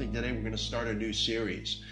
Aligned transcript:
Something 0.00 0.14
today. 0.14 0.32
We're 0.32 0.40
going 0.40 0.52
to 0.52 0.58
start 0.58 0.86
a 0.88 0.94
new 0.94 1.12
series. 1.12 1.82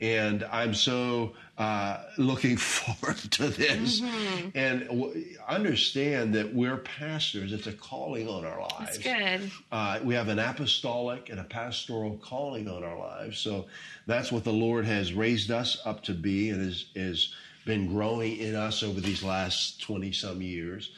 And 0.00 0.44
I'm 0.52 0.72
so 0.72 1.32
uh, 1.58 2.04
looking 2.16 2.56
forward 2.56 3.16
to 3.16 3.48
this. 3.48 4.00
Mm-hmm. 4.00 4.48
And 4.54 4.86
w- 4.86 5.36
understand 5.48 6.32
that 6.36 6.54
we're 6.54 6.76
pastors. 6.76 7.52
It's 7.52 7.66
a 7.66 7.72
calling 7.72 8.28
on 8.28 8.44
our 8.44 8.60
lives. 8.60 8.98
That's 8.98 8.98
good. 8.98 9.50
Uh, 9.72 9.98
we 10.04 10.14
have 10.14 10.28
an 10.28 10.38
apostolic 10.38 11.28
and 11.28 11.40
a 11.40 11.44
pastoral 11.44 12.18
calling 12.18 12.68
on 12.68 12.84
our 12.84 12.96
lives. 12.96 13.38
So 13.38 13.66
that's 14.06 14.30
what 14.30 14.44
the 14.44 14.52
Lord 14.52 14.84
has 14.84 15.12
raised 15.12 15.50
us 15.50 15.82
up 15.84 16.04
to 16.04 16.14
be 16.14 16.50
and 16.50 16.64
has, 16.64 16.84
has 16.94 17.34
been 17.64 17.88
growing 17.88 18.36
in 18.36 18.54
us 18.54 18.84
over 18.84 19.00
these 19.00 19.24
last 19.24 19.80
20 19.82 20.12
some 20.12 20.40
years. 20.40 20.92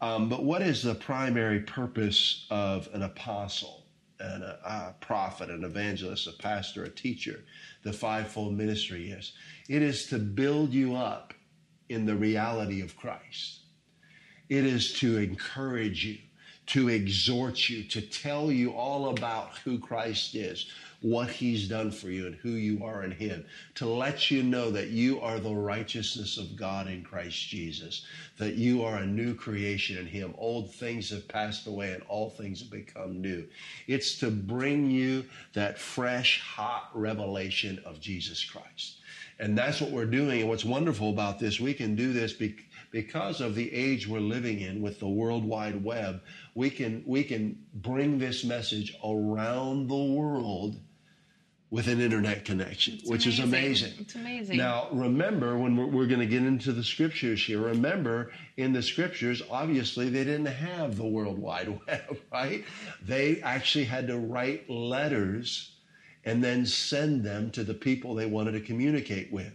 Um, 0.00 0.30
but 0.30 0.44
what 0.44 0.62
is 0.62 0.82
the 0.82 0.94
primary 0.94 1.60
purpose 1.60 2.46
of 2.48 2.88
an 2.94 3.02
apostle? 3.02 3.85
And 4.20 4.42
a, 4.42 4.58
a, 4.64 4.94
prophet, 5.00 5.50
an 5.50 5.64
evangelist, 5.64 6.26
a 6.26 6.32
pastor, 6.32 6.84
a 6.84 6.88
teacher, 6.88 7.44
the 7.82 7.92
fivefold 7.92 8.54
ministry 8.54 9.10
is. 9.10 9.32
It 9.68 9.82
is 9.82 10.06
to 10.06 10.18
build 10.18 10.72
you 10.72 10.96
up 10.96 11.34
in 11.88 12.06
the 12.06 12.14
reality 12.14 12.80
of 12.80 12.96
Christ. 12.96 13.60
It 14.48 14.64
is 14.64 14.92
to 15.00 15.18
encourage 15.18 16.04
you, 16.04 16.18
to 16.66 16.88
exhort 16.88 17.68
you, 17.68 17.84
to 17.84 18.00
tell 18.00 18.50
you 18.50 18.72
all 18.72 19.10
about 19.10 19.58
who 19.58 19.78
Christ 19.78 20.34
is, 20.34 20.66
what 21.06 21.30
he's 21.30 21.68
done 21.68 21.88
for 21.88 22.10
you 22.10 22.26
and 22.26 22.34
who 22.34 22.50
you 22.50 22.84
are 22.84 23.04
in 23.04 23.12
him, 23.12 23.44
to 23.76 23.86
let 23.86 24.28
you 24.28 24.42
know 24.42 24.72
that 24.72 24.88
you 24.88 25.20
are 25.20 25.38
the 25.38 25.54
righteousness 25.54 26.36
of 26.36 26.56
God 26.56 26.88
in 26.88 27.04
Christ 27.04 27.46
Jesus, 27.46 28.04
that 28.38 28.56
you 28.56 28.82
are 28.82 28.96
a 28.96 29.06
new 29.06 29.32
creation 29.32 29.98
in 29.98 30.06
him. 30.06 30.34
Old 30.36 30.74
things 30.74 31.10
have 31.10 31.28
passed 31.28 31.68
away 31.68 31.92
and 31.92 32.02
all 32.08 32.30
things 32.30 32.58
have 32.58 32.72
become 32.72 33.20
new. 33.20 33.46
It's 33.86 34.18
to 34.18 34.32
bring 34.32 34.90
you 34.90 35.24
that 35.52 35.78
fresh, 35.78 36.40
hot 36.40 36.90
revelation 36.92 37.80
of 37.86 38.00
Jesus 38.00 38.44
Christ. 38.44 38.96
And 39.38 39.56
that's 39.56 39.80
what 39.80 39.92
we're 39.92 40.06
doing. 40.06 40.40
And 40.40 40.48
what's 40.48 40.64
wonderful 40.64 41.10
about 41.10 41.38
this, 41.38 41.60
we 41.60 41.72
can 41.72 41.94
do 41.94 42.12
this 42.12 42.32
because 42.90 43.40
of 43.40 43.54
the 43.54 43.72
age 43.72 44.08
we're 44.08 44.18
living 44.18 44.58
in 44.58 44.82
with 44.82 44.98
the 44.98 45.08
World 45.08 45.44
Wide 45.44 45.84
Web. 45.84 46.20
We 46.56 46.68
can, 46.68 47.04
we 47.06 47.22
can 47.22 47.62
bring 47.74 48.18
this 48.18 48.42
message 48.42 48.96
around 49.04 49.86
the 49.86 49.94
world 49.94 50.80
with 51.70 51.88
an 51.88 52.00
internet 52.00 52.44
connection, 52.44 52.94
it's 52.94 53.08
which 53.08 53.26
amazing. 53.26 53.44
is 53.44 53.48
amazing. 53.48 53.92
It's 53.98 54.14
amazing. 54.14 54.56
Now, 54.56 54.88
remember, 54.92 55.58
when 55.58 55.76
we're, 55.76 55.86
we're 55.86 56.06
going 56.06 56.20
to 56.20 56.26
get 56.26 56.42
into 56.42 56.72
the 56.72 56.84
scriptures 56.84 57.44
here, 57.44 57.60
remember 57.60 58.30
in 58.56 58.72
the 58.72 58.82
scriptures, 58.82 59.42
obviously, 59.50 60.08
they 60.08 60.24
didn't 60.24 60.46
have 60.46 60.96
the 60.96 61.06
World 61.06 61.38
Wide 61.38 61.68
Web, 61.86 62.18
right? 62.32 62.64
They 63.02 63.40
actually 63.42 63.84
had 63.84 64.06
to 64.06 64.16
write 64.16 64.70
letters 64.70 65.72
and 66.24 66.42
then 66.42 66.66
send 66.66 67.24
them 67.24 67.50
to 67.52 67.64
the 67.64 67.74
people 67.74 68.14
they 68.14 68.26
wanted 68.26 68.52
to 68.52 68.60
communicate 68.60 69.32
with. 69.32 69.52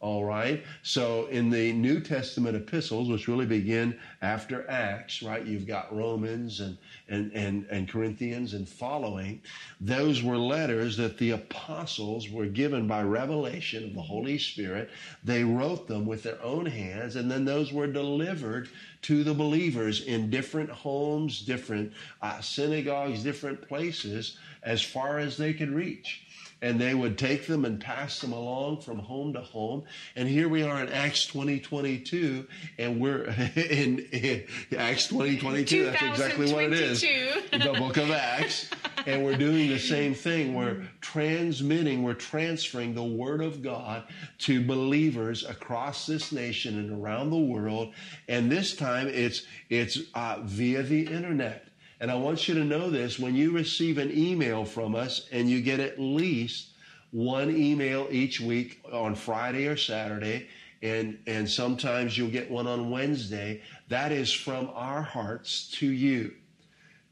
All 0.00 0.24
right. 0.24 0.64
So 0.82 1.26
in 1.26 1.50
the 1.50 1.74
New 1.74 2.00
Testament 2.00 2.56
epistles, 2.56 3.10
which 3.10 3.28
really 3.28 3.44
begin 3.44 3.98
after 4.22 4.68
Acts, 4.70 5.22
right? 5.22 5.44
You've 5.44 5.66
got 5.66 5.94
Romans 5.94 6.60
and, 6.60 6.78
and, 7.10 7.30
and, 7.34 7.66
and 7.70 7.86
Corinthians 7.86 8.54
and 8.54 8.66
following. 8.66 9.42
Those 9.78 10.22
were 10.22 10.38
letters 10.38 10.96
that 10.96 11.18
the 11.18 11.32
apostles 11.32 12.30
were 12.30 12.46
given 12.46 12.86
by 12.86 13.02
revelation 13.02 13.84
of 13.84 13.94
the 13.94 14.00
Holy 14.00 14.38
Spirit. 14.38 14.88
They 15.22 15.44
wrote 15.44 15.86
them 15.86 16.06
with 16.06 16.22
their 16.22 16.42
own 16.42 16.64
hands, 16.64 17.16
and 17.16 17.30
then 17.30 17.44
those 17.44 17.70
were 17.70 17.86
delivered 17.86 18.70
to 19.02 19.22
the 19.22 19.34
believers 19.34 20.06
in 20.06 20.30
different 20.30 20.70
homes, 20.70 21.42
different 21.42 21.92
uh, 22.22 22.40
synagogues, 22.40 23.22
different 23.22 23.68
places 23.68 24.38
as 24.62 24.80
far 24.80 25.18
as 25.18 25.36
they 25.36 25.52
could 25.52 25.70
reach 25.70 26.22
and 26.62 26.80
they 26.80 26.94
would 26.94 27.16
take 27.16 27.46
them 27.46 27.64
and 27.64 27.80
pass 27.80 28.20
them 28.20 28.32
along 28.32 28.80
from 28.80 28.98
home 28.98 29.32
to 29.32 29.40
home. 29.40 29.84
And 30.16 30.28
here 30.28 30.48
we 30.48 30.62
are 30.62 30.80
in 30.82 30.88
Acts 30.90 31.26
20, 31.26 31.60
22, 31.60 32.46
and 32.78 33.00
we're 33.00 33.24
in, 33.56 34.00
in 34.12 34.44
Acts 34.76 35.08
20, 35.08 35.38
22. 35.38 35.84
That's 35.84 36.02
exactly 36.02 36.52
what 36.52 36.64
it 36.64 36.72
is. 36.74 37.00
the 37.00 37.74
book 37.78 37.96
of 37.96 38.10
Acts. 38.10 38.70
And 39.06 39.24
we're 39.24 39.36
doing 39.36 39.68
the 39.70 39.78
same 39.78 40.14
thing. 40.14 40.54
We're 40.54 40.86
transmitting, 41.00 42.02
we're 42.02 42.12
transferring 42.14 42.94
the 42.94 43.02
word 43.04 43.42
of 43.42 43.62
God 43.62 44.04
to 44.40 44.62
believers 44.62 45.44
across 45.44 46.06
this 46.06 46.32
nation 46.32 46.78
and 46.78 47.02
around 47.02 47.30
the 47.30 47.38
world. 47.38 47.94
And 48.28 48.52
this 48.52 48.76
time 48.76 49.08
it's, 49.08 49.44
it's 49.70 49.98
uh, 50.14 50.40
via 50.42 50.82
the 50.82 51.06
internet. 51.06 51.69
And 52.00 52.10
I 52.10 52.14
want 52.14 52.48
you 52.48 52.54
to 52.54 52.64
know 52.64 52.88
this 52.88 53.18
when 53.18 53.36
you 53.36 53.52
receive 53.52 53.98
an 53.98 54.10
email 54.16 54.64
from 54.64 54.94
us 54.94 55.28
and 55.30 55.50
you 55.50 55.60
get 55.60 55.80
at 55.80 56.00
least 56.00 56.70
one 57.10 57.54
email 57.54 58.08
each 58.10 58.40
week 58.40 58.82
on 58.90 59.14
Friday 59.14 59.66
or 59.66 59.76
Saturday, 59.76 60.48
and, 60.82 61.18
and 61.26 61.48
sometimes 61.48 62.16
you'll 62.16 62.30
get 62.30 62.50
one 62.50 62.66
on 62.66 62.90
Wednesday, 62.90 63.60
that 63.88 64.12
is 64.12 64.32
from 64.32 64.70
our 64.74 65.02
hearts 65.02 65.68
to 65.72 65.86
you. 65.86 66.32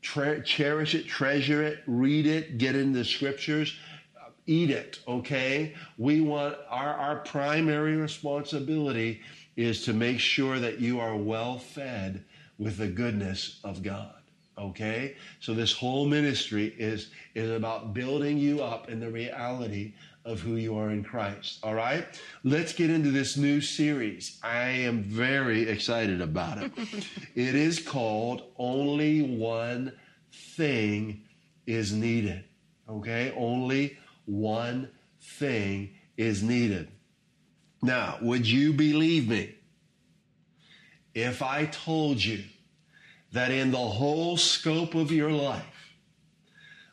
Tre- 0.00 0.40
cherish 0.42 0.94
it, 0.94 1.06
treasure 1.06 1.62
it, 1.62 1.82
read 1.86 2.26
it, 2.26 2.56
get 2.56 2.74
in 2.74 2.92
the 2.92 3.04
scriptures, 3.04 3.76
eat 4.46 4.70
it, 4.70 5.00
okay? 5.06 5.74
We 5.98 6.22
want 6.22 6.56
our, 6.70 6.94
our 6.94 7.16
primary 7.16 7.96
responsibility 7.96 9.20
is 9.56 9.84
to 9.84 9.92
make 9.92 10.20
sure 10.20 10.58
that 10.60 10.78
you 10.78 11.00
are 11.00 11.16
well 11.16 11.58
fed 11.58 12.24
with 12.58 12.78
the 12.78 12.86
goodness 12.86 13.60
of 13.64 13.82
God. 13.82 14.17
Okay? 14.58 15.16
So 15.40 15.54
this 15.54 15.72
whole 15.72 16.06
ministry 16.06 16.74
is, 16.78 17.10
is 17.34 17.50
about 17.50 17.94
building 17.94 18.38
you 18.38 18.62
up 18.62 18.88
in 18.88 19.00
the 19.00 19.10
reality 19.10 19.94
of 20.24 20.40
who 20.40 20.56
you 20.56 20.76
are 20.76 20.90
in 20.90 21.02
Christ. 21.02 21.58
All 21.62 21.74
right? 21.74 22.06
Let's 22.44 22.72
get 22.72 22.90
into 22.90 23.10
this 23.10 23.36
new 23.36 23.60
series. 23.60 24.38
I 24.42 24.68
am 24.68 25.02
very 25.02 25.68
excited 25.68 26.20
about 26.20 26.62
it. 26.62 26.72
it 27.34 27.54
is 27.54 27.78
called 27.78 28.42
Only 28.58 29.22
One 29.22 29.92
Thing 30.32 31.22
is 31.66 31.92
Needed. 31.92 32.44
Okay? 32.88 33.32
Only 33.36 33.96
one 34.26 34.90
thing 35.20 35.94
is 36.16 36.42
needed. 36.42 36.88
Now, 37.82 38.18
would 38.20 38.46
you 38.46 38.72
believe 38.72 39.28
me 39.28 39.54
if 41.14 41.42
I 41.42 41.66
told 41.66 42.22
you 42.22 42.44
that 43.32 43.50
in 43.50 43.70
the 43.70 43.76
whole 43.76 44.36
scope 44.36 44.94
of 44.94 45.10
your 45.12 45.30
life, 45.30 45.64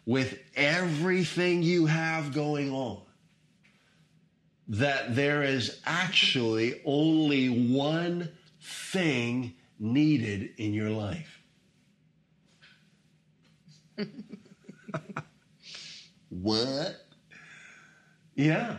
with 0.06 0.38
everything 0.56 1.64
you 1.64 1.86
have 1.88 2.34
going 2.34 2.72
on, 2.72 3.02
that 4.68 5.16
there 5.16 5.44
is 5.44 5.80
actually 5.86 6.82
only 6.86 7.48
one 7.50 8.30
thing 8.62 9.54
needed 9.80 10.52
in 10.58 10.74
your 10.74 10.90
life. 10.90 11.40
what? 16.30 16.96
Yeah. 18.36 18.78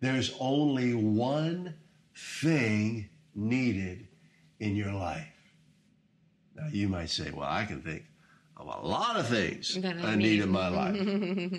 There's 0.00 0.34
only 0.40 0.94
one 0.94 1.74
thing 2.14 3.08
needed 3.34 4.08
in 4.60 4.76
your 4.76 4.92
life. 4.92 5.31
You 6.70 6.88
might 6.88 7.10
say, 7.10 7.30
well, 7.30 7.48
I 7.48 7.64
can 7.64 7.82
think 7.82 8.04
of 8.56 8.66
a 8.66 8.86
lot 8.86 9.16
of 9.16 9.26
things 9.26 9.78
I, 9.82 10.12
I 10.12 10.14
need 10.14 10.40
in 10.40 10.50
my 10.50 10.68
life. 10.82 10.96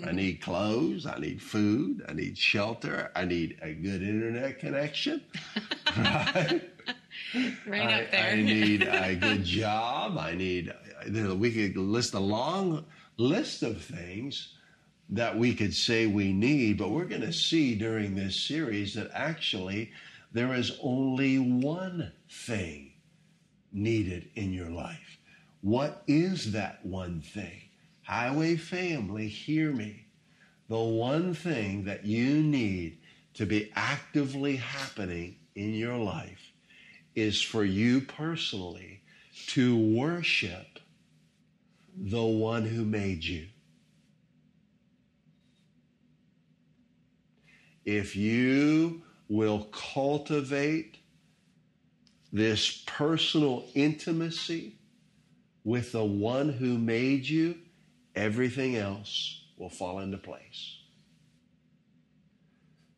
I 0.06 0.12
need 0.12 0.40
clothes, 0.40 1.06
I 1.06 1.18
need 1.18 1.42
food, 1.42 2.04
I 2.08 2.12
need 2.12 2.38
shelter, 2.38 3.10
I 3.14 3.24
need 3.24 3.58
a 3.62 3.72
good 3.72 4.02
internet 4.02 4.58
connection, 4.58 5.22
right? 5.96 6.70
right 7.66 7.88
I, 7.88 8.02
up 8.02 8.10
there. 8.10 8.30
I 8.32 8.36
need 8.36 8.82
a 8.82 9.14
good 9.20 9.44
job. 9.44 10.18
I 10.18 10.34
need, 10.34 10.72
we 11.06 11.52
could 11.52 11.76
list 11.76 12.14
a 12.14 12.20
long 12.20 12.84
list 13.16 13.62
of 13.62 13.82
things 13.82 14.54
that 15.10 15.36
we 15.36 15.54
could 15.54 15.74
say 15.74 16.06
we 16.06 16.32
need, 16.32 16.78
but 16.78 16.90
we're 16.90 17.04
going 17.04 17.20
to 17.20 17.32
see 17.32 17.74
during 17.74 18.14
this 18.14 18.40
series 18.40 18.94
that 18.94 19.10
actually 19.12 19.92
there 20.32 20.54
is 20.54 20.78
only 20.82 21.38
one 21.38 22.10
thing 22.28 22.93
needed 23.74 24.30
in 24.34 24.52
your 24.52 24.70
life. 24.70 25.18
What 25.60 26.02
is 26.06 26.52
that 26.52 26.84
one 26.86 27.20
thing 27.20 27.60
Highway 28.04 28.56
family, 28.56 29.28
hear 29.28 29.72
me. 29.72 30.04
The 30.68 30.78
one 30.78 31.34
thing 31.34 31.84
that 31.84 32.04
you 32.04 32.42
need 32.42 32.98
to 33.34 33.46
be 33.46 33.72
actively 33.74 34.56
happening 34.56 35.36
in 35.54 35.72
your 35.72 35.96
life 35.96 36.52
is 37.14 37.40
for 37.40 37.64
you 37.64 38.02
personally 38.02 39.00
to 39.48 39.76
worship 39.76 40.78
the 41.96 42.22
one 42.22 42.64
who 42.64 42.84
made 42.84 43.24
you. 43.24 43.46
If 47.86 48.16
you 48.16 49.02
will 49.28 49.64
cultivate 49.72 50.93
this 52.34 52.82
personal 52.84 53.64
intimacy 53.74 54.74
with 55.62 55.92
the 55.92 56.04
one 56.04 56.48
who 56.48 56.76
made 56.76 57.24
you, 57.28 57.56
everything 58.16 58.74
else 58.74 59.44
will 59.56 59.70
fall 59.70 60.00
into 60.00 60.18
place. 60.18 60.78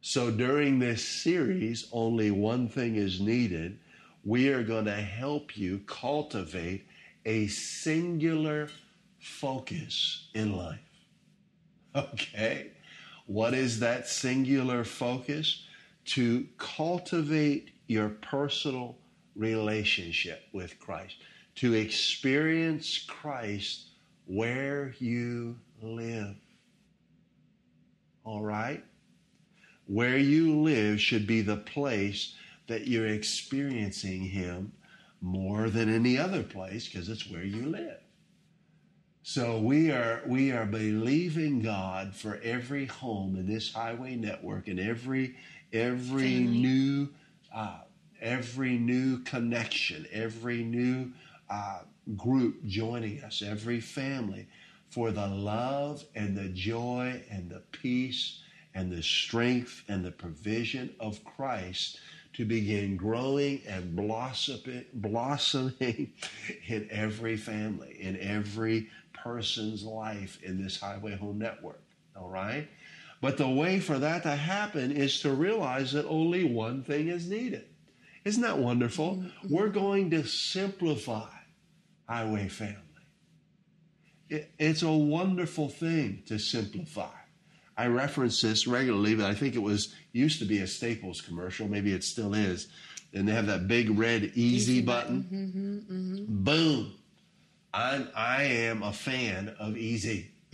So 0.01 0.31
during 0.31 0.79
this 0.79 1.05
series, 1.05 1.87
only 1.93 2.31
one 2.31 2.67
thing 2.67 2.97
is 2.97 3.21
needed. 3.21 3.79
We 4.25 4.49
are 4.49 4.63
going 4.63 4.87
to 4.87 4.95
help 4.95 5.55
you 5.55 5.81
cultivate 5.87 6.87
a 7.27 7.47
singular 7.49 8.71
focus 9.19 10.29
in 10.33 10.57
life. 10.57 10.79
Okay? 11.95 12.71
What 13.27 13.53
is 13.53 13.81
that 13.81 14.09
singular 14.09 14.83
focus? 14.83 15.67
To 16.07 16.47
cultivate 16.57 17.73
your 17.87 18.09
personal 18.09 18.97
relationship 19.37 20.43
with 20.53 20.79
Christ, 20.79 21.17
to 21.57 21.75
experience 21.75 23.05
Christ 23.07 23.91
where 24.27 24.95
you 24.99 25.57
live. 25.83 26.37
All 28.25 28.43
right? 28.43 28.85
Where 29.87 30.19
you 30.19 30.61
live 30.61 31.01
should 31.01 31.27
be 31.27 31.43
the 31.43 31.57
place 31.57 32.35
that 32.67 32.89
you're 32.89 33.07
experiencing 33.07 34.23
Him 34.23 34.73
more 35.21 35.71
than 35.71 35.93
any 35.93 36.19
other 36.19 36.43
place 36.43 36.89
because 36.89 37.09
it's 37.09 37.31
where 37.31 37.45
you 37.45 37.67
live. 37.67 38.01
So 39.23 39.59
we 39.59 39.91
are 39.91 40.23
we 40.27 40.53
are 40.53 40.67
believing 40.67 41.61
God 41.61 42.15
for 42.15 42.39
every 42.45 42.87
home 42.87 43.35
in 43.35 43.47
this 43.49 43.73
highway 43.73 44.15
network 44.15 44.69
and 44.69 44.79
every 44.79 45.37
every 45.73 46.45
Family. 46.45 46.59
new 46.59 47.09
uh, 47.53 47.79
every 48.21 48.79
new 48.79 49.19
connection, 49.21 50.07
every 50.13 50.63
new 50.63 51.13
uh, 51.51 51.81
group 52.17 52.65
joining 52.65 53.23
us, 53.23 53.43
every 53.43 53.81
family 53.81 54.47
for 54.91 55.11
the 55.11 55.27
love 55.27 56.05
and 56.15 56.37
the 56.37 56.49
joy 56.49 57.23
and 57.31 57.51
the 57.51 57.63
peace 57.73 58.41
and 58.75 58.93
the 58.93 59.03
strength 59.03 59.83
and 59.89 60.05
the 60.05 60.11
provision 60.11 60.95
of 61.01 61.25
Christ 61.25 61.99
to 62.35 62.45
begin 62.45 62.97
growing 62.97 63.63
and 63.67 63.97
blossoming, 63.97 64.85
blossoming 64.93 66.13
in 66.67 66.87
every 66.91 67.37
family, 67.37 67.97
in 67.99 68.19
every 68.21 68.91
person's 69.15 69.83
life 69.83 70.39
in 70.43 70.63
this 70.63 70.79
Highway 70.79 71.17
Home 71.17 71.39
Network. 71.39 71.81
All 72.15 72.29
right? 72.29 72.69
But 73.23 73.39
the 73.39 73.49
way 73.49 73.81
for 73.81 73.99
that 73.99 74.23
to 74.25 74.37
happen 74.37 74.93
is 74.93 75.21
to 75.21 75.33
realize 75.33 75.93
that 75.93 76.07
only 76.07 76.45
one 76.45 76.83
thing 76.83 77.09
is 77.09 77.29
needed. 77.29 77.65
Isn't 78.27 78.43
that 78.43 78.59
wonderful? 78.59 79.17
Mm-hmm. 79.19 79.55
We're 79.55 79.69
going 79.69 80.11
to 80.11 80.25
simplify 80.25 81.29
Highway 82.09 82.49
Family. 82.49 82.75
It- 84.29 84.51
it's 84.59 84.83
a 84.83 84.91
wonderful 84.93 85.69
thing 85.69 86.25
to 86.27 86.39
simplify. 86.39 87.15
I 87.77 87.87
reference 87.87 88.41
this 88.41 88.67
regularly, 88.67 89.15
but 89.15 89.27
I 89.27 89.35
think 89.35 89.55
it 89.55 89.63
was 89.63 89.95
used 90.13 90.41
to 90.41 90.45
be 90.45 90.59
a 90.59 90.67
Staples 90.67 91.21
commercial. 91.21 91.69
Maybe 91.69 91.93
it 91.93 92.03
still 92.03 92.35
is. 92.35 92.67
And 93.15 93.29
they 93.29 93.33
have 93.33 93.47
that 93.47 93.69
big 93.69 93.97
red 93.97 94.33
easy, 94.35 94.83
button. 94.83 95.23
Mm-hmm, 95.89 95.95
mm-hmm. 95.95 96.25
Boom. 96.43 96.95
I'm, 97.73 98.09
I 98.17 98.43
am 98.43 98.83
a 98.83 98.93
fan 98.93 99.55
of 99.61 99.77
easy. 99.77 100.33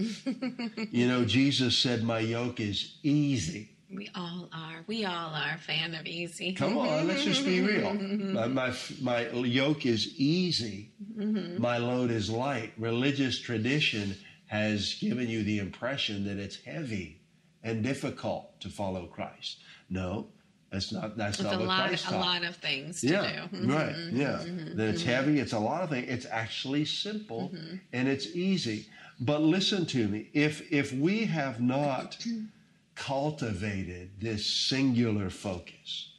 you 0.91 1.09
know, 1.09 1.25
Jesus 1.25 1.79
said, 1.79 2.03
My 2.03 2.19
yoke 2.19 2.61
is 2.61 2.99
easy. 3.03 3.72
We 3.95 4.11
all 4.15 4.49
are. 4.53 4.83
We 4.87 5.05
all 5.05 5.35
are 5.35 5.55
a 5.55 5.59
fan 5.59 5.95
of 5.95 6.07
easy. 6.07 6.53
Come 6.53 6.79
on, 6.79 7.07
let's 7.07 7.25
just 7.25 7.45
be 7.45 7.61
real. 7.61 7.93
My, 8.33 8.47
my, 8.47 8.73
my 9.01 9.29
yoke 9.31 9.85
is 9.87 10.15
easy, 10.19 10.91
my 11.17 11.77
load 11.79 12.11
is 12.11 12.31
light. 12.31 12.73
Religious 12.79 13.39
tradition 13.41 14.17
has 14.47 14.95
given 15.01 15.29
you 15.29 15.43
the 15.43 15.59
impression 15.59 16.25
that 16.25 16.39
it's 16.39 16.57
heavy 16.57 17.21
and 17.63 17.83
difficult 17.83 18.59
to 18.61 18.69
follow 18.69 19.07
Christ. 19.07 19.59
No, 19.91 20.27
that's 20.71 20.93
not. 20.93 21.17
That's 21.17 21.39
It's 21.39 21.45
not 21.45 21.55
a 21.57 21.59
what 21.59 21.69
lot, 21.69 21.89
Christ 21.89 22.07
a 22.07 22.11
taught. 22.11 22.21
lot 22.21 22.45
of 22.45 22.57
things 22.57 23.01
to 23.03 23.09
Yeah, 23.09 23.47
do. 23.53 23.67
right. 23.73 23.95
Yeah, 24.11 24.43
that 24.75 24.89
it's 24.89 25.03
heavy. 25.03 25.39
It's 25.39 25.53
a 25.53 25.59
lot 25.59 25.83
of 25.83 25.91
things. 25.91 26.09
It's 26.09 26.27
actually 26.27 26.87
simple 26.87 27.51
mm-hmm. 27.55 27.77
and 27.93 28.09
it's 28.09 28.27
easy. 28.35 28.87
But 29.21 29.43
listen 29.43 29.85
to 29.87 30.09
me. 30.09 30.29
If 30.33 30.73
if 30.73 30.93
we 30.93 31.27
have 31.27 31.61
not 31.61 32.25
cultivated 32.95 34.21
this 34.21 34.47
singular 34.47 35.31
focus, 35.31 36.15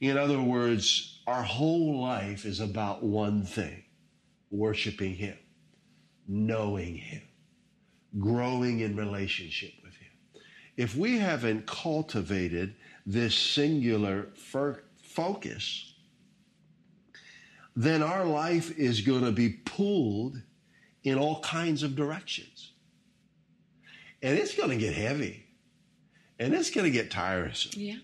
in 0.00 0.16
other 0.16 0.40
words, 0.40 1.20
our 1.26 1.42
whole 1.42 2.00
life 2.00 2.44
is 2.44 2.60
about 2.60 3.02
one 3.02 3.44
thing: 3.44 3.84
worshiping 4.50 5.14
Him, 5.14 5.38
knowing 6.26 6.96
Him, 6.96 7.22
growing 8.18 8.80
in 8.80 8.96
relationship 8.96 9.72
with 9.84 9.94
Him. 9.94 10.10
If 10.76 10.96
we 10.96 11.18
haven't 11.18 11.66
cultivated 11.66 12.74
this 13.06 13.34
singular 13.34 14.28
focus, 15.02 15.94
then 17.76 18.02
our 18.02 18.24
life 18.24 18.76
is 18.78 19.00
going 19.00 19.24
to 19.24 19.32
be 19.32 19.50
pulled 19.50 20.40
in 21.02 21.18
all 21.18 21.40
kinds 21.40 21.82
of 21.82 21.96
directions. 21.96 22.72
And 24.22 24.38
it's 24.38 24.54
going 24.54 24.70
to 24.70 24.76
get 24.76 24.94
heavy. 24.94 25.46
And 26.40 26.54
it's 26.54 26.70
going 26.70 26.86
to 26.86 26.90
get 26.90 27.10
tiresome. 27.10 27.72
Yeah. 27.76 27.96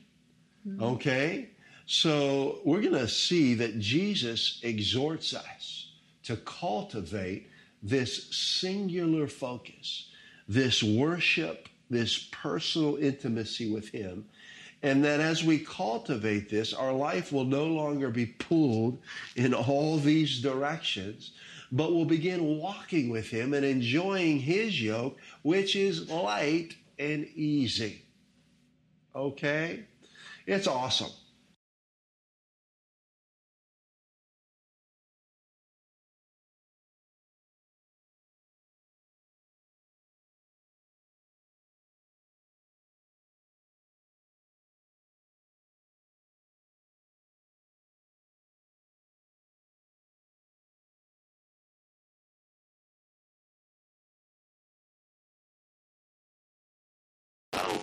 Mm-hmm. 0.68 0.82
Okay? 0.82 1.48
So 1.86 2.60
we're 2.64 2.82
going 2.82 2.92
to 2.92 3.08
see 3.08 3.54
that 3.54 3.78
Jesus 3.78 4.60
exhorts 4.62 5.34
us 5.34 5.90
to 6.24 6.36
cultivate 6.36 7.48
this 7.82 8.34
singular 8.36 9.26
focus, 9.26 10.10
this 10.48 10.82
worship, 10.82 11.68
this 11.88 12.28
personal 12.30 12.96
intimacy 12.96 13.72
with 13.72 13.88
Him. 13.88 14.26
And 14.82 15.04
that 15.04 15.20
as 15.20 15.42
we 15.42 15.58
cultivate 15.58 16.50
this, 16.50 16.74
our 16.74 16.92
life 16.92 17.32
will 17.32 17.44
no 17.44 17.66
longer 17.66 18.10
be 18.10 18.26
pulled 18.26 18.98
in 19.34 19.54
all 19.54 19.96
these 19.96 20.40
directions, 20.42 21.32
but 21.72 21.94
we'll 21.94 22.04
begin 22.04 22.58
walking 22.58 23.08
with 23.08 23.28
Him 23.28 23.54
and 23.54 23.64
enjoying 23.64 24.40
His 24.40 24.80
yoke, 24.80 25.16
which 25.42 25.74
is 25.74 26.10
light 26.10 26.74
and 26.98 27.26
easy. 27.34 28.02
Okay? 29.16 29.84
It's 30.46 30.66
awesome. 30.66 31.10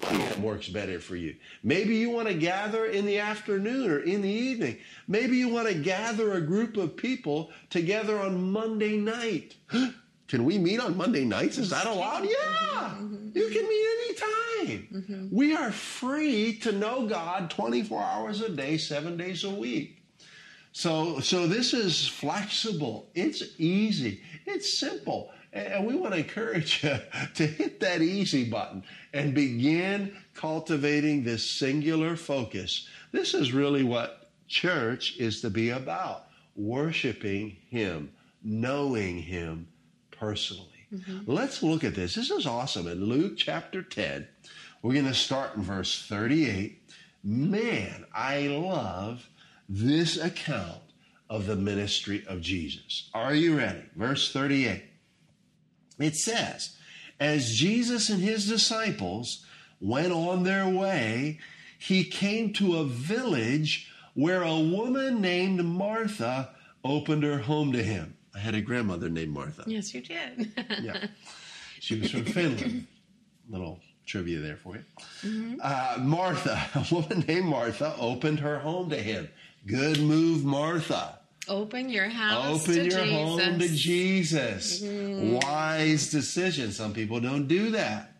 PM 0.09 0.41
works 0.43 0.67
better 0.67 0.99
for 0.99 1.15
you. 1.15 1.35
Maybe 1.63 1.95
you 1.95 2.09
want 2.09 2.27
to 2.27 2.33
gather 2.33 2.85
in 2.85 3.05
the 3.05 3.19
afternoon 3.19 3.89
or 3.89 3.99
in 3.99 4.21
the 4.21 4.29
evening. 4.29 4.77
Maybe 5.07 5.37
you 5.37 5.49
want 5.49 5.67
to 5.67 5.73
gather 5.73 6.33
a 6.33 6.41
group 6.41 6.77
of 6.77 6.97
people 6.97 7.51
together 7.69 8.19
on 8.19 8.51
Monday 8.51 8.97
night. 8.97 9.55
Can 10.27 10.45
we 10.45 10.57
meet 10.57 10.79
on 10.79 10.97
Monday 10.97 11.25
nights? 11.25 11.57
Is 11.57 11.69
that 11.69 11.85
allowed? 11.85 12.23
Yeah. 12.23 12.29
Mm-hmm. 12.95 13.37
You 13.37 13.49
can 13.49 13.67
meet 13.67 14.17
anytime. 14.63 14.87
Mm-hmm. 14.93 15.35
We 15.35 15.55
are 15.55 15.71
free 15.71 16.57
to 16.59 16.71
know 16.71 17.05
God 17.05 17.51
24 17.51 18.01
hours 18.01 18.41
a 18.41 18.49
day, 18.49 18.77
seven 18.77 19.15
days 19.17 19.43
a 19.43 19.49
week. 19.49 20.01
So, 20.71 21.19
so 21.19 21.45
this 21.45 21.73
is 21.73 22.07
flexible. 22.07 23.09
It's 23.13 23.43
easy. 23.59 24.21
It's 24.47 24.79
simple. 24.79 25.29
And 25.53 25.85
we 25.85 25.95
want 25.95 26.13
to 26.13 26.19
encourage 26.19 26.83
you 26.83 26.97
to 27.35 27.45
hit 27.45 27.79
that 27.81 28.01
easy 28.01 28.43
button 28.43 28.83
and 29.13 29.33
begin 29.35 30.15
cultivating 30.33 31.23
this 31.23 31.47
singular 31.49 32.15
focus. 32.15 32.87
This 33.11 33.33
is 33.33 33.53
really 33.53 33.83
what 33.83 34.31
church 34.47 35.15
is 35.17 35.41
to 35.41 35.49
be 35.49 35.69
about 35.69 36.25
worshiping 36.55 37.57
Him, 37.69 38.11
knowing 38.43 39.21
Him 39.21 39.67
personally. 40.11 40.69
Mm-hmm. 40.93 41.31
Let's 41.31 41.61
look 41.61 41.83
at 41.83 41.95
this. 41.95 42.15
This 42.15 42.31
is 42.31 42.45
awesome. 42.45 42.87
In 42.87 43.05
Luke 43.05 43.33
chapter 43.37 43.81
10, 43.81 44.27
we're 44.81 44.93
going 44.93 45.05
to 45.05 45.13
start 45.13 45.55
in 45.55 45.61
verse 45.61 46.05
38. 46.07 46.79
Man, 47.23 48.05
I 48.13 48.47
love 48.47 49.27
this 49.69 50.17
account 50.17 50.81
of 51.29 51.45
the 51.45 51.55
ministry 51.55 52.23
of 52.27 52.41
Jesus. 52.41 53.09
Are 53.13 53.33
you 53.33 53.57
ready? 53.57 53.83
Verse 53.95 54.31
38. 54.31 54.83
It 55.99 56.15
says, 56.15 56.75
As 57.19 57.53
Jesus 57.55 58.09
and 58.09 58.21
his 58.21 58.47
disciples 58.47 59.45
went 59.79 60.11
on 60.11 60.43
their 60.43 60.67
way, 60.67 61.39
he 61.77 62.03
came 62.03 62.53
to 62.53 62.77
a 62.77 62.85
village 62.85 63.89
where 64.13 64.41
a 64.43 64.59
woman 64.59 65.21
named 65.21 65.63
Martha 65.65 66.49
opened 66.83 67.23
her 67.23 67.39
home 67.39 67.71
to 67.73 67.83
him. 67.83 68.15
I 68.35 68.39
had 68.39 68.55
a 68.55 68.61
grandmother 68.61 69.09
named 69.09 69.33
Martha. 69.33 69.63
Yes, 69.67 69.93
you 69.93 70.01
did. 70.01 70.51
Yeah. 70.81 71.07
She 71.79 71.99
was 71.99 72.11
from 72.11 72.23
Finland. 72.23 72.87
Little 73.49 73.81
trivia 74.05 74.39
there 74.39 74.55
for 74.55 74.77
you. 74.77 75.57
Uh, 75.61 75.97
Martha, 75.99 76.57
a 76.75 76.85
woman 76.95 77.25
named 77.27 77.45
Martha, 77.47 77.93
opened 77.99 78.39
her 78.39 78.59
home 78.59 78.89
to 78.91 78.95
him. 78.95 79.27
Good 79.67 79.99
move, 79.99 80.45
Martha. 80.45 81.19
Open 81.47 81.89
your 81.89 82.07
house 82.07 82.61
Open 82.61 82.75
to 82.75 82.83
your 82.83 83.03
Jesus. 83.03 83.11
home 83.11 83.59
to 83.59 83.67
Jesus. 83.67 84.81
Mm-hmm. 84.81 85.33
Wise 85.35 86.09
decision. 86.09 86.71
Some 86.71 86.93
people 86.93 87.19
don't 87.19 87.47
do 87.47 87.71
that. 87.71 88.11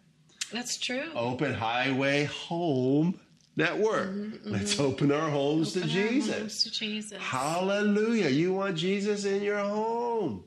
That's 0.51 0.77
true. 0.77 1.05
Open 1.15 1.53
Highway 1.53 2.25
Home 2.25 3.19
Network. 3.55 4.09
Mm-hmm, 4.09 4.33
mm-hmm. 4.35 4.51
Let's 4.51 4.79
open 4.79 5.11
our 5.11 5.29
homes 5.29 5.75
Open 5.75 5.89
to 5.89 6.01
our 6.01 6.09
Jesus. 6.09 6.37
homes 6.37 6.63
to 6.63 6.71
Jesus. 6.71 7.21
Hallelujah. 7.21 8.29
You 8.29 8.53
want 8.53 8.75
Jesus 8.75 9.25
in 9.25 9.41
your 9.41 9.59
home. 9.59 10.43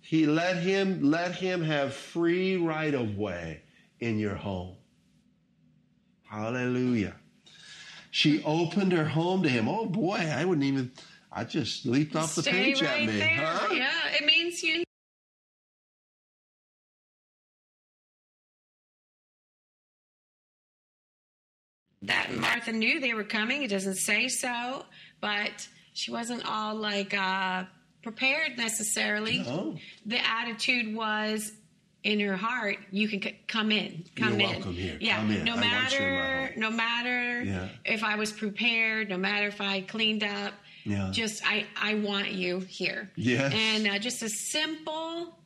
He 0.00 0.26
let 0.26 0.56
him 0.56 1.10
let 1.10 1.34
him 1.34 1.62
have 1.62 1.94
free 1.94 2.56
right 2.56 2.92
of 2.94 3.16
way 3.16 3.62
in 4.00 4.18
your 4.18 4.34
home. 4.34 4.76
Hallelujah. 6.24 7.14
She 8.10 8.42
opened 8.44 8.92
her 8.92 9.06
home 9.06 9.42
to 9.42 9.48
him. 9.48 9.68
Oh 9.68 9.86
boy, 9.86 10.16
I 10.16 10.44
wouldn't 10.44 10.66
even 10.66 10.92
I 11.32 11.44
just 11.44 11.86
leaped 11.86 12.14
off 12.14 12.34
the 12.34 12.42
Stay 12.42 12.52
page 12.52 12.82
right 12.82 13.00
at 13.02 13.06
me. 13.06 13.18
there. 13.18 13.28
Huh? 13.46 13.74
Yeah, 13.74 13.90
it 14.18 14.26
means 14.26 14.62
you. 14.62 14.84
That 22.02 22.34
Martha 22.34 22.72
knew 22.72 23.00
they 23.00 23.14
were 23.14 23.24
coming. 23.24 23.62
It 23.62 23.70
doesn't 23.70 23.94
say 23.96 24.28
so, 24.28 24.84
but 25.20 25.68
she 25.92 26.10
wasn't 26.10 26.44
all 26.48 26.74
like 26.74 27.14
uh, 27.14 27.64
prepared 28.02 28.58
necessarily. 28.58 29.38
No. 29.40 29.76
The 30.06 30.18
attitude 30.26 30.94
was 30.96 31.52
in 32.02 32.18
her 32.18 32.36
heart, 32.36 32.78
you 32.90 33.06
can 33.08 33.22
c- 33.22 33.38
come 33.46 33.70
in, 33.70 34.04
come 34.16 34.30
You're 34.40 34.48
in. 34.48 34.54
welcome 34.56 34.72
here. 34.74 34.98
Yeah, 35.00 35.18
Come 35.18 35.30
in. 35.30 35.44
no 35.44 35.52
I 35.52 35.60
want 35.60 35.92
you 35.92 35.98
in 36.00 36.04
my 36.14 36.18
matter, 36.18 36.54
no 36.56 36.70
matter 36.70 37.42
Yeah. 37.44 37.68
if 37.84 38.02
I 38.02 38.16
was 38.16 38.32
prepared, 38.32 39.08
no 39.08 39.16
matter 39.16 39.46
if 39.46 39.60
I 39.60 39.82
cleaned 39.82 40.24
up. 40.24 40.52
Yeah. 40.84 41.10
Just 41.12 41.42
I, 41.46 41.66
I 41.80 41.94
want 41.94 42.32
you 42.32 42.60
here. 42.60 43.10
Yes. 43.16 43.52
And 43.54 43.88
uh, 43.88 43.98
just 43.98 44.22
a 44.22 44.28
simple 44.28 45.38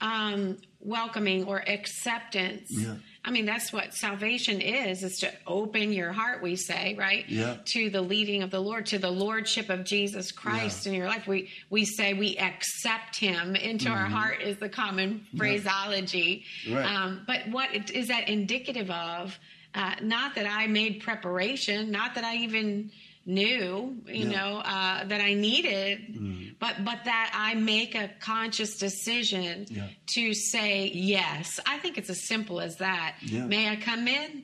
um, 0.00 0.58
welcoming 0.80 1.44
or 1.44 1.58
acceptance. 1.68 2.68
Yeah. 2.70 2.94
I 3.24 3.30
mean, 3.30 3.46
that's 3.46 3.72
what 3.72 3.94
salvation 3.94 4.60
is, 4.60 5.04
is 5.04 5.18
to 5.18 5.32
open 5.46 5.92
your 5.92 6.10
heart, 6.12 6.42
we 6.42 6.56
say, 6.56 6.96
right? 6.98 7.24
Yeah. 7.28 7.58
To 7.66 7.88
the 7.88 8.02
leading 8.02 8.42
of 8.42 8.50
the 8.50 8.58
Lord, 8.58 8.86
to 8.86 8.98
the 8.98 9.12
lordship 9.12 9.70
of 9.70 9.84
Jesus 9.84 10.32
Christ 10.32 10.88
in 10.88 10.94
your 10.94 11.06
life. 11.06 11.28
We 11.28 11.48
we 11.70 11.84
say 11.84 12.14
we 12.14 12.36
accept 12.36 13.16
him 13.16 13.54
into 13.54 13.90
our 13.90 14.06
heart 14.06 14.42
is 14.42 14.56
the 14.56 14.68
common 14.68 15.24
phraseology. 15.36 16.44
Mm-hmm. 16.66 16.76
Right. 16.76 16.84
Um, 16.84 17.22
but 17.24 17.42
what 17.50 17.72
it- 17.72 17.90
is 17.92 18.08
that 18.08 18.28
indicative 18.28 18.90
of? 18.90 19.38
Uh, 19.74 19.94
not 20.02 20.34
that 20.34 20.46
I 20.46 20.66
made 20.66 21.00
preparation, 21.00 21.90
not 21.92 22.16
that 22.16 22.24
I 22.24 22.36
even 22.38 22.90
knew, 23.24 23.96
you 24.06 24.24
Yeah. 24.24 24.28
know, 24.30 24.56
uh, 24.58 25.04
that 25.04 25.20
I 25.20 25.34
needed, 25.34 26.56
but 26.58 26.84
but 26.84 27.04
that 27.04 27.30
I 27.34 27.54
make 27.54 27.94
a 27.94 28.08
conscious 28.20 28.78
decision 28.78 29.66
Yeah. 29.70 29.88
to 30.08 30.34
say 30.34 30.88
yes. 30.92 31.60
I 31.66 31.78
think 31.78 31.98
it's 31.98 32.10
as 32.10 32.20
simple 32.22 32.60
as 32.60 32.76
that. 32.78 33.16
Yeah. 33.22 33.46
May 33.46 33.68
I 33.68 33.76
come 33.76 34.08
in? 34.08 34.42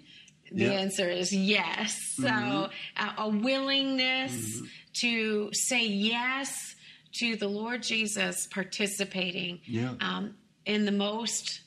The 0.50 0.72
answer 0.72 1.08
is 1.10 1.32
yes. 1.34 2.14
So 2.16 2.70
uh, 2.96 3.12
a 3.18 3.28
willingness 3.28 4.62
to 4.94 5.52
say 5.52 5.86
yes 5.86 6.74
to 7.14 7.36
the 7.36 7.48
Lord 7.48 7.82
Jesus 7.82 8.46
participating 8.46 9.60
um, 10.00 10.34
in 10.64 10.84
the 10.84 10.92
most 10.92 11.60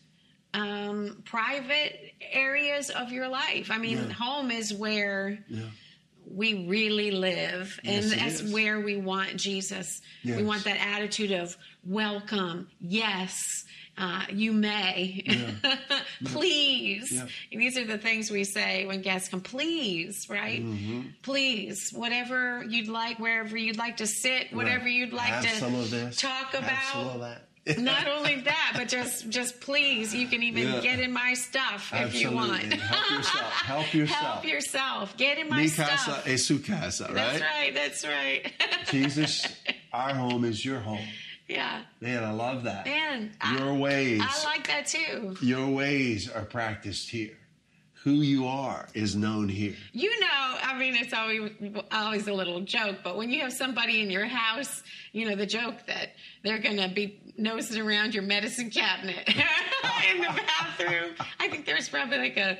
um, 0.53 1.21
private 1.25 2.13
areas 2.31 2.89
of 2.89 3.11
your 3.11 3.27
life. 3.27 3.69
I 3.71 3.77
mean, 3.77 4.09
home 4.09 4.49
is 4.51 4.73
where. 4.73 5.39
We 6.33 6.65
really 6.67 7.11
live 7.11 7.79
and 7.83 8.05
Yes, 8.05 8.15
that's 8.15 8.39
is. 8.41 8.53
where 8.53 8.79
we 8.79 8.97
want 8.97 9.35
jesus 9.37 10.01
Yes. 10.23 10.37
we 10.37 10.43
want 10.43 10.63
that 10.65 10.77
attitude 10.79 11.31
of 11.31 11.57
welcome 11.85 12.67
yes 12.79 13.35
uh, 13.97 14.23
you 14.31 14.53
may 14.53 15.23
please 16.25 17.11
Yeah. 17.11 17.25
these 17.51 17.77
are 17.77 17.85
the 17.85 17.97
things 17.97 18.31
we 18.31 18.43
say 18.43 18.85
when 18.85 19.01
guests 19.01 19.29
come 19.29 19.41
please 19.41 20.27
right 20.29 20.61
Mm-hmm. 20.63 21.01
please 21.23 21.91
whatever 21.93 22.63
you'd 22.67 22.87
like 22.87 23.19
wherever 23.19 23.57
you'd 23.57 23.77
like 23.77 23.97
to 23.97 24.07
sit 24.07 24.53
whatever 24.53 24.85
Right. 24.85 24.93
you'd 24.93 25.13
like 25.13 25.27
Have 25.33 25.43
to 25.43 25.55
some 25.55 25.75
of 25.75 25.89
this. 25.91 26.17
talk 26.17 26.53
about. 26.53 27.37
Not 27.77 28.07
only 28.07 28.41
that 28.41 28.73
but 28.75 28.87
just 28.87 29.29
just 29.29 29.61
please 29.61 30.13
you 30.15 30.27
can 30.27 30.41
even 30.41 30.63
Yeah. 30.67 30.79
get 30.81 30.99
in 30.99 31.11
my 31.11 31.33
stuff 31.35 31.91
if 31.93 32.15
you 32.15 32.31
want 32.31 32.73
Help 32.73 33.11
yourself. 33.11 33.53
Help 33.53 33.93
yourself. 33.93 34.19
help 34.19 34.45
yourself 34.45 35.17
get 35.17 35.37
in 35.37 35.47
my 35.49 35.57
Mi 35.61 35.67
stuff 35.67 35.89
casa 35.89 36.23
es 36.29 36.45
su 36.45 36.59
casa, 36.59 37.05
right? 37.05 37.13
that's 37.15 37.41
right. 37.41 37.73
That's 37.73 38.05
right. 38.07 38.85
Jesus, 38.89 39.45
our 39.93 40.13
home 40.15 40.43
is 40.43 40.65
your 40.65 40.79
home. 40.79 41.05
yeah. 41.47 41.81
Man, 41.99 42.23
I 42.23 42.31
love 42.31 42.63
that. 42.63 42.85
Man, 42.85 43.31
your 43.57 43.73
I, 43.73 43.77
ways, 43.77 44.21
I 44.23 44.43
like 44.45 44.67
that 44.67 44.87
too. 44.87 45.35
your 45.41 45.67
ways 45.67 46.29
are 46.29 46.45
practiced 46.45 47.09
here. 47.11 47.37
Who 48.03 48.21
you 48.21 48.47
are 48.47 48.87
is 48.95 49.15
known 49.15 49.47
here. 49.47 49.75
You 49.93 50.19
know, 50.19 50.57
I 50.63 50.75
mean, 50.77 50.95
it's 50.95 51.13
always 51.13 51.51
always 51.91 52.27
a 52.27 52.33
little 52.33 52.59
joke, 52.61 52.97
but 53.03 53.15
when 53.15 53.29
you 53.29 53.41
have 53.41 53.53
somebody 53.53 54.01
in 54.01 54.09
your 54.09 54.25
house, 54.25 54.81
you 55.11 55.29
know, 55.29 55.35
the 55.35 55.45
joke 55.45 55.75
that 55.85 56.13
they're 56.43 56.57
going 56.57 56.77
to 56.77 56.87
be 56.87 57.19
nosing 57.37 57.79
around 57.79 58.15
your 58.15 58.23
medicine 58.23 58.71
cabinet 58.71 59.27
in 60.11 60.21
the 60.21 60.41
bathroom. 60.47 61.11
I 61.39 61.47
think 61.47 61.67
there's 61.67 61.89
probably 61.89 62.17
like 62.17 62.37
a, 62.37 62.57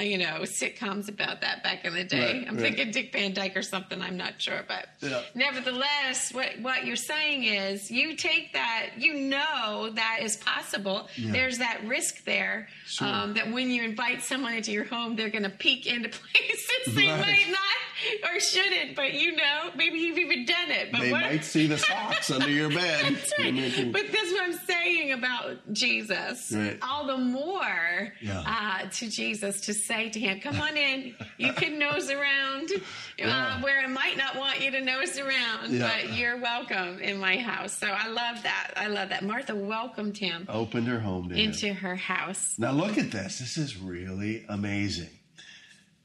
you 0.00 0.18
know, 0.18 0.40
sitcoms 0.42 1.08
about 1.08 1.42
that 1.42 1.62
back 1.62 1.84
in 1.84 1.94
the 1.94 2.02
day. 2.04 2.38
Right, 2.38 2.48
I'm 2.48 2.54
right. 2.56 2.62
thinking 2.74 2.90
Dick 2.90 3.12
Van 3.12 3.32
Dyke 3.34 3.56
or 3.56 3.62
something. 3.62 4.00
I'm 4.00 4.16
not 4.16 4.40
sure, 4.40 4.64
but 4.66 4.88
Yeah. 5.00 5.22
nevertheless, 5.34 6.32
what 6.32 6.58
what 6.60 6.86
you're 6.86 6.96
saying 6.96 7.44
is 7.44 7.90
you 7.90 8.16
take 8.16 8.52
that, 8.54 8.90
you 8.96 9.14
know 9.14 9.90
that 9.94 10.20
is 10.22 10.36
possible. 10.38 11.08
Yeah. 11.16 11.32
There's 11.32 11.58
that 11.58 11.84
risk 11.84 12.24
there 12.24 12.68
Sure. 12.86 13.06
um, 13.06 13.34
that 13.34 13.50
when 13.52 13.70
you 13.70 13.82
invite 13.82 14.22
someone 14.22 14.54
into 14.54 14.72
your 14.72 14.84
home, 14.84 15.14
they're 15.16 15.28
going 15.30 15.44
to 15.44 15.50
peek 15.50 15.86
into 15.86 16.08
places 16.08 16.94
they 16.94 17.06
Right. 17.06 17.20
might 17.20 17.48
not 17.48 18.32
or 18.32 18.40
shouldn't. 18.40 18.96
But 18.96 19.12
you 19.14 19.36
know, 19.36 19.70
maybe 19.76 19.98
you've 19.98 20.18
even 20.18 20.46
done 20.46 20.70
it. 20.70 20.90
But 20.90 21.02
They 21.02 21.12
what, 21.12 21.20
might 21.22 21.44
see 21.44 21.66
the 21.66 21.78
socks 21.78 22.30
under 22.30 22.50
your 22.50 22.68
bed. 22.74 23.14
that's 23.14 23.32
right. 23.38 23.92
But 23.92 24.10
that's 24.10 24.32
what 24.32 24.42
I'm 24.44 24.52
saying 24.66 25.12
about 25.12 25.72
Jesus. 25.72 26.52
All 26.82 27.06
the 27.06 27.18
more 27.18 28.12
Yeah. 28.20 28.40
uh, 28.40 28.88
to 28.90 29.08
Jesus 29.10 29.49
to 29.62 29.74
say 29.74 30.10
to 30.10 30.20
him, 30.20 30.40
"Come 30.40 30.60
on 30.60 30.76
in. 30.76 31.14
You 31.38 31.52
can 31.54 31.78
nose 31.78 32.10
around 32.10 32.70
Yeah. 33.18 33.56
uh, 33.56 33.60
where 33.60 33.80
I 33.80 33.86
might 33.86 34.16
not 34.16 34.36
want 34.36 34.60
you 34.60 34.70
to 34.70 34.80
nose 34.80 35.18
around, 35.18 35.72
Yeah. 35.72 35.90
but 35.90 36.16
you're 36.16 36.36
welcome 36.38 37.00
in 37.00 37.18
my 37.18 37.36
house." 37.38 37.76
So 37.78 37.86
I 37.86 38.06
love 38.08 38.42
that. 38.44 38.72
I 38.76 38.86
love 38.88 39.08
that. 39.08 39.24
Martha 39.24 39.54
welcomed 39.54 40.16
him 40.18 40.46
Opened 40.48 40.86
her 40.88 41.00
home 41.00 41.28
to 41.30 41.34
him. 41.34 41.50
into 41.50 41.72
her 41.72 41.96
house. 41.96 42.58
Now 42.58 42.72
look 42.72 42.98
at 42.98 43.10
this. 43.10 43.38
This 43.38 43.56
is 43.56 43.76
really 43.76 44.44
amazing. 44.48 45.10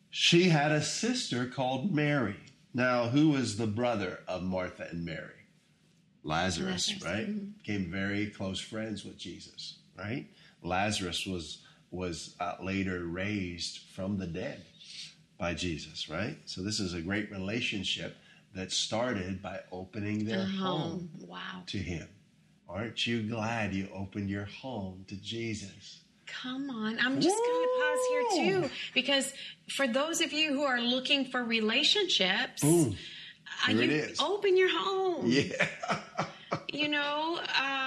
She 0.09 0.49
had 0.49 0.71
a 0.71 0.81
sister 0.81 1.45
called 1.47 1.93
Mary. 1.93 2.37
Now, 2.73 3.07
who 3.09 3.29
was 3.29 3.57
the 3.57 3.67
brother 3.67 4.19
of 4.27 4.43
Martha 4.43 4.87
and 4.89 5.05
Mary? 5.05 5.31
Lazarus, 6.23 6.89
Lazarus, 6.89 7.03
right? 7.03 7.57
Became 7.57 7.91
very 7.91 8.27
close 8.31 8.59
friends 8.59 9.05
with 9.05 9.17
Jesus, 9.17 9.77
right? 9.97 10.25
Lazarus 10.63 11.25
was 11.25 11.59
was 11.95 12.35
uh, 12.39 12.55
later 12.61 13.05
raised 13.05 13.79
from 13.93 14.17
the 14.17 14.27
dead 14.27 14.61
by 15.37 15.53
Jesus, 15.53 16.09
right? 16.09 16.37
So 16.45 16.61
this 16.61 16.79
is 16.79 16.93
a 16.93 17.01
great 17.01 17.31
relationship 17.31 18.17
that 18.53 18.71
started 18.71 19.41
by 19.41 19.59
opening 19.71 20.25
their 20.25 20.45
home 20.45 20.49
Home. 20.57 21.09
Wow. 21.19 21.63
to 21.67 21.77
him. 21.77 22.07
Aren't 22.69 23.05
you 23.05 23.21
glad 23.23 23.73
you 23.73 23.89
opened 23.93 24.29
your 24.29 24.45
home 24.45 25.05
to 25.07 25.15
Jesus? 25.17 26.01
Come 26.25 26.69
on. 26.69 26.97
I'm 26.99 27.21
just 27.21 27.37
going 27.37 27.67
to 27.67 27.81
pause 27.81 27.99
here 28.09 28.61
too 28.61 28.69
because 28.93 29.33
for 29.69 29.87
those 29.87 30.21
of 30.21 30.33
you 30.33 30.53
who 30.53 30.63
are 30.63 30.81
looking 30.81 31.25
for 31.25 31.43
relationships, 31.43 32.61
Boom. 32.61 32.95
uh, 33.67 33.71
Here 33.71 33.81
it 33.83 34.09
you 34.19 34.25
open 34.25 34.57
your 34.57 34.69
home. 34.69 35.25
Yeah. 35.25 35.67
You 36.71 36.89
know, 36.89 37.39
uh, 37.41 37.84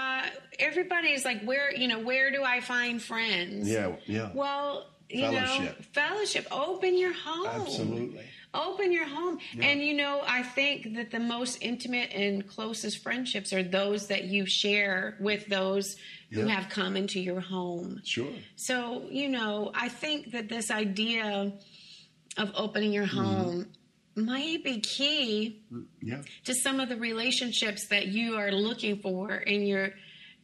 everybody 0.59 1.09
is 1.09 1.25
like, 1.25 1.43
where 1.43 1.75
you 1.75 1.89
know, 1.89 2.01
where 2.01 2.31
do 2.31 2.43
I 2.43 2.61
find 2.61 3.03
friends? 3.03 3.69
Yeah, 3.71 3.97
yeah. 4.07 4.31
Well, 4.35 4.87
you 5.09 5.23
know, 5.23 5.33
Fellowship. 5.33 5.85
fellowship. 5.95 6.47
Open 6.51 6.97
your 6.99 7.13
home. 7.15 7.47
Absolutely. 7.63 8.21
Open 8.55 8.93
your 8.93 9.07
home. 9.07 9.39
And 9.61 9.81
you 9.83 9.95
know, 9.95 10.23
I 10.27 10.43
think 10.43 10.95
that 10.97 11.11
the 11.11 11.21
most 11.21 11.59
intimate 11.63 12.11
and 12.13 12.47
closest 12.49 13.03
friendships 13.03 13.53
are 13.53 13.63
those 13.63 14.07
that 14.09 14.25
you 14.25 14.47
share 14.47 15.17
with 15.21 15.47
those 15.47 15.97
who 16.31 16.47
have 16.47 16.69
come 16.71 16.97
into 16.97 17.21
your 17.21 17.41
home. 17.41 18.01
Sure. 18.05 18.27
So, 18.57 19.05
you 19.11 19.29
know, 19.29 19.71
I 19.75 19.89
think 19.89 20.33
that 20.33 20.49
this 20.49 20.71
idea 20.71 21.53
of 22.37 22.51
opening 22.55 22.93
your 22.93 23.07
Mm-hmm. 23.07 23.19
home 23.19 23.67
might 24.15 24.65
be 24.65 24.81
key 24.81 25.63
Yeah. 26.03 26.23
to 26.45 26.55
some 26.55 26.81
of 26.81 26.89
the 26.89 26.97
relationships 26.97 27.87
that 27.89 28.09
you 28.09 28.37
are 28.37 28.51
looking 28.51 28.99
for 28.99 29.35
in 29.37 29.63
your 29.63 29.91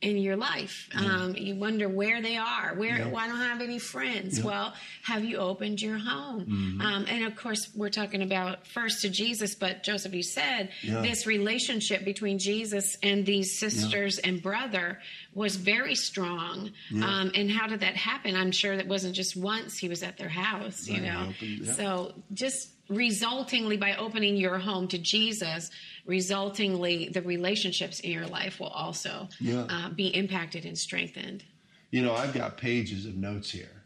in 0.00 0.18
your 0.18 0.36
life. 0.36 0.88
Um, 0.94 1.34
you 1.34 1.54
wonder 1.54 1.88
where 1.88 2.20
they 2.20 2.36
are. 2.36 2.74
Where 2.76 2.98
Yeah. 2.98 3.06
why 3.08 3.26
don't 3.26 3.40
I 3.40 3.46
have 3.48 3.62
any 3.62 3.78
friends? 3.78 4.42
Well, 4.42 4.74
have 5.02 5.24
you 5.24 5.38
opened 5.38 5.80
your 5.80 5.96
home? 5.96 6.40
Mm-hmm. 6.44 6.80
Um, 6.82 7.06
and 7.08 7.24
of 7.24 7.36
course, 7.36 7.70
we're 7.74 7.88
talking 7.88 8.20
about 8.22 8.66
first 8.66 9.00
to 9.02 9.08
Jesus, 9.08 9.54
but 9.54 9.82
Joseph, 9.82 10.12
you 10.12 10.22
said 10.22 10.70
Yeah. 10.82 11.00
this 11.00 11.26
relationship 11.26 12.04
between 12.04 12.38
Jesus 12.38 12.98
and 13.02 13.24
these 13.24 13.58
sisters 13.58 14.18
and 14.18 14.42
brother 14.42 15.00
was 15.32 15.56
very 15.56 15.94
strong. 15.94 16.72
Um, 16.92 17.32
and 17.34 17.50
how 17.50 17.66
did 17.66 17.80
that 17.80 17.96
happen? 17.96 18.36
I'm 18.36 18.52
sure 18.52 18.76
that 18.76 18.86
wasn't 18.86 19.14
just 19.14 19.36
once 19.36 19.78
he 19.78 19.88
was 19.88 20.02
at 20.02 20.18
their 20.18 20.28
house, 20.28 20.86
you 20.86 20.94
Right, 20.94 21.02
know. 21.04 21.26
opened- 21.30 21.58
yeah. 21.66 21.72
So 21.72 22.14
just 22.34 22.68
resultingly 22.90 23.78
by 23.80 23.96
opening 23.96 24.36
your 24.36 24.58
home 24.58 24.86
to 24.88 24.98
Jesus, 24.98 25.70
resultingly 26.06 27.08
the 27.08 27.22
relationships 27.22 28.00
in 28.00 28.10
your 28.10 28.26
life 28.26 28.60
will 28.60 28.68
also 28.68 29.28
Yeah. 29.40 29.66
uh, 29.68 29.88
be 29.90 30.08
impacted 30.08 30.64
and 30.64 30.76
strengthened. 30.78 31.44
You 31.90 32.02
know, 32.02 32.14
I've 32.14 32.34
got 32.34 32.56
pages 32.58 33.06
of 33.06 33.16
notes 33.16 33.50
here, 33.50 33.82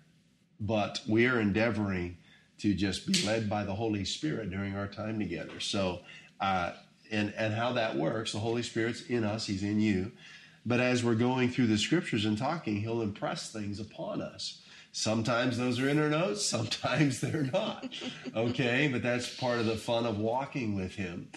but 0.61 1.01
we 1.07 1.27
are 1.27 1.41
endeavoring 1.41 2.17
to 2.59 2.75
just 2.75 3.07
be 3.07 3.23
led 3.25 3.49
by 3.49 3.65
the 3.65 3.75
Holy 3.75 4.05
Spirit 4.05 4.51
during 4.51 4.75
our 4.75 4.89
time 4.89 5.19
together. 5.19 5.61
So, 5.61 6.01
uh, 6.41 6.73
and 7.11 7.33
and 7.37 7.55
how 7.55 7.73
that 7.75 7.97
works, 7.97 8.33
the 8.33 8.39
Holy 8.39 8.63
Spirit's 8.63 9.03
in 9.03 9.25
us; 9.25 9.47
He's 9.47 9.63
in 9.63 9.81
you. 9.81 10.13
But 10.67 10.81
as 10.81 11.05
we're 11.05 11.15
going 11.15 11.51
through 11.51 11.69
the 11.69 11.79
scriptures 11.79 12.25
and 12.25 12.37
talking, 12.37 12.81
He'll 12.81 13.01
impress 13.03 13.51
things 13.53 13.79
upon 13.79 14.21
us. 14.21 14.61
Sometimes 14.93 15.57
those 15.57 15.79
are 15.79 15.89
in 15.89 15.99
our 15.99 16.09
notes, 16.09 16.45
sometimes 16.45 17.21
they're 17.23 17.45
not. 17.53 17.89
Okay, 18.35 18.89
but 18.91 19.03
that's 19.03 19.35
part 19.37 19.61
of 19.61 19.67
the 19.67 19.77
fun 19.77 20.05
of 20.07 20.19
walking 20.19 20.75
with 20.75 20.95
Him. 20.97 21.29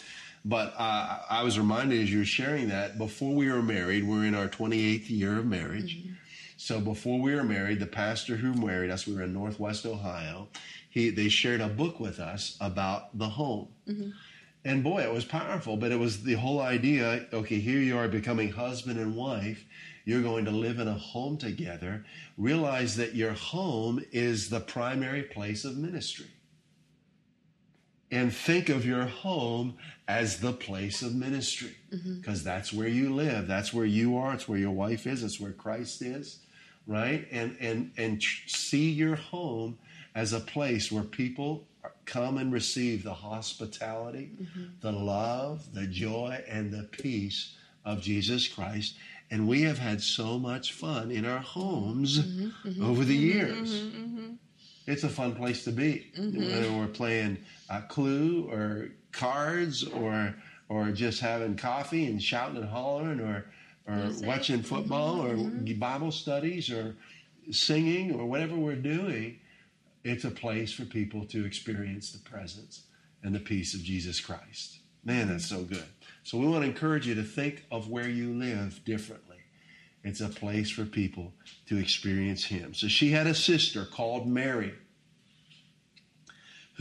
But 0.43 0.73
uh, 0.77 1.19
I 1.29 1.43
was 1.43 1.57
reminded 1.59 2.01
as 2.01 2.11
you 2.11 2.19
were 2.19 2.25
sharing 2.25 2.69
that 2.69 2.97
before 2.97 3.35
we 3.35 3.51
were 3.51 3.61
married, 3.61 4.07
we're 4.07 4.25
in 4.25 4.33
our 4.35 4.47
28th 4.47 5.09
year 5.09 5.37
of 5.39 5.45
marriage. 5.45 5.97
So 6.57 6.79
before 6.79 7.19
we 7.19 7.33
were 7.35 7.43
married, 7.43 7.79
the 7.79 7.87
pastor 7.87 8.35
who 8.35 8.53
married 8.53 8.91
us, 8.91 9.07
we 9.07 9.13
were 9.15 9.23
in 9.23 9.33
Northwest 9.33 9.85
Ohio. 9.85 10.47
He 10.89 11.09
they 11.09 11.29
shared 11.29 11.61
a 11.61 11.67
book 11.67 11.99
with 11.99 12.19
us 12.19 12.57
about 12.61 13.17
the 13.17 13.29
home. 13.29 13.69
And 14.63 14.83
boy, 14.83 15.01
it 15.01 15.11
was 15.13 15.25
powerful, 15.25 15.75
but 15.77 15.91
it 15.91 15.97
was 15.99 16.23
the 16.23 16.33
whole 16.35 16.59
idea, 16.59 17.25
okay, 17.33 17.59
here 17.59 17.79
you 17.79 17.97
are 17.97 18.07
becoming 18.07 18.51
husband 18.51 18.99
and 18.99 19.15
wife. 19.15 19.65
You're 20.05 20.21
going 20.21 20.45
to 20.45 20.51
live 20.51 20.79
in 20.79 20.87
a 20.87 20.93
home 20.93 21.37
together. 21.37 22.05
Realize 22.37 22.95
that 22.97 23.15
your 23.15 23.33
home 23.33 24.03
is 24.11 24.49
the 24.49 24.59
primary 24.59 25.23
place 25.23 25.65
of 25.65 25.77
ministry. 25.77 26.27
And 28.11 28.33
think 28.33 28.69
of 28.69 28.85
your 28.85 29.05
home 29.05 29.77
as 30.07 30.41
the 30.41 30.51
place 30.51 31.01
of 31.01 31.15
ministry 31.15 31.75
mm-hmm. 31.93 32.15
because 32.15 32.43
that's 32.43 32.73
where 32.73 32.87
you 32.87 33.13
live. 33.15 33.47
That's 33.47 33.73
where 33.73 33.85
you 33.85 34.17
are. 34.17 34.33
It's 34.33 34.47
where 34.49 34.59
your 34.59 34.71
wife 34.71 35.07
is. 35.07 35.23
It's 35.23 35.39
where 35.39 35.53
Christ 35.53 36.01
is, 36.01 36.39
right? 36.85 37.25
And 37.31 37.55
and 37.61 37.91
and 37.97 38.21
tr- 38.21 38.47
see 38.47 38.91
your 38.91 39.15
home 39.15 39.77
as 40.13 40.33
a 40.33 40.41
place 40.41 40.91
where 40.91 41.03
people 41.03 41.65
come 42.05 42.37
and 42.37 42.51
receive 42.51 43.03
the 43.03 43.13
hospitality, 43.13 44.31
mm-hmm. 44.41 44.65
the 44.81 44.91
love, 44.91 45.73
the 45.73 45.87
joy, 45.87 46.43
and 46.49 46.71
the 46.71 46.83
peace 46.91 47.55
of 47.85 48.01
Jesus 48.01 48.47
Christ. 48.47 48.95
And 49.29 49.47
we 49.47 49.61
have 49.61 49.77
had 49.77 50.01
so 50.01 50.37
much 50.37 50.73
fun 50.73 51.09
in 51.11 51.25
our 51.25 51.39
homes 51.39 52.19
mm-hmm. 52.19 52.83
over 52.83 53.05
the 53.05 53.15
years. 53.15 53.71
It's 54.87 55.03
a 55.03 55.09
fun 55.09 55.35
place 55.35 55.63
to 55.63 55.71
be. 55.71 56.11
Whether 56.17 56.71
we're 56.73 56.87
playing 56.87 57.37
uh, 57.71 57.81
Clue 57.87 58.49
or 58.51 58.89
cards 59.11 59.83
or 59.83 60.35
or 60.69 60.91
just 60.91 61.19
having 61.19 61.55
coffee 61.55 62.05
and 62.05 62.21
shouting 62.21 62.57
and 62.57 62.69
hollering 62.69 63.19
or 63.21 63.45
or 63.87 63.95
Music. 63.95 64.27
watching 64.27 64.61
football 64.61 65.21
or 65.25 65.35
Bible 65.75 66.11
studies 66.11 66.69
or 66.69 66.95
singing 67.49 68.13
or 68.13 68.25
whatever 68.25 68.55
we're 68.55 68.75
doing, 68.75 69.39
it's 70.03 70.23
a 70.23 70.31
place 70.31 70.71
for 70.71 70.85
people 70.85 71.25
to 71.25 71.45
experience 71.45 72.11
the 72.11 72.19
presence 72.29 72.83
and 73.23 73.33
the 73.33 73.39
peace 73.39 73.73
of 73.73 73.81
Jesus 73.81 74.19
Christ. 74.19 74.79
Man, 75.03 75.29
that's 75.29 75.47
so 75.47 75.63
good. 75.63 75.85
So 76.23 76.37
we 76.37 76.47
want 76.47 76.63
to 76.63 76.69
encourage 76.69 77.07
you 77.07 77.15
to 77.15 77.23
think 77.23 77.65
of 77.71 77.89
where 77.89 78.07
you 78.07 78.33
live 78.33 78.83
differently. 78.85 79.37
It's 80.03 80.21
a 80.21 80.29
place 80.29 80.69
for 80.69 80.85
people 80.85 81.33
to 81.67 81.77
experience 81.77 82.45
Him. 82.45 82.73
So 82.73 82.87
she 82.87 83.09
had 83.11 83.27
a 83.27 83.35
sister 83.35 83.85
called 83.85 84.27
Mary 84.27 84.73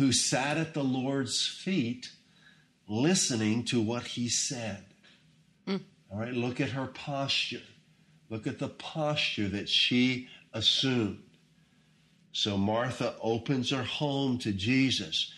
who 0.01 0.13
sat 0.13 0.57
at 0.57 0.73
the 0.73 0.83
Lord's 0.83 1.47
feet 1.47 2.11
listening 2.89 3.65
to 3.65 3.83
what 3.83 4.03
He 4.05 4.31
said. 4.31 4.83
Mm. 5.69 5.83
All 6.11 6.19
right, 6.19 6.33
look 6.33 6.59
at 6.59 6.71
her 6.71 6.87
posture. 6.87 7.61
Look 8.31 8.47
at 8.47 8.59
the 8.59 8.71
posture 8.71 9.49
that 9.51 9.69
she 9.69 10.29
assumed. 10.55 11.23
So 12.33 12.57
Martha 12.57 13.15
opens 13.21 13.69
her 13.73 13.83
home 13.83 14.39
to 14.39 14.53
Jesus, 14.53 15.35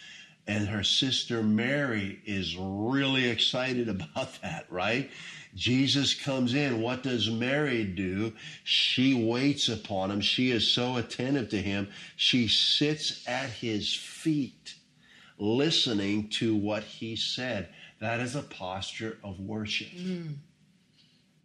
and 0.47 0.69
her 0.69 0.85
sister 0.85 1.43
Mary 1.43 2.21
is 2.25 2.57
really 2.57 3.29
excited 3.29 3.89
about 3.89 4.41
that, 4.43 4.67
right? 4.71 5.11
Jesus 5.55 6.15
comes 6.15 6.55
in. 6.55 6.81
What 6.81 7.03
does 7.03 7.31
Mary 7.31 7.85
do? 7.85 8.33
She 8.65 9.15
waits 9.15 9.69
upon 9.69 10.11
him. 10.11 10.21
She 10.21 10.51
is 10.51 10.71
so 10.71 10.97
attentive 10.97 11.51
to 11.51 11.61
him. 11.61 11.89
She 12.17 12.49
sits 12.49 13.27
at 13.29 13.51
his 13.51 13.95
feet, 13.95 14.75
listening 15.39 16.29
to 16.31 16.57
what 16.57 16.83
he 16.83 17.17
said. 17.17 17.69
That 18.01 18.21
is 18.21 18.35
a 18.35 18.43
posture 18.43 19.19
of 19.23 19.41
worship. 19.41 19.89
Hmm. 19.89 20.33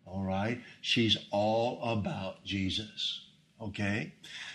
All 0.05 0.23
right? 0.23 0.61
She's 0.81 1.17
all 1.31 1.81
about 1.83 2.43
Jesus. 2.45 3.25
Okay? 3.61 4.13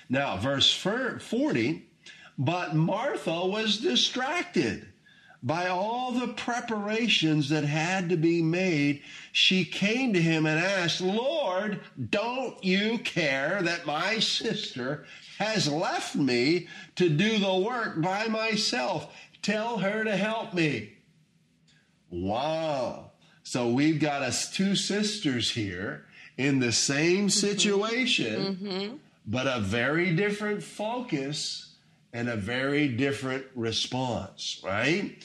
Now, 0.09 0.37
verse 0.39 0.73
40 0.73 1.89
but 2.39 2.75
Martha 2.75 3.47
was 3.47 3.79
distracted 3.79 4.92
by 5.43 5.67
all 5.67 6.13
the 6.13 6.29
preparations 6.29 7.49
that 7.49 7.65
had 7.65 8.09
to 8.09 8.17
be 8.17 8.41
made. 8.43 9.03
She 9.33 9.65
came 9.65 10.13
to 10.13 10.23
him 10.23 10.47
and 10.47 10.59
asked, 10.59 11.01
Lord, 11.01 11.81
don't 12.11 12.63
you 12.63 12.99
care 12.99 13.61
that 13.63 13.87
my 13.87 14.21
sister 14.21 15.05
has 15.39 15.69
left 15.69 16.15
me 16.15 16.69
to 16.97 17.09
do 17.09 17.39
the 17.39 17.57
work 17.57 18.01
by 18.01 18.29
myself? 18.29 19.13
Tell 19.43 19.79
her 19.79 20.05
to 20.05 20.17
help 20.17 20.55
me. 20.55 20.93
Wow. 22.11 23.11
So 23.43 23.71
we've 23.71 23.99
got 23.99 24.23
us 24.23 24.51
two 24.51 24.77
sisters 24.77 25.51
here 25.51 26.05
in 26.39 26.61
the 26.61 26.73
same 26.73 27.27
mm-hmm. 27.27 27.29
situation, 27.29 28.57
mm-hmm. 28.57 28.97
but 29.27 29.49
a 29.49 29.61
very 29.61 30.15
different 30.15 30.63
focus 30.63 31.72
and 32.13 32.29
a 32.29 32.37
very 32.37 32.89
different 32.89 33.45
response, 33.55 34.61
right? 34.65 35.17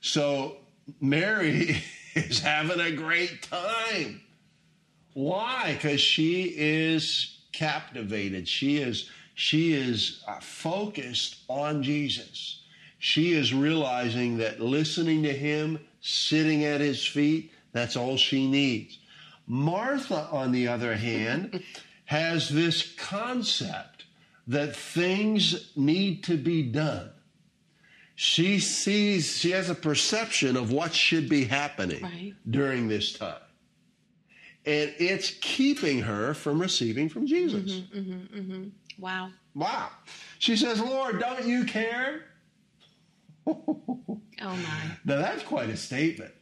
So 0.00 0.58
Mary 1.00 1.82
is 2.14 2.40
having 2.40 2.80
a 2.80 2.92
great 2.92 3.42
time. 3.42 4.20
Why? 5.14 5.74
Because 5.74 6.00
she 6.00 6.52
is 6.56 7.38
captivated. 7.52 8.48
She 8.48 8.78
is 8.78 9.10
she 9.36 9.72
is 9.72 10.22
uh, 10.28 10.38
focused 10.40 11.38
on 11.48 11.82
Jesus. 11.82 12.60
She 12.98 13.32
is 13.32 13.52
realizing 13.52 14.38
that 14.38 14.60
listening 14.60 15.24
to 15.24 15.32
him, 15.32 15.80
sitting 16.00 16.64
at 16.64 16.80
his 16.80 17.04
feet, 17.04 17.52
that's 17.72 17.96
all 17.96 18.16
she 18.16 18.46
needs. 18.46 18.98
Martha, 19.46 20.28
on 20.30 20.52
the 20.52 20.68
other 20.68 20.94
hand, 20.94 21.62
has 22.06 22.48
this 22.48 22.94
concept 22.96 23.93
that 24.46 24.76
things 24.76 25.72
need 25.76 26.24
to 26.24 26.36
be 26.36 26.62
done. 26.62 27.10
She 28.16 28.60
sees, 28.60 29.36
she 29.38 29.50
has 29.52 29.70
a 29.70 29.74
perception 29.74 30.56
of 30.56 30.70
what 30.70 30.94
should 30.94 31.28
be 31.28 31.44
happening 31.44 32.02
Right. 32.02 32.34
during 32.48 32.86
this 32.88 33.12
time. 33.12 33.40
And 34.66 34.94
it's 34.98 35.30
keeping 35.40 36.00
her 36.02 36.32
from 36.32 36.60
receiving 36.60 37.08
from 37.08 37.26
Jesus. 37.26 37.72
Mm-hmm, 37.72 37.98
mm-hmm, 37.98 38.38
mm-hmm. 38.38 39.02
Wow. 39.02 39.30
Wow. 39.54 39.88
She 40.38 40.56
says, 40.56 40.80
Lord, 40.80 41.18
don't 41.20 41.44
you 41.46 41.64
care? 41.64 42.22
Oh 43.46 44.20
my. 44.40 44.80
Now 45.04 45.16
that's 45.16 45.42
quite 45.42 45.68
a 45.70 45.76
statement. 45.76 46.32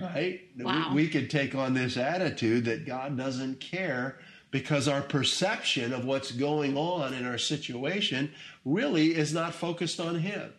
right? 0.00 0.40
Wow. 0.58 0.90
We, 0.90 1.02
we 1.04 1.08
could 1.08 1.30
take 1.30 1.54
on 1.54 1.74
this 1.74 1.96
attitude 1.96 2.64
that 2.66 2.86
God 2.86 3.16
doesn't 3.16 3.60
care 3.60 4.18
because 4.52 4.86
our 4.86 5.00
perception 5.02 5.92
of 5.92 6.04
what's 6.04 6.30
going 6.30 6.76
on 6.76 7.12
in 7.14 7.26
our 7.26 7.38
situation 7.38 8.30
really 8.64 9.16
is 9.16 9.34
not 9.34 9.52
focused 9.54 9.98
on 9.98 10.14
Him. 10.14 10.52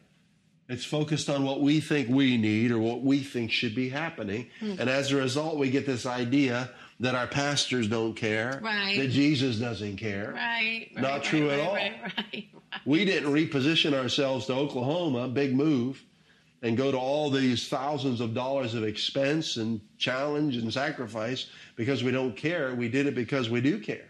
It's 0.67 0.83
focused 0.83 1.29
on 1.29 1.43
what 1.43 1.61
we 1.61 1.79
think 1.79 2.09
we 2.09 2.35
need 2.37 2.71
or 2.71 2.79
what 2.79 3.01
we 3.01 3.19
think 3.19 3.51
should 3.51 3.75
be 3.75 3.89
happening. 3.89 4.47
Hmm. 4.59 4.75
And 4.79 4.89
as 4.89 5.11
a 5.11 5.17
result, 5.17 5.57
we 5.57 5.69
get 5.69 5.85
this 5.85 6.05
idea 6.05 6.71
that 6.99 7.15
our 7.15 7.27
pastors 7.27 7.87
don't 7.87 8.13
care, 8.15 8.59
Right. 8.63 8.97
that 8.97 9.09
Jesus 9.09 9.57
doesn't 9.57 9.97
care. 9.97 10.31
Right. 10.33 10.89
right, 10.95 11.01
Not 11.01 11.23
true 11.23 11.49
right, 11.49 11.59
at 11.59 11.67
all. 11.67 11.75
Right, 11.75 12.01
right, 12.01 12.13
right. 12.33 12.47
We 12.85 13.05
didn't 13.05 13.31
reposition 13.31 13.93
ourselves 13.93 14.47
to 14.47 14.53
Oklahoma, 14.53 15.27
big 15.27 15.53
move, 15.53 16.01
and 16.63 16.77
go 16.77 16.91
to 16.91 16.97
all 16.97 17.29
these 17.29 17.67
thousands 17.67 18.21
of 18.21 18.33
dollars 18.33 18.73
of 18.73 18.85
expense 18.85 19.57
and 19.57 19.81
challenge 19.97 20.55
and 20.55 20.73
sacrifice 20.73 21.47
because 21.75 22.03
we 22.03 22.11
don't 22.11 22.35
care. 22.35 22.73
We 22.73 22.87
did 22.87 23.05
it 23.05 23.15
because 23.15 23.49
we 23.49 23.59
do 23.59 23.77
care. 23.79 24.09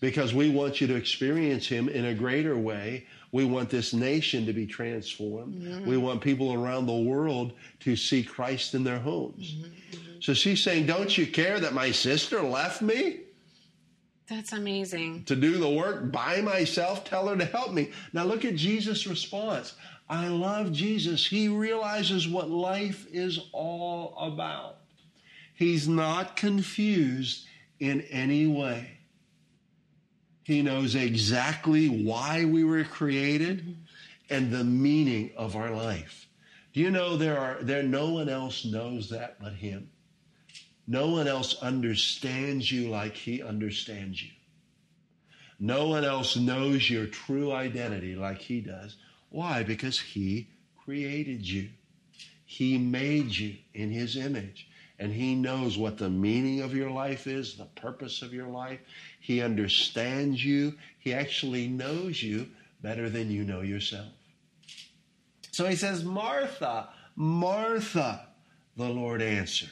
Because 0.00 0.32
we 0.32 0.48
want 0.48 0.80
you 0.80 0.86
to 0.86 0.94
experience 0.94 1.66
Him 1.66 1.88
in 1.88 2.06
a 2.06 2.14
greater 2.14 2.56
way. 2.56 3.06
We 3.32 3.44
want 3.44 3.68
this 3.68 3.92
nation 3.92 4.46
to 4.46 4.52
be 4.54 4.66
transformed. 4.66 5.60
Mm-hmm. 5.60 5.88
We 5.88 5.98
want 5.98 6.22
people 6.22 6.54
around 6.54 6.86
the 6.86 6.96
world 6.96 7.52
to 7.80 7.96
see 7.96 8.22
Christ 8.22 8.74
in 8.74 8.82
their 8.82 8.98
homes. 8.98 9.54
Mm-hmm. 9.54 9.64
Mm-hmm. 9.64 10.20
So 10.20 10.34
she's 10.34 10.62
saying, 10.62 10.86
Don't 10.86 11.18
you 11.18 11.26
care 11.26 11.60
that 11.60 11.74
my 11.74 11.90
sister 11.90 12.40
left 12.40 12.80
me? 12.80 13.20
That's 14.28 14.52
amazing. 14.52 15.24
to 15.24 15.34
do 15.34 15.56
the 15.56 15.68
work 15.68 16.12
by 16.12 16.42
myself. 16.42 17.02
Tell 17.04 17.28
her 17.28 17.36
to 17.36 17.46
help 17.46 17.72
me. 17.72 17.90
Now 18.12 18.24
look 18.24 18.44
at 18.44 18.56
Jesus' 18.56 19.06
response. 19.06 19.74
I 20.08 20.28
love 20.28 20.72
Jesus. 20.72 21.26
He 21.26 21.48
realizes 21.48 22.26
what 22.26 22.50
life 22.50 23.06
is 23.12 23.38
all 23.52 24.14
about. 24.18 24.78
He's 25.54 25.86
not 25.86 26.36
confused 26.36 27.46
in 27.78 28.02
any 28.02 28.46
way. 28.46 28.98
He 30.44 30.62
knows 30.62 30.94
exactly 30.94 31.88
why 31.88 32.44
we 32.46 32.64
were 32.64 32.84
created 32.84 33.76
and 34.30 34.50
the 34.50 34.64
meaning 34.64 35.30
of 35.36 35.56
our 35.56 35.70
life. 35.70 36.26
Do 36.72 36.80
you 36.80 36.90
know 36.90 37.16
there 37.16 37.38
are 37.38 37.58
there 37.60 37.82
no 37.82 38.10
one 38.10 38.28
else 38.28 38.64
knows 38.64 39.10
that 39.10 39.40
but 39.40 39.52
him? 39.52 39.90
No 40.86 41.10
one 41.10 41.28
else 41.28 41.60
understands 41.60 42.72
you 42.72 42.88
like 42.88 43.14
he 43.14 43.42
understands 43.42 44.22
you. 44.22 44.30
No 45.60 45.88
one 45.88 46.04
else 46.04 46.36
knows 46.36 46.88
your 46.88 47.06
true 47.06 47.52
identity 47.52 48.14
like 48.14 48.38
he 48.38 48.60
does. 48.60 48.96
Why? 49.30 49.62
Because 49.62 50.00
he 50.00 50.48
created 50.84 51.46
you. 51.46 51.68
He 52.44 52.78
made 52.78 53.36
you 53.36 53.56
in 53.74 53.90
his 53.90 54.16
image. 54.16 54.68
And 54.98 55.12
he 55.12 55.34
knows 55.34 55.78
what 55.78 55.98
the 55.98 56.10
meaning 56.10 56.60
of 56.60 56.74
your 56.74 56.90
life 56.90 57.26
is, 57.26 57.56
the 57.56 57.66
purpose 57.66 58.22
of 58.22 58.32
your 58.32 58.48
life. 58.48 58.80
He 59.20 59.42
understands 59.42 60.44
you. 60.44 60.74
He 60.98 61.14
actually 61.14 61.68
knows 61.68 62.22
you 62.22 62.48
better 62.82 63.08
than 63.08 63.30
you 63.30 63.44
know 63.44 63.60
yourself. 63.60 64.08
So 65.52 65.66
he 65.66 65.76
says, 65.76 66.04
Martha, 66.04 66.88
Martha, 67.14 68.28
the 68.76 68.88
Lord 68.88 69.22
answered. 69.22 69.70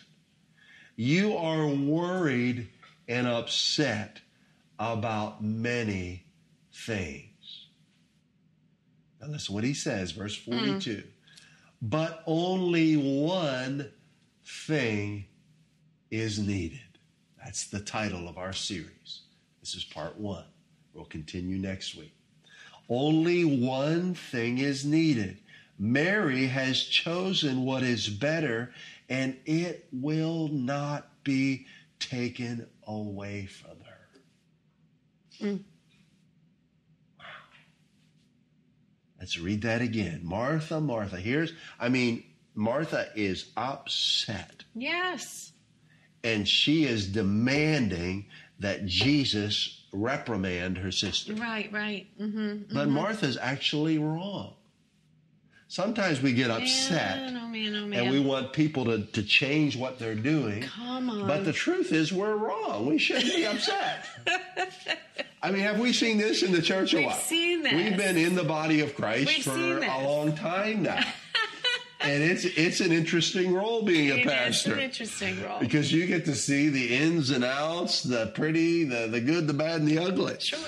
You 0.96 1.36
are 1.36 1.66
worried 1.66 2.68
and 3.08 3.26
upset 3.26 4.20
about 4.78 5.42
many 5.42 6.24
things. 6.72 7.25
Now 9.26 9.32
listen 9.32 9.54
what 9.54 9.64
he 9.64 9.74
says, 9.74 10.12
verse 10.12 10.38
mm. 10.38 10.60
42. 10.60 11.02
But 11.82 12.22
only 12.26 12.96
one 12.96 13.90
thing 14.44 15.26
is 16.10 16.38
needed. 16.38 16.80
That's 17.42 17.66
the 17.66 17.80
title 17.80 18.28
of 18.28 18.38
our 18.38 18.52
series. 18.52 19.22
This 19.60 19.74
is 19.74 19.84
part 19.84 20.16
one. 20.16 20.44
We'll 20.94 21.06
continue 21.06 21.58
next 21.58 21.96
week. 21.96 22.14
Only 22.88 23.44
one 23.44 24.14
thing 24.14 24.58
is 24.58 24.84
needed. 24.84 25.38
Mary 25.78 26.46
has 26.46 26.82
chosen 26.82 27.64
what 27.64 27.82
is 27.82 28.08
better, 28.08 28.72
and 29.08 29.36
it 29.44 29.88
will 29.92 30.48
not 30.48 31.10
be 31.24 31.66
taken 31.98 32.66
away 32.86 33.46
from 33.46 33.76
her. 33.80 34.08
Wow. 35.40 35.58
Let's 39.26 39.40
read 39.40 39.62
that 39.62 39.80
again. 39.82 40.20
Martha, 40.22 40.80
Martha. 40.80 41.16
Here's, 41.16 41.52
I 41.80 41.88
mean, 41.88 42.22
Martha 42.54 43.08
is 43.16 43.50
upset 43.56 44.62
Yes. 44.72 45.50
and 46.22 46.46
she 46.46 46.84
is 46.84 47.08
demanding 47.08 48.26
that 48.60 48.86
Jesus 48.86 49.84
reprimand 49.92 50.78
her 50.78 50.92
sister. 50.92 51.34
Right, 51.34 51.72
right. 51.72 52.06
Mm-hmm. 52.20 52.72
But 52.72 52.88
Martha's 52.88 53.36
actually 53.36 53.98
wrong. 53.98 54.54
Sometimes 55.68 56.22
we 56.22 56.32
get 56.32 56.50
upset 56.50 57.16
Man, 57.32 57.36
oh 57.42 57.48
man, 57.48 57.74
oh 57.74 57.86
man. 57.86 57.98
and 58.04 58.10
we 58.12 58.20
want 58.20 58.52
people 58.52 58.84
to, 58.84 59.02
to 59.02 59.22
change 59.22 59.76
what 59.76 59.98
they're 59.98 60.14
doing. 60.14 60.62
Come 60.62 61.10
on. 61.10 61.26
But 61.26 61.44
the 61.44 61.52
truth 61.52 61.92
is, 61.92 62.12
we're 62.12 62.36
wrong. 62.36 62.86
We 62.86 62.98
shouldn't 62.98 63.34
be 63.34 63.44
upset. 63.46 64.06
I 65.42 65.50
mean, 65.50 65.62
have 65.62 65.78
we 65.80 65.92
seen 65.92 66.18
this 66.18 66.42
in 66.42 66.52
the 66.52 66.62
church 66.62 66.94
a 66.94 66.98
We've 66.98 67.12
seen 67.14 67.62
this. 67.62 67.72
We've 67.72 67.96
been 67.96 68.16
in 68.16 68.34
the 68.36 68.44
body 68.44 68.80
of 68.80 68.94
Christ 68.94 69.26
We've 69.26 69.44
for 69.44 69.78
a 69.78 70.04
long 70.06 70.34
time 70.36 70.84
now. 70.84 71.02
and 72.00 72.22
it's 72.22 72.44
it's 72.44 72.80
an 72.80 72.92
interesting 72.92 73.52
role 73.52 73.82
being 73.82 74.10
a 74.10 74.14
It 74.14 74.20
is 74.20 74.24
pastor. 74.26 74.74
an 74.74 74.80
interesting 74.80 75.42
role. 75.42 75.58
because 75.60 75.92
you 75.92 76.06
get 76.06 76.24
to 76.26 76.34
see 76.34 76.68
the 76.68 76.94
ins 76.96 77.30
and 77.30 77.44
outs, 77.44 78.02
the 78.04 78.26
pretty, 78.34 78.84
the, 78.84 79.08
the 79.08 79.20
good, 79.20 79.46
the 79.48 79.54
bad, 79.54 79.80
and 79.80 79.88
the 79.88 79.98
ugly. 79.98 80.36
Sure. 80.38 80.58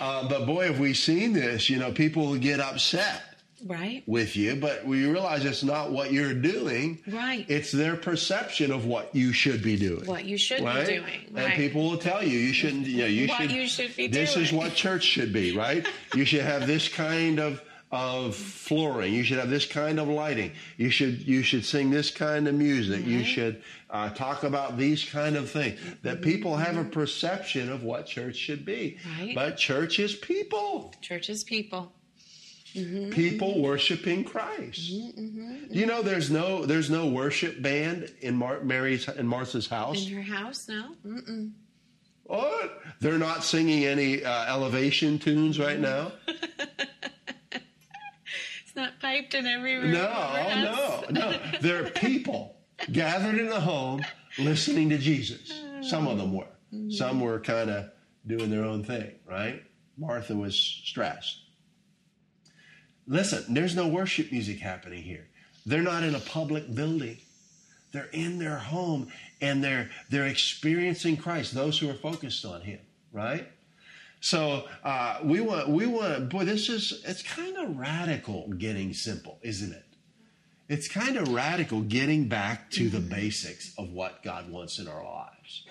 Uh, 0.00 0.28
but 0.28 0.46
boy, 0.46 0.66
have 0.66 0.78
we 0.78 0.94
seen 0.94 1.32
this. 1.32 1.68
You 1.68 1.78
know, 1.78 1.90
people 1.92 2.36
get 2.36 2.60
upset 2.60 3.33
Right. 3.64 4.02
with 4.06 4.36
you, 4.36 4.56
but 4.56 4.84
we 4.84 5.06
realize 5.06 5.44
it's 5.44 5.64
not 5.64 5.90
what 5.90 6.12
you're 6.12 6.34
doing. 6.34 7.00
Right. 7.06 7.46
It's 7.48 7.72
their 7.72 7.96
perception 7.96 8.70
of 8.70 8.84
what 8.84 9.14
you 9.14 9.32
should 9.32 9.62
be 9.62 9.76
doing. 9.76 10.06
What 10.06 10.26
you 10.26 10.36
should 10.36 10.60
right? 10.60 10.86
be 10.86 10.96
doing. 10.96 11.32
And 11.34 11.54
people 11.54 11.88
will 11.88 11.98
tell 11.98 12.22
you 12.22 12.38
you 12.38 12.52
shouldn't. 12.52 12.86
You 12.86 12.98
know, 12.98 13.06
you 13.06 13.28
What 13.28 13.40
should. 13.40 13.52
you 13.52 13.66
should 13.66 13.96
be 13.96 14.06
This 14.08 14.36
is 14.36 14.52
what 14.52 14.74
church 14.74 15.04
should 15.04 15.32
be, 15.32 15.56
right? 15.56 15.86
you 16.14 16.24
should 16.24 16.42
have 16.42 16.66
this 16.66 16.88
kind 16.88 17.40
of 17.40 17.62
of 17.94 18.34
flooring. 18.34 19.14
You 19.14 19.22
should 19.22 19.38
have 19.38 19.50
this 19.50 19.66
kind 19.66 20.00
of 20.00 20.08
lighting. 20.08 20.52
You 20.76 20.90
should 20.90 21.26
you 21.26 21.42
should 21.42 21.64
sing 21.64 21.90
this 21.90 22.10
kind 22.10 22.48
of 22.48 22.54
music. 22.54 23.06
You 23.06 23.24
should 23.24 23.62
uh, 23.88 24.10
talk 24.10 24.42
about 24.42 24.76
these 24.76 25.04
kind 25.04 25.36
of 25.36 25.48
things. 25.48 25.78
That 26.02 26.20
people 26.20 26.56
have 26.56 26.76
a 26.76 26.84
perception 26.84 27.70
of 27.70 27.84
what 27.84 28.06
church 28.06 28.36
should 28.36 28.64
be. 28.64 28.98
Right. 29.20 29.34
But 29.34 29.56
church 29.56 30.00
is 30.00 30.14
people. 30.16 30.92
Church 31.00 31.30
is 31.30 31.44
people. 31.44 31.92
Mm-hmm, 32.74 33.10
people 33.10 33.52
mm-hmm. 33.52 33.62
worshiping 33.62 34.24
Christ. 34.24 34.88
Do 34.88 35.78
you 35.78 35.86
know 35.86 36.02
there's 36.02 36.30
no 36.30 36.66
there's 36.66 36.90
no 36.90 37.06
worship 37.06 37.62
band 37.62 38.12
in 38.20 38.36
Mar- 38.36 38.64
Mary's 38.64 39.08
in 39.08 39.26
Martha's 39.26 39.68
house? 39.68 40.06
In 40.06 40.14
her 40.14 40.22
house? 40.22 40.68
No? 40.68 40.90
Mm-mm. 41.06 41.52
What? 42.24 42.80
They're 43.00 43.18
not 43.18 43.44
singing 43.44 43.84
any 43.84 44.24
uh, 44.24 44.46
elevation 44.46 45.18
tunes 45.18 45.58
right 45.58 45.78
now. 45.78 46.12
It's 48.74 48.80
not 48.80 48.98
piped 48.98 49.34
in 49.34 49.46
every 49.46 49.76
room. 49.76 49.92
No, 49.92 50.08
of 50.08 51.10
no, 51.12 51.30
no. 51.30 51.40
There 51.60 51.84
are 51.84 51.90
people 51.90 52.56
gathered 52.92 53.38
in 53.38 53.48
the 53.48 53.60
home 53.60 54.04
listening 54.36 54.88
to 54.88 54.98
Jesus. 54.98 55.62
Some 55.82 56.08
of 56.08 56.18
them 56.18 56.34
were. 56.34 56.48
Some 56.90 57.20
were 57.20 57.38
kind 57.38 57.70
of 57.70 57.90
doing 58.26 58.50
their 58.50 58.64
own 58.64 58.82
thing, 58.82 59.12
right? 59.30 59.62
Martha 59.96 60.34
was 60.34 60.56
stressed. 60.56 61.43
Listen, 63.06 63.52
there's 63.52 63.76
no 63.76 63.86
worship 63.86 64.32
music 64.32 64.60
happening 64.60 65.02
here. 65.02 65.26
They're 65.66 65.82
not 65.82 66.02
in 66.02 66.14
a 66.14 66.20
public 66.20 66.74
building. 66.74 67.18
They're 67.92 68.08
in 68.12 68.38
their 68.38 68.58
home 68.58 69.08
and 69.40 69.62
they're 69.62 69.90
they're 70.10 70.26
experiencing 70.26 71.16
Christ. 71.16 71.54
Those 71.54 71.78
who 71.78 71.88
are 71.88 71.94
focused 71.94 72.44
on 72.44 72.60
Him, 72.62 72.80
right? 73.12 73.46
So 74.20 74.64
uh, 74.82 75.18
we 75.22 75.40
want 75.40 75.68
we 75.68 75.86
want 75.86 76.28
boy. 76.28 76.44
This 76.44 76.68
is 76.68 77.02
it's 77.06 77.22
kind 77.22 77.56
of 77.56 77.78
radical 77.78 78.48
getting 78.48 78.94
simple, 78.94 79.38
isn't 79.42 79.72
it? 79.72 79.84
It's 80.68 80.88
kind 80.88 81.16
of 81.16 81.28
radical 81.28 81.82
getting 81.82 82.26
back 82.26 82.70
to 82.72 82.88
the 82.88 83.00
basics 83.00 83.74
of 83.76 83.92
what 83.92 84.22
God 84.22 84.50
wants 84.50 84.78
in 84.78 84.88
our 84.88 85.04
lives. 85.04 85.66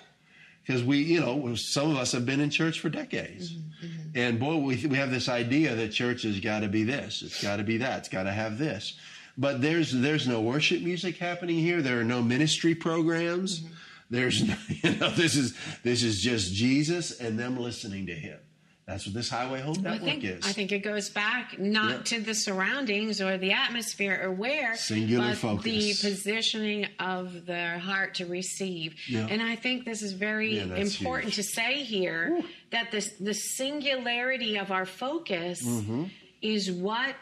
Because 0.66 0.82
we, 0.82 0.98
you 0.98 1.20
know, 1.20 1.54
some 1.56 1.90
of 1.90 1.96
us 1.96 2.12
have 2.12 2.24
been 2.24 2.40
in 2.40 2.50
church 2.50 2.80
for 2.80 2.88
decades. 2.88 3.52
Mm-hmm, 3.52 3.86
mm-hmm. 3.86 4.18
And 4.18 4.40
boy, 4.40 4.56
we, 4.56 4.86
we 4.86 4.96
have 4.96 5.10
this 5.10 5.28
idea 5.28 5.74
that 5.74 5.92
church 5.92 6.22
has 6.22 6.40
got 6.40 6.60
to 6.60 6.68
be 6.68 6.84
this, 6.84 7.22
it's 7.22 7.42
got 7.42 7.56
to 7.56 7.64
be 7.64 7.78
that, 7.78 7.98
it's 7.98 8.08
got 8.08 8.22
to 8.22 8.32
have 8.32 8.58
this. 8.58 8.98
But 9.36 9.60
there's 9.60 9.92
there's 9.92 10.28
no 10.28 10.40
worship 10.40 10.80
music 10.82 11.18
happening 11.18 11.58
here. 11.58 11.82
There 11.82 12.00
are 12.00 12.04
no 12.04 12.22
ministry 12.22 12.74
programs. 12.74 13.60
Mm-hmm. 13.60 13.74
There's 14.10 14.46
no, 14.46 14.54
you 14.68 14.96
know 14.96 15.10
this 15.10 15.36
is 15.36 15.56
this 15.82 16.02
is 16.02 16.20
just 16.20 16.54
Jesus 16.54 17.18
and 17.18 17.38
them 17.38 17.58
listening 17.58 18.06
to 18.06 18.14
him. 18.14 18.38
That's 18.86 19.06
what 19.06 19.14
this 19.14 19.30
Highway 19.30 19.60
Home 19.62 19.82
I 19.86 19.96
think, 19.96 20.24
is. 20.24 20.44
I 20.46 20.52
think 20.52 20.70
it 20.70 20.80
goes 20.80 21.08
back 21.08 21.58
not 21.58 21.90
Yeah. 21.90 22.02
to 22.18 22.20
the 22.20 22.34
surroundings 22.34 23.18
or 23.22 23.38
the 23.38 23.52
atmosphere 23.52 24.20
or 24.22 24.30
where, 24.30 24.76
Singular 24.76 25.28
but 25.30 25.38
focus. 25.38 26.02
the 26.02 26.10
positioning 26.10 26.88
of 26.98 27.46
their 27.46 27.78
heart 27.78 28.16
to 28.16 28.26
receive. 28.26 28.94
Yeah. 29.08 29.26
And 29.30 29.40
I 29.40 29.56
think 29.56 29.86
this 29.86 30.02
is 30.02 30.12
very 30.12 30.56
Yeah, 30.58 30.74
important 30.76 31.32
huge. 31.32 31.46
to 31.46 31.50
say 31.54 31.82
here 31.82 32.42
that 32.72 32.90
this, 32.90 33.08
the 33.18 33.32
singularity 33.32 34.58
of 34.58 34.70
our 34.70 34.84
focus 34.84 35.62
Mm-hmm. 35.62 36.04
is 36.42 36.70
what 36.70 37.14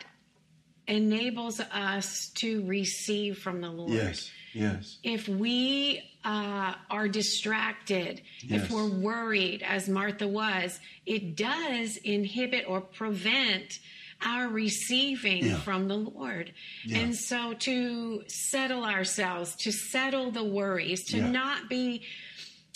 enables 0.88 1.60
us 1.60 2.30
to 2.34 2.64
receive 2.66 3.38
from 3.38 3.60
the 3.60 3.70
Lord 3.70 3.92
yes, 3.92 4.30
yes. 4.52 4.98
if 5.04 5.28
we 5.28 6.02
uh, 6.24 6.74
are 6.90 7.08
distracted, 7.08 8.20
Yes. 8.42 8.62
if 8.64 8.70
we're 8.70 8.88
worried, 8.88 9.62
as 9.62 9.88
Martha 9.88 10.28
was, 10.28 10.78
it 11.06 11.36
does 11.36 11.96
inhibit 11.98 12.64
or 12.68 12.80
prevent 12.80 13.80
our 14.24 14.48
receiving 14.48 15.46
Yeah. 15.46 15.58
from 15.60 15.88
the 15.88 15.96
Lord. 15.96 16.52
Yeah. 16.84 16.98
And 16.98 17.16
so 17.16 17.54
to 17.54 18.22
settle 18.28 18.84
ourselves, 18.84 19.56
to 19.56 19.72
settle 19.72 20.30
the 20.30 20.44
worries, 20.44 21.04
to 21.06 21.16
Yeah. 21.16 21.30
not 21.30 21.68
be 21.68 22.02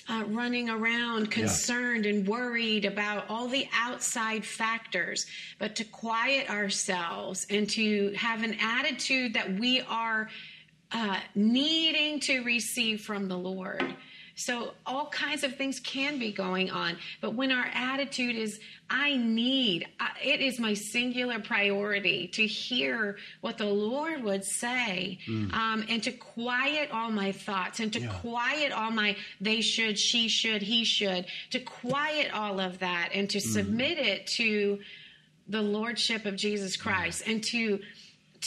uh, 0.08 0.22
running 0.28 0.70
around 0.70 1.32
concerned 1.32 2.06
and 2.06 2.28
worried 2.28 2.84
about 2.84 3.28
all 3.28 3.48
the 3.48 3.66
outside 3.74 4.44
factors, 4.44 5.26
but 5.58 5.74
to 5.74 5.82
quiet 5.84 6.48
ourselves 6.48 7.44
and 7.50 7.68
to 7.70 8.12
have 8.16 8.44
an 8.44 8.54
attitude 8.60 9.34
that 9.34 9.58
we 9.58 9.80
are 9.80 10.30
uh, 10.92 11.18
needing 11.34 12.20
to 12.20 12.42
receive 12.44 13.00
from 13.02 13.28
the 13.28 13.36
Lord. 13.38 13.96
So, 14.38 14.74
all 14.84 15.06
kinds 15.06 15.44
of 15.44 15.56
things 15.56 15.80
can 15.80 16.18
be 16.18 16.30
going 16.30 16.70
on. 16.70 16.98
But 17.22 17.32
when 17.32 17.50
our 17.50 17.70
attitude 17.72 18.36
is, 18.36 18.60
I 18.90 19.16
need, 19.16 19.88
I, 19.98 20.10
it 20.22 20.42
is 20.42 20.60
my 20.60 20.74
singular 20.74 21.40
priority 21.40 22.28
to 22.34 22.46
hear 22.46 23.16
what 23.40 23.56
the 23.56 23.64
Lord 23.64 24.22
would 24.22 24.44
say 24.44 25.18
um, 25.54 25.86
and 25.88 26.02
to 26.02 26.12
quiet 26.12 26.90
all 26.92 27.10
my 27.10 27.32
thoughts 27.32 27.80
and 27.80 27.90
to 27.94 28.00
Yeah. 28.00 28.12
quiet 28.20 28.72
all 28.72 28.90
my 28.90 29.16
they 29.40 29.62
should, 29.62 29.98
she 29.98 30.28
should, 30.28 30.60
he 30.60 30.84
should, 30.84 31.24
to 31.52 31.58
quiet 31.58 32.30
all 32.34 32.60
of 32.60 32.80
that 32.80 33.12
and 33.14 33.30
to 33.30 33.40
submit 33.40 33.96
it 33.96 34.26
to 34.36 34.80
the 35.48 35.62
lordship 35.62 36.26
of 36.26 36.36
Jesus 36.36 36.76
Christ 36.76 37.22
and 37.26 37.42
to 37.44 37.80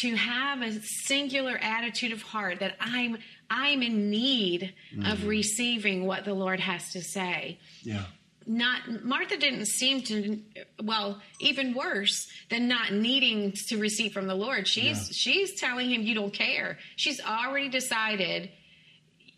to 0.01 0.15
have 0.15 0.61
a 0.61 0.79
singular 0.81 1.57
attitude 1.61 2.11
of 2.11 2.21
heart 2.21 2.59
that 2.59 2.75
I'm 2.79 3.17
I'm 3.49 3.81
in 3.81 4.09
need 4.09 4.73
of 5.05 5.19
mm. 5.19 5.27
receiving 5.27 6.05
what 6.05 6.23
the 6.23 6.33
Lord 6.33 6.59
has 6.59 6.91
to 6.91 7.01
say. 7.01 7.57
Yeah. 7.81 8.03
Not 8.45 9.03
Martha 9.03 9.37
didn't 9.37 9.65
seem 9.67 10.01
to 10.03 10.39
well, 10.83 11.21
even 11.39 11.73
worse 11.73 12.27
than 12.49 12.67
not 12.67 12.93
needing 12.93 13.53
to 13.67 13.77
receive 13.77 14.11
from 14.13 14.27
the 14.27 14.35
Lord. 14.35 14.67
She's 14.67 14.85
Yeah. 14.85 15.13
she's 15.13 15.59
telling 15.59 15.89
him 15.89 16.01
you 16.03 16.15
don't 16.15 16.33
care. 16.33 16.77
She's 16.95 17.19
already 17.21 17.69
decided 17.69 18.49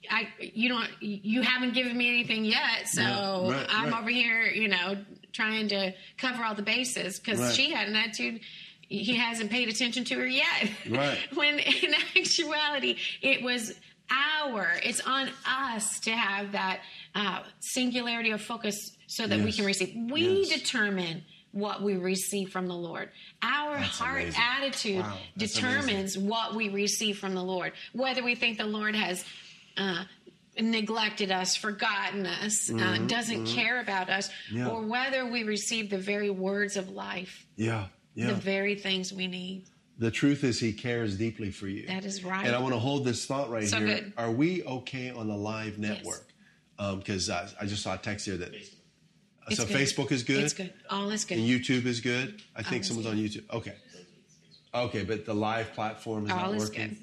I 0.10 0.28
you 0.40 0.70
don't 0.70 0.90
you 1.02 1.42
haven't 1.42 1.74
given 1.74 1.98
me 1.98 2.10
anything 2.10 2.44
yet, 2.46 2.88
so 2.88 3.02
Yeah, 3.02 3.52
right, 3.52 3.68
I'm 3.70 3.92
right. 3.92 4.02
over 4.02 4.10
here, 4.10 4.46
you 4.46 4.68
know, 4.68 4.98
trying 5.32 5.70
to 5.70 5.94
cover 6.18 6.44
all 6.44 6.56
the 6.56 6.64
bases 6.64 7.20
because 7.20 7.40
Right. 7.40 7.56
she 7.56 7.72
had 7.72 7.88
an 7.88 7.96
attitude 7.96 8.42
he 8.92 9.16
hasn't 9.16 9.50
paid 9.52 9.70
attention 9.70 10.04
to 10.06 10.16
her 10.16 10.28
yet. 10.28 10.70
Right. 10.90 11.18
when 11.34 11.60
in 11.60 11.94
actuality, 12.18 12.98
it 13.22 13.42
was 13.42 13.74
our, 14.10 14.68
it's 14.84 15.00
on 15.02 15.30
us 15.48 16.00
to 16.02 16.12
have 16.12 16.52
that 16.52 16.82
uh, 17.16 17.44
singularity 17.60 18.32
of 18.32 18.42
focus 18.42 18.96
so 19.08 19.26
that 19.28 19.40
we 19.40 19.52
can 19.54 19.66
receive. 19.66 19.96
We 20.12 20.42
Yes. 20.44 20.50
determine 20.60 21.24
what 21.54 21.82
we 21.82 21.96
receive 21.96 22.50
from 22.50 22.68
the 22.68 22.76
Lord. 22.76 23.10
Our 23.42 23.78
That's 23.78 23.98
heart 24.00 24.22
amazing. 24.22 24.42
attitude 24.42 25.00
Wow, 25.00 25.18
determines 25.38 26.18
what 26.18 26.56
we 26.56 26.70
receive 26.70 27.18
from 27.20 27.34
the 27.36 27.44
Lord. 27.44 27.74
Whether 27.94 28.24
we 28.24 28.36
think 28.36 28.58
the 28.58 28.66
Lord 28.66 28.96
has 28.96 29.24
uh, 29.78 30.04
neglected 30.60 31.32
us, 31.32 31.56
forgotten 31.56 32.26
us, 32.26 32.70
uh, 32.72 32.98
doesn't 33.08 33.46
care 33.48 33.80
about 33.82 34.10
us, 34.10 34.30
Mm-hmm. 34.50 34.58
Yeah. 34.58 34.68
or 34.68 34.82
whether 34.86 35.26
we 35.26 35.44
receive 35.44 35.90
the 35.90 35.98
very 35.98 36.30
words 36.30 36.76
of 36.78 36.90
life, 36.90 37.46
Yeah. 37.56 37.88
Yeah. 38.14 38.28
the 38.28 38.34
very 38.36 38.76
things 38.76 39.14
we 39.14 39.28
need. 39.28 39.66
The 39.98 40.12
truth 40.12 40.44
is, 40.44 40.60
he 40.60 40.74
cares 40.74 41.16
deeply 41.18 41.52
for 41.52 41.68
you. 41.68 41.86
That 41.88 42.06
is 42.06 42.24
right. 42.24 42.46
And 42.46 42.56
I 42.56 42.60
want 42.60 42.74
to 42.74 42.80
hold 42.80 43.06
this 43.06 43.26
thought 43.26 43.50
right 43.52 43.68
So 43.68 43.78
here. 43.78 43.88
good. 43.88 44.14
Are 44.18 44.32
we 44.32 44.64
okay 44.64 45.12
on 45.12 45.28
the 45.28 45.36
live 45.38 45.78
network? 45.78 46.28
Because 46.78 47.30
uh, 47.30 47.48
I 47.60 47.66
just 47.68 47.84
saw 47.84 47.94
a 47.94 47.98
text 47.98 48.26
here 48.26 48.38
that. 48.38 48.54
It's 48.54 49.58
so 49.58 49.66
good. 49.66 49.76
Facebook 49.76 50.12
is 50.12 50.24
good. 50.24 50.44
It's 50.44 50.54
good. 50.54 50.74
All 50.90 51.10
is 51.12 51.26
good. 51.26 51.38
And 51.38 51.48
YouTube 51.48 51.86
is 51.86 52.00
good. 52.00 52.42
I 52.56 52.64
think 52.64 52.82
is 52.82 52.88
someone's 52.88 53.08
good. 53.08 53.18
on 53.18 53.24
YouTube. 53.24 53.56
Okay. 53.58 53.76
Okay, 54.74 55.04
but 55.04 55.26
the 55.26 55.34
live 55.34 55.74
platform 55.74 56.26
is 56.26 56.32
all 56.32 56.38
not 56.38 56.56
is 56.56 56.64
working. 56.70 56.90
good. 56.90 56.98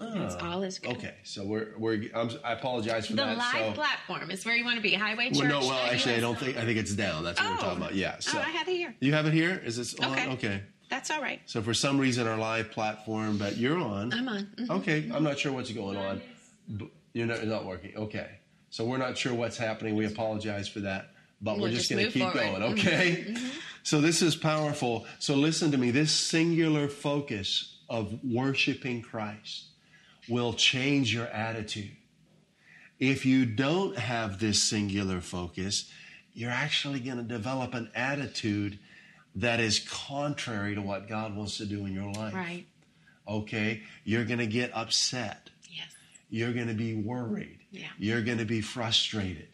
It's 0.00 0.34
all 0.36 0.62
is 0.62 0.78
good. 0.78 0.96
Okay, 0.96 1.14
so 1.24 1.44
we're 1.44 1.68
we're. 1.78 2.04
I'm, 2.14 2.30
I 2.44 2.52
apologize 2.52 3.06
for 3.06 3.14
The 3.14 3.24
that. 3.24 3.36
live 3.38 3.66
so, 3.66 3.72
platform 3.72 4.30
is 4.30 4.44
where 4.44 4.54
you 4.56 4.64
want 4.64 4.76
to 4.76 4.82
be. 4.82 4.92
Highway 4.94 5.28
Church. 5.30 5.38
well, 5.40 5.60
no, 5.60 5.68
well, 5.68 5.90
actually, 5.90 6.14
I 6.16 6.20
don't 6.20 6.38
think. 6.38 6.56
I 6.56 6.64
think 6.64 6.78
it's 6.78 6.92
down. 6.94 7.24
That's 7.24 7.40
what 7.40 7.50
we're 7.50 7.56
Oh. 7.56 7.60
talking 7.60 7.78
about. 7.78 7.94
Yeah. 7.94 8.18
So 8.20 8.38
oh, 8.38 8.42
I 8.42 8.50
have 8.50 8.68
it 8.68 8.76
here. 8.76 8.94
you 9.00 9.12
have 9.14 9.26
it 9.26 9.32
here. 9.32 9.60
Is 9.64 9.76
this 9.76 9.94
on? 10.00 10.12
Okay. 10.12 10.28
Okay. 10.32 10.62
That's 10.90 11.10
all 11.10 11.20
right. 11.22 11.40
So 11.46 11.62
for 11.62 11.72
some 11.72 11.98
reason, 11.98 12.26
our 12.26 12.36
live 12.36 12.70
platform, 12.72 13.38
but 13.38 13.56
you're 13.56 13.78
on. 13.78 14.12
I'm 14.12 14.28
on. 14.28 14.48
Mhm. 14.58 14.70
Okay, 14.80 15.10
I'm 15.14 15.22
not 15.22 15.38
sure 15.38 15.52
what's 15.52 15.70
going 15.70 15.96
on. 15.96 16.20
You're 17.12 17.26
not, 17.26 17.44
not 17.46 17.64
working. 17.64 17.96
Okay, 17.96 18.28
so 18.70 18.84
we're 18.84 18.98
not 18.98 19.16
sure 19.16 19.32
what's 19.34 19.56
happening. 19.56 19.96
We 19.96 20.06
apologize 20.06 20.68
for 20.68 20.80
that, 20.80 21.10
but 21.40 21.56
we're 21.56 21.62
We'll 21.62 21.70
just 21.72 21.88
just 21.88 21.90
going 21.90 22.06
to 22.06 22.10
keep 22.12 22.22
forward. 22.32 22.60
Mm-hmm. 22.60 22.60
going. 22.60 22.72
Okay. 22.78 23.36
So 23.82 24.00
this 24.00 24.20
is 24.22 24.36
powerful. 24.36 25.06
So 25.20 25.34
listen 25.36 25.70
to 25.72 25.78
me. 25.78 25.90
This 25.90 26.12
singular 26.12 26.86
focus 26.88 27.78
of 27.88 28.18
worshiping 28.22 29.00
Christ 29.02 29.69
will 30.28 30.52
change 30.52 31.12
your 31.14 31.26
attitude. 31.26 31.90
If 32.98 33.24
you 33.24 33.46
don't 33.46 33.96
have 33.98 34.38
this 34.38 34.62
singular 34.62 35.20
focus, 35.20 35.90
you're 36.34 36.50
actually 36.50 37.00
going 37.00 37.16
to 37.16 37.22
develop 37.22 37.74
an 37.74 37.90
attitude 37.94 38.78
that 39.36 39.60
is 39.60 39.78
contrary 39.88 40.74
to 40.74 40.82
what 40.82 41.08
God 41.08 41.34
wants 41.36 41.56
to 41.58 41.64
do 41.66 41.86
in 41.86 41.92
your 41.92 42.12
life 42.12 42.34
Right. 42.34 42.66
okay, 43.26 43.82
you're 44.04 44.24
going 44.24 44.38
to 44.40 44.46
get 44.46 44.70
upset. 44.74 45.50
Yes. 45.70 45.86
You're 46.28 46.52
going 46.52 46.66
to 46.68 46.74
be 46.74 46.94
worried. 46.94 47.58
Yeah. 47.70 47.86
You're 47.98 48.22
going 48.22 48.38
to 48.38 48.44
be 48.44 48.60
frustrated. 48.60 49.48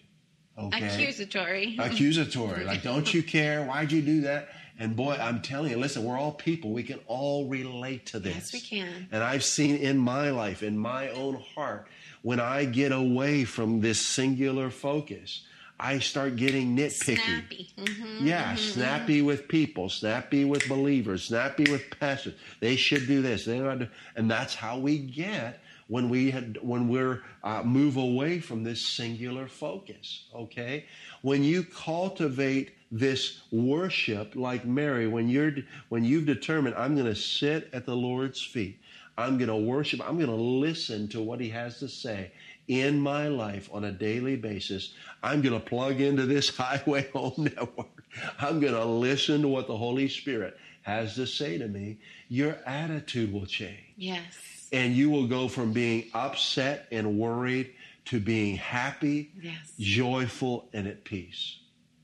Okay. 0.58 0.86
Accusatory. 0.86 1.76
Accusatory. 1.78 2.64
Like, 2.64 2.82
don't 2.82 3.12
you 3.12 3.22
care? 3.36 3.64
Why'd 3.64 3.92
you 3.92 4.00
do 4.02 4.22
that? 4.22 4.48
And 4.78 4.94
boy, 4.94 5.16
I'm 5.20 5.40
telling 5.40 5.70
you, 5.70 5.78
listen, 5.78 6.04
we're 6.04 6.18
all 6.18 6.32
people. 6.32 6.72
We 6.72 6.82
can 6.82 7.00
all 7.06 7.48
relate 7.48 8.06
to 8.06 8.18
this. 8.18 8.34
Yes, 8.34 8.52
we 8.52 8.60
can. 8.60 9.08
And 9.10 9.22
I've 9.24 9.44
seen 9.44 9.76
in 9.76 9.96
my 9.98 10.30
life, 10.30 10.62
in 10.62 10.76
my 10.76 11.08
own 11.08 11.42
heart, 11.54 11.88
when 12.22 12.40
I 12.40 12.64
get 12.66 12.92
away 12.92 13.44
from 13.44 13.80
this 13.80 14.00
singular 14.00 14.68
focus, 14.70 15.42
I 15.78 15.98
start 15.98 16.36
getting 16.36 16.76
nitpicky. 16.76 17.16
Snappy. 17.16 17.70
hmm 17.78 18.26
Yeah, 18.26 18.54
snappy 18.54 19.22
with 19.22 19.46
people, 19.48 19.88
snappy 19.90 20.44
with 20.44 20.68
believers, 20.68 21.24
snappy 21.24 21.70
with 21.70 21.98
pastors. 22.00 22.34
They 22.60 22.76
should 22.76 23.06
do 23.06 23.20
this. 23.22 23.44
They 23.44 23.60
ought 23.60 23.80
to, 23.80 23.90
and 24.14 24.30
that's 24.30 24.54
how 24.54 24.78
we 24.78 24.98
get 24.98 25.62
when 25.88 26.08
we 26.08 26.30
had 26.30 26.58
when 26.62 26.88
we're 26.88 27.22
uh, 27.44 27.62
move 27.62 27.96
away 27.98 28.40
from 28.40 28.64
this 28.64 28.80
singular 28.84 29.48
focus. 29.48 30.24
Okay, 30.34 30.86
when 31.22 31.44
you 31.44 31.62
cultivate 31.62 32.72
this 32.90 33.42
worship 33.50 34.34
like 34.36 34.64
Mary, 34.64 35.06
when 35.08 35.28
you're 35.28 35.52
when 35.88 36.04
you've 36.04 36.26
determined 36.26 36.74
I'm 36.76 36.94
going 36.94 37.06
to 37.06 37.16
sit 37.16 37.68
at 37.72 37.84
the 37.86 37.96
Lord's 37.96 38.42
feet, 38.42 38.78
I'm 39.18 39.38
going 39.38 39.48
to 39.48 39.56
worship, 39.56 40.00
I'm 40.06 40.16
going 40.16 40.28
to 40.28 40.34
listen 40.34 41.08
to 41.08 41.20
what 41.20 41.40
He 41.40 41.48
has 41.50 41.78
to 41.80 41.88
say 41.88 42.32
in 42.68 43.00
my 43.00 43.28
life 43.28 43.68
on 43.72 43.84
a 43.84 43.92
daily 43.92 44.36
basis. 44.36 44.92
I'm 45.22 45.42
going 45.42 45.58
to 45.58 45.64
plug 45.64 46.00
into 46.00 46.26
this 46.26 46.48
Highway 46.56 47.08
Home 47.12 47.34
Network. 47.38 48.04
I'm 48.40 48.60
going 48.60 48.74
to 48.74 48.84
listen 48.84 49.42
to 49.42 49.48
what 49.48 49.66
the 49.66 49.76
Holy 49.76 50.08
Spirit 50.08 50.56
has 50.82 51.14
to 51.16 51.26
say 51.26 51.58
to 51.58 51.66
me. 51.68 51.98
Your 52.28 52.56
attitude 52.66 53.32
will 53.32 53.46
change. 53.46 53.94
Yes. 53.96 54.68
And 54.72 54.94
you 54.94 55.10
will 55.10 55.26
go 55.26 55.48
from 55.48 55.72
being 55.72 56.06
upset 56.14 56.86
and 56.90 57.18
worried 57.18 57.72
to 58.06 58.20
being 58.20 58.56
happy, 58.56 59.30
Yes. 59.40 59.72
joyful, 59.78 60.68
and 60.72 60.86
at 60.86 61.04
peace. 61.04 61.58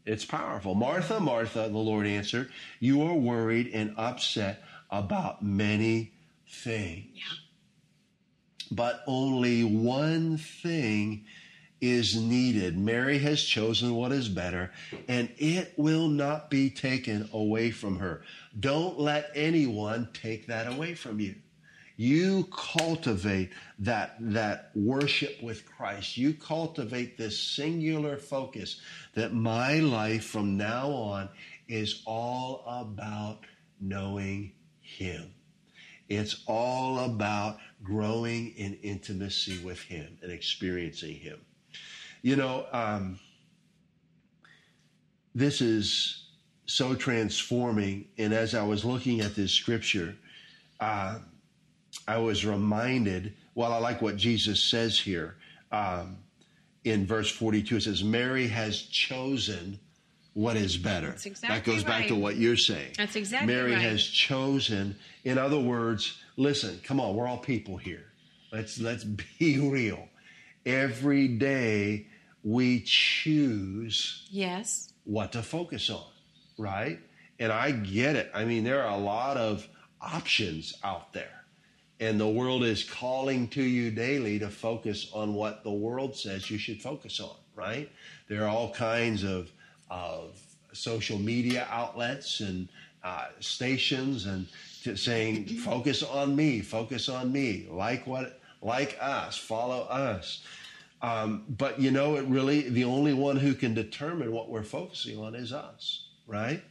It's 0.05 0.25
powerful. 0.25 0.75
Martha, 0.75 1.21
Martha, 1.21 1.69
the 1.69 1.79
Lord 1.79 2.07
answered, 2.07 2.51
you 2.81 3.03
are 3.03 3.15
worried 3.15 3.71
and 3.73 3.95
upset 3.97 4.63
about 4.91 5.43
many 5.43 6.13
things. 6.49 7.07
Yeah. 7.15 7.23
But 8.71 9.03
only 9.07 9.63
one 9.65 10.39
thing 10.39 11.25
is 11.81 12.17
needed. 12.17 12.79
Mary 12.79 13.19
has 13.19 13.43
chosen 13.43 13.95
what 13.95 14.13
is 14.13 14.29
better, 14.29 14.71
and 15.09 15.29
it 15.37 15.75
will 15.77 16.09
not 16.09 16.49
be 16.49 16.71
taken 16.71 17.29
away 17.33 17.71
from 17.71 17.99
her. 17.99 18.23
Don't 18.59 18.99
let 18.99 19.31
anyone 19.35 20.09
take 20.15 20.47
that 20.47 20.73
away 20.73 20.95
from 20.95 21.21
you. 21.21 21.35
You 21.97 22.49
cultivate 22.53 23.51
that, 23.79 24.17
that 24.21 24.71
worship 24.75 25.43
with 25.43 25.67
Christ. 25.67 26.17
You 26.17 26.35
cultivate 26.35 27.19
this 27.19 27.39
singular 27.39 28.17
focus 28.17 28.81
that 29.15 29.35
my 29.35 29.81
life 29.81 30.25
from 30.25 30.57
now 30.57 30.91
on 30.91 31.29
is 31.69 32.03
all 32.07 32.65
about 32.67 33.41
knowing 33.81 34.53
Him. 34.81 35.33
It's 36.09 36.43
all 36.47 37.01
about 37.01 37.59
growing 37.83 38.53
in 38.57 38.75
intimacy 38.83 39.59
with 39.65 39.81
Him 39.81 40.19
and 40.23 40.31
experiencing 40.31 41.17
Him. 41.17 41.41
You 42.23 42.37
know, 42.37 42.67
um, 42.73 43.19
this 45.35 45.61
is 45.61 46.27
so 46.67 46.95
transforming. 46.95 48.07
And 48.19 48.33
as 48.33 48.55
I 48.55 48.63
was 48.63 48.85
looking 48.85 49.21
at 49.21 49.35
this 49.35 49.53
scripture, 49.53 50.15
uh, 50.81 51.19
I 52.07 52.19
was 52.19 52.45
reminded, 52.45 53.35
well, 53.55 53.73
I 53.73 53.79
like 53.79 54.03
what 54.03 54.17
Jesus 54.17 54.61
says 54.63 54.99
here 54.99 55.37
um, 55.71 56.19
in 56.85 57.07
verse 57.07 57.31
42. 57.31 57.77
It 57.77 57.83
says, 57.83 58.03
Mary 58.03 58.49
has 58.49 58.83
chosen 58.83 59.79
what 60.35 60.57
is 60.57 60.77
better. 60.77 61.11
exactly 61.11 61.49
that 61.49 61.65
goes 61.65 61.85
back 61.85 62.09
to 62.09 62.15
what 62.15 62.37
you're 62.37 62.57
saying. 62.57 62.93
That's 62.97 63.17
exactly 63.17 63.53
right. 63.55 63.61
Mary 63.61 63.73
right. 63.73 63.83
has 63.83 64.03
chosen. 64.03 64.97
In 65.25 65.39
other 65.39 65.61
words, 65.61 66.19
listen, 66.37 66.81
come 66.85 66.99
on, 67.01 67.15
we're 67.15 67.27
all 67.27 67.39
people 67.39 67.77
here. 67.77 68.07
Let's 68.51 68.81
let's 68.81 69.05
be 69.39 69.59
real. 69.59 70.09
Every 70.65 71.29
day 71.29 72.07
we 72.45 72.81
choose 72.81 74.27
Yes. 74.31 74.93
what 75.05 75.33
to 75.33 75.43
focus 75.43 75.91
on, 75.91 76.05
right? 76.59 76.99
And 77.39 77.53
I 77.53 77.73
get 77.73 78.17
it. 78.17 78.31
I 78.35 78.45
mean, 78.45 78.65
there 78.65 78.83
are 78.83 78.95
a 78.97 79.01
lot 79.01 79.37
of 79.37 79.67
options 80.01 80.75
out 80.83 81.13
there. 81.13 81.42
And 82.03 82.19
the 82.19 82.27
world 82.27 82.65
is 82.65 82.83
calling 82.83 83.47
to 83.51 83.63
you 83.63 83.93
daily 83.93 84.37
to 84.41 84.49
focus 84.49 85.09
on 85.13 85.35
what 85.35 85.63
the 85.63 85.71
world 85.71 86.17
says 86.17 86.51
you 86.51 86.59
should 86.59 86.83
focus 86.83 87.21
on, 87.21 87.37
right? 87.55 87.89
There 88.27 88.43
are 88.43 88.49
all 88.49 88.73
kinds 88.73 89.23
of, 89.23 89.53
of 89.89 90.37
social 90.73 91.17
media 91.17 91.65
outlets 91.71 92.41
and 92.41 92.67
uh, 93.05 93.27
stations 93.39 94.27
and 94.27 94.49
saying, 94.99 95.47
focus 95.47 96.03
on 96.03 96.35
me, 96.35 96.61
focus 96.61 97.09
on 97.09 97.31
me, 97.31 97.69
like 97.71 98.05
what, 98.05 98.41
like 98.63 98.99
us, 99.01 99.37
follow 99.37 99.83
us. 99.83 100.43
Um, 101.03 101.45
but 101.57 101.81
you 101.81 101.93
know, 101.93 102.17
it 102.17 102.25
really, 102.25 102.69
the 102.69 102.83
only 102.83 103.15
one 103.15 103.37
who 103.37 103.55
can 103.55 103.75
determine 103.75 104.33
what 104.33 104.49
we're 104.49 104.65
focusing 104.65 105.21
on 105.21 105.37
is 105.37 105.53
us, 105.53 106.09
right? 106.27 106.65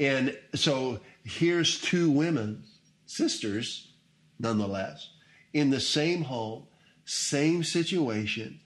And 0.00 0.36
so 0.56 0.98
here's 1.22 1.80
two 1.80 2.10
women, 2.10 2.64
sisters, 3.06 3.87
nonetheless, 4.38 5.10
in 5.52 5.70
the 5.70 5.80
same 5.80 6.22
home, 6.22 6.64
same 7.04 7.64
situation, 7.64 8.60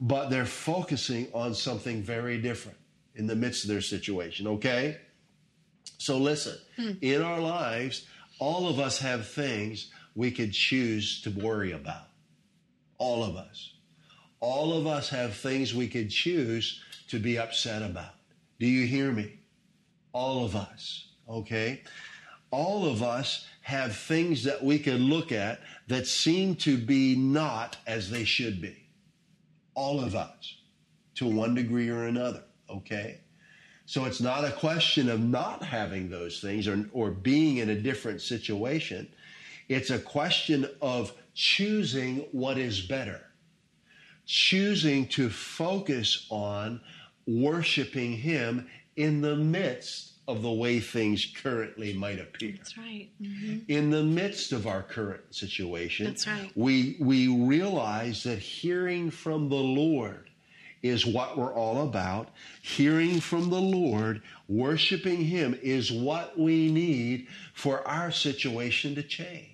but 0.00 0.30
they're 0.30 0.46
focusing 0.46 1.28
on 1.34 1.54
something 1.54 2.02
very 2.02 2.38
different 2.38 2.78
in 3.14 3.26
the 3.26 3.36
midst 3.36 3.64
of 3.64 3.70
their 3.70 3.80
situation, 3.80 4.46
okay? 4.46 4.98
So 5.98 6.16
listen, 6.16 6.56
hmm. 6.76 6.92
in 7.02 7.20
our 7.20 7.40
lives, 7.40 8.06
all 8.38 8.68
of 8.68 8.78
us 8.78 8.98
have 9.00 9.28
things 9.28 9.90
we 10.14 10.30
could 10.30 10.52
choose 10.52 11.20
to 11.22 11.30
worry 11.30 11.72
about. 11.72 12.08
All 12.98 13.22
of 13.22 13.36
us. 13.36 13.72
All 14.40 14.72
of 14.72 14.86
us 14.86 15.10
have 15.10 15.34
things 15.34 15.74
we 15.74 15.88
could 15.88 16.10
choose 16.10 16.80
to 17.08 17.18
be 17.18 17.38
upset 17.38 17.82
about. 17.82 18.14
Do 18.58 18.66
you 18.66 18.86
hear 18.86 19.12
me? 19.12 19.38
All 20.12 20.44
of 20.44 20.56
us, 20.56 21.08
okay? 21.28 21.82
All 22.50 22.86
of 22.86 23.02
us 23.02 23.46
have 23.60 23.96
things 23.96 24.44
that 24.44 24.62
we 24.62 24.78
can 24.78 25.04
look 25.04 25.32
at 25.32 25.60
that 25.88 26.06
seem 26.06 26.56
to 26.56 26.76
be 26.76 27.14
not 27.16 27.76
as 27.86 28.10
they 28.10 28.24
should 28.24 28.60
be. 28.60 28.76
All 29.74 30.00
of 30.00 30.14
us, 30.14 30.56
to 31.16 31.26
one 31.26 31.54
degree 31.54 31.88
or 31.88 32.04
another, 32.04 32.42
okay? 32.68 33.20
So 33.86 34.04
it's 34.04 34.20
not 34.20 34.44
a 34.44 34.52
question 34.52 35.08
of 35.08 35.20
not 35.20 35.62
having 35.62 36.08
those 36.08 36.40
things 36.40 36.68
or, 36.68 36.88
or 36.92 37.10
being 37.10 37.58
in 37.58 37.70
a 37.70 37.80
different 37.80 38.20
situation. 38.20 39.08
It's 39.68 39.90
a 39.90 39.98
question 39.98 40.68
of 40.80 41.12
choosing 41.34 42.26
what 42.32 42.58
is 42.58 42.80
better, 42.80 43.20
choosing 44.26 45.06
to 45.08 45.28
focus 45.28 46.26
on 46.30 46.80
worshiping 47.26 48.12
Him 48.12 48.68
in 48.96 49.20
the 49.20 49.36
midst 49.36 50.09
of 50.30 50.42
the 50.42 50.50
way 50.50 50.80
things 50.80 51.26
currently 51.42 51.92
might 51.92 52.18
appear 52.20 52.52
That's 52.56 52.78
right. 52.78 53.08
Mhm. 53.20 53.62
in 53.68 53.90
the 53.90 54.02
midst 54.02 54.52
of 54.52 54.66
our 54.66 54.82
current 54.82 55.22
situation, 55.34 56.06
That's 56.06 56.26
right. 56.26 56.50
we 56.54 56.96
we 57.00 57.28
realize 57.28 58.22
that 58.24 58.38
hearing 58.38 59.10
from 59.10 59.48
the 59.48 59.56
Lord 59.56 60.30
is 60.82 61.04
what 61.04 61.36
we're 61.36 61.52
all 61.52 61.82
about. 61.86 62.30
Hearing 62.62 63.20
from 63.20 63.50
the 63.50 63.60
Lord, 63.60 64.22
worshiping 64.48 65.24
Him 65.26 65.58
is 65.62 65.92
what 65.92 66.38
we 66.38 66.70
need 66.70 67.26
for 67.52 67.86
our 67.86 68.10
situation 68.10 68.94
to 68.94 69.02
change. 69.02 69.49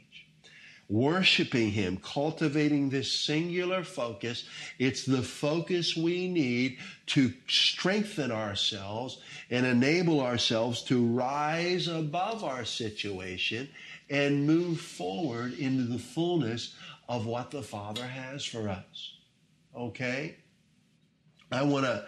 Worshiping 0.89 1.73
Him, 1.73 1.97
cultivating 1.97 2.91
this 2.91 3.11
singular 3.11 3.83
focus, 3.83 4.45
it's 4.79 5.05
the 5.05 5.23
focus 5.23 5.97
we 5.97 6.29
need 6.29 6.79
to 7.07 7.33
strengthen 7.49 8.31
ourselves 8.31 9.19
and 9.51 9.67
enable 9.67 10.21
ourselves 10.21 10.83
to 10.85 11.05
rise 11.05 11.89
above 11.89 12.45
our 12.45 12.65
situation 12.65 13.69
and 14.09 14.47
move 14.47 14.81
forward 14.81 15.59
into 15.59 15.83
the 15.83 15.99
fullness 15.99 16.75
of 17.09 17.27
what 17.27 17.51
the 17.51 17.63
Father 17.63 18.07
has 18.07 18.45
for 18.45 18.69
us. 18.69 19.15
Okay? 19.77 20.37
I 21.51 21.63
want 21.63 21.85
to, 21.87 22.07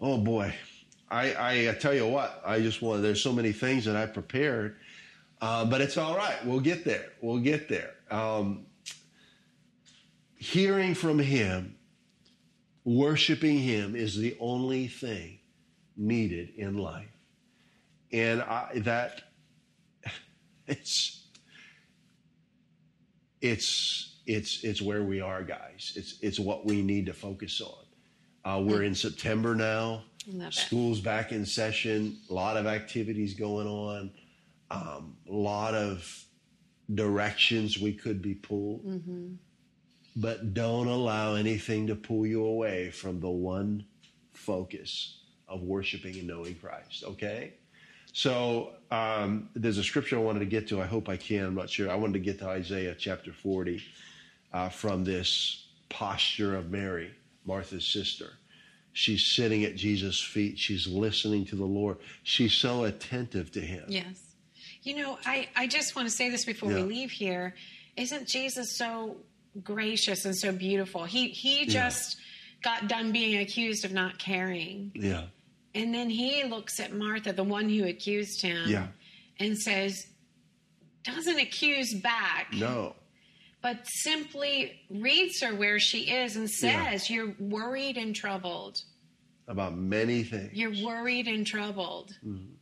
oh 0.00 0.18
boy, 0.18 0.54
I, 1.10 1.68
I, 1.68 1.74
tell 1.74 1.94
you 1.94 2.06
what, 2.06 2.42
I 2.44 2.60
just 2.60 2.82
want, 2.82 3.02
there's 3.02 3.22
so 3.22 3.32
many 3.32 3.52
things 3.52 3.84
that 3.84 3.96
I 3.96 4.06
prepared, 4.06 4.76
uh, 5.40 5.64
but 5.64 5.80
it's 5.80 5.96
all 5.96 6.16
right. 6.16 6.44
We'll 6.44 6.60
get 6.60 6.84
there. 6.84 7.12
We'll 7.20 7.38
get 7.38 7.68
there. 7.68 7.94
Um, 8.14 8.66
hearing 10.36 10.94
from 10.94 11.18
Him, 11.18 11.74
worshiping 12.84 13.58
Him 13.58 13.96
is 13.96 14.16
the 14.16 14.36
only 14.38 14.86
thing 14.86 15.40
needed 15.96 16.50
in 16.56 16.78
life. 16.78 17.08
And 18.12 18.40
I, 18.42 18.70
that, 18.76 19.22
it's, 20.68 21.24
it's, 23.40 24.14
it's, 24.26 24.62
it's 24.62 24.80
where 24.80 25.02
we 25.02 25.20
are, 25.20 25.42
guys. 25.42 25.94
It's, 25.96 26.20
it's 26.22 26.38
what 26.38 26.64
we 26.64 26.82
need 26.82 27.06
to 27.06 27.12
focus 27.12 27.60
on. 27.60 27.84
Uh, 28.44 28.60
we're 28.60 28.84
in 28.84 28.94
September 28.94 29.56
now. 29.56 30.04
School's 30.50 31.00
back 31.00 31.32
in 31.32 31.44
session. 31.44 32.16
A 32.30 32.32
lot 32.32 32.56
of 32.56 32.66
activities 32.66 33.34
going 33.34 33.66
on. 33.66 34.12
Um, 34.70 35.16
a 35.28 35.32
lot 35.32 35.74
of 35.74 36.23
directions 36.92 37.78
we 37.78 37.92
could 37.92 38.20
be 38.20 38.34
pulled. 38.34 38.84
Mm-hmm. 38.84 39.34
But 40.16 40.54
don't 40.54 40.86
allow 40.86 41.34
anything 41.34 41.86
to 41.88 41.96
pull 41.96 42.26
you 42.26 42.44
away 42.44 42.90
from 42.90 43.20
the 43.20 43.30
one 43.30 43.84
focus 44.32 45.20
of 45.48 45.62
worshiping 45.62 46.18
and 46.18 46.26
knowing 46.26 46.54
Christ. 46.54 47.04
Okay? 47.04 47.54
So 48.12 48.74
um, 48.92 49.48
there's 49.54 49.78
a 49.78 49.84
scripture 49.84 50.16
I 50.16 50.22
wanted 50.22 50.40
to 50.40 50.46
get 50.46 50.68
to. 50.68 50.80
I 50.80 50.86
hope 50.86 51.08
I 51.08 51.16
can. 51.16 51.46
I'm 51.46 51.54
not 51.54 51.68
sure. 51.68 51.90
I 51.90 51.96
wanted 51.96 52.14
to 52.14 52.18
get 52.20 52.38
to 52.38 52.48
Isaiah 52.48 52.94
chapter 52.96 53.32
40 53.32 53.82
uh, 54.52 54.68
from 54.68 55.02
this 55.02 55.66
posture 55.88 56.56
of 56.56 56.70
Mary, 56.70 57.10
Martha's 57.44 57.84
sister. 57.84 58.34
She's 58.92 59.26
sitting 59.26 59.64
at 59.64 59.74
Jesus' 59.74 60.20
feet. 60.20 60.56
She's 60.56 60.86
listening 60.86 61.44
to 61.46 61.56
the 61.56 61.64
Lord. 61.64 61.98
She's 62.22 62.52
so 62.52 62.84
attentive 62.84 63.50
to 63.52 63.60
him. 63.60 63.84
Yes. 63.88 64.23
You 64.84 64.96
know, 64.96 65.18
I, 65.24 65.48
I 65.56 65.66
just 65.66 65.96
want 65.96 66.06
to 66.08 66.14
say 66.14 66.28
this 66.30 66.44
before 66.44 66.68
we 66.68 66.82
leave 66.82 67.10
here. 67.10 67.54
Isn't 67.96 68.28
Jesus 68.28 68.76
so 68.76 69.16
gracious 69.62 70.24
and 70.26 70.36
so 70.36 70.52
beautiful? 70.52 71.04
He 71.04 71.28
he 71.28 71.66
just 71.66 72.16
got 72.62 72.86
done 72.88 73.10
being 73.12 73.38
accused 73.40 73.84
of 73.84 73.92
not 73.92 74.18
caring. 74.18 74.92
Yeah. 74.94 75.24
And 75.74 75.92
then 75.94 76.08
he 76.10 76.44
looks 76.44 76.78
at 76.80 76.92
Martha, 76.92 77.32
the 77.32 77.42
one 77.44 77.68
who 77.68 77.84
accused 77.84 78.40
him, 78.42 78.68
Yeah. 78.68 78.88
and 79.40 79.58
says, 79.58 80.06
doesn't 81.02 81.38
accuse 81.38 81.92
back, 81.94 82.52
No. 82.54 82.94
but 83.60 83.86
simply 83.86 84.80
reads 84.88 85.40
her 85.42 85.54
where 85.54 85.78
she 85.80 86.10
is 86.10 86.36
and 86.36 86.48
Yeah. 86.62 86.90
says, 86.90 87.10
You're 87.10 87.34
worried 87.38 87.96
and 87.96 88.14
troubled. 88.14 88.82
About 89.48 89.76
many 89.76 90.22
things. 90.24 90.52
You're 90.54 90.74
worried 90.84 91.26
and 91.26 91.46
troubled. 91.46 92.16
Mm-hmm. 92.26 92.53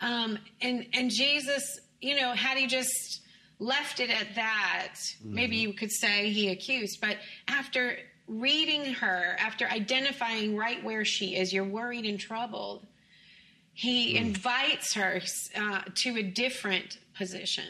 Um, 0.00 0.38
and 0.60 0.86
and 0.92 1.10
Jesus, 1.10 1.80
you 2.00 2.16
know, 2.20 2.32
had 2.32 2.58
he 2.58 2.66
just 2.66 3.20
left 3.58 4.00
it 4.00 4.10
at 4.10 4.34
that, 4.34 4.94
maybe 5.22 5.56
Mm-hmm. 5.56 5.68
you 5.68 5.72
could 5.74 5.92
say 5.92 6.30
he 6.30 6.50
accused. 6.50 7.00
But 7.00 7.16
after 7.48 7.96
reading 8.26 8.94
her, 8.94 9.36
after 9.38 9.66
identifying 9.66 10.56
right 10.56 10.82
where 10.82 11.04
she 11.04 11.36
is, 11.36 11.52
you're 11.52 11.64
worried 11.64 12.04
and 12.04 12.18
troubled. 12.18 12.86
he 13.72 14.16
invites 14.16 14.94
her 14.94 15.20
uh, 15.56 15.82
to 15.94 16.16
a 16.16 16.22
different 16.22 16.98
position. 17.16 17.64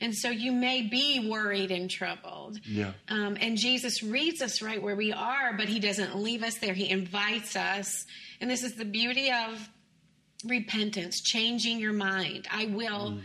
And 0.00 0.14
so 0.14 0.30
you 0.30 0.52
may 0.52 0.82
be 0.82 1.28
worried 1.28 1.70
and 1.72 1.90
troubled. 1.90 2.58
Yeah. 2.64 2.92
Um, 3.08 3.36
and 3.40 3.56
Jesus 3.56 4.02
reads 4.02 4.40
us 4.42 4.62
right 4.62 4.80
where 4.82 4.94
we 4.96 5.12
are, 5.12 5.54
but 5.56 5.68
he 5.68 5.80
doesn't 5.80 6.16
leave 6.16 6.42
us 6.42 6.58
there. 6.58 6.74
He 6.74 6.88
invites 6.90 7.56
us. 7.56 8.06
And 8.40 8.48
this 8.50 8.62
is 8.62 8.74
the 8.76 8.84
beauty 8.84 9.30
of 9.30 9.68
repentance, 10.44 11.20
changing 11.20 11.78
your 11.78 11.92
mind. 11.92 12.46
I 12.50 12.66
will 12.66 13.18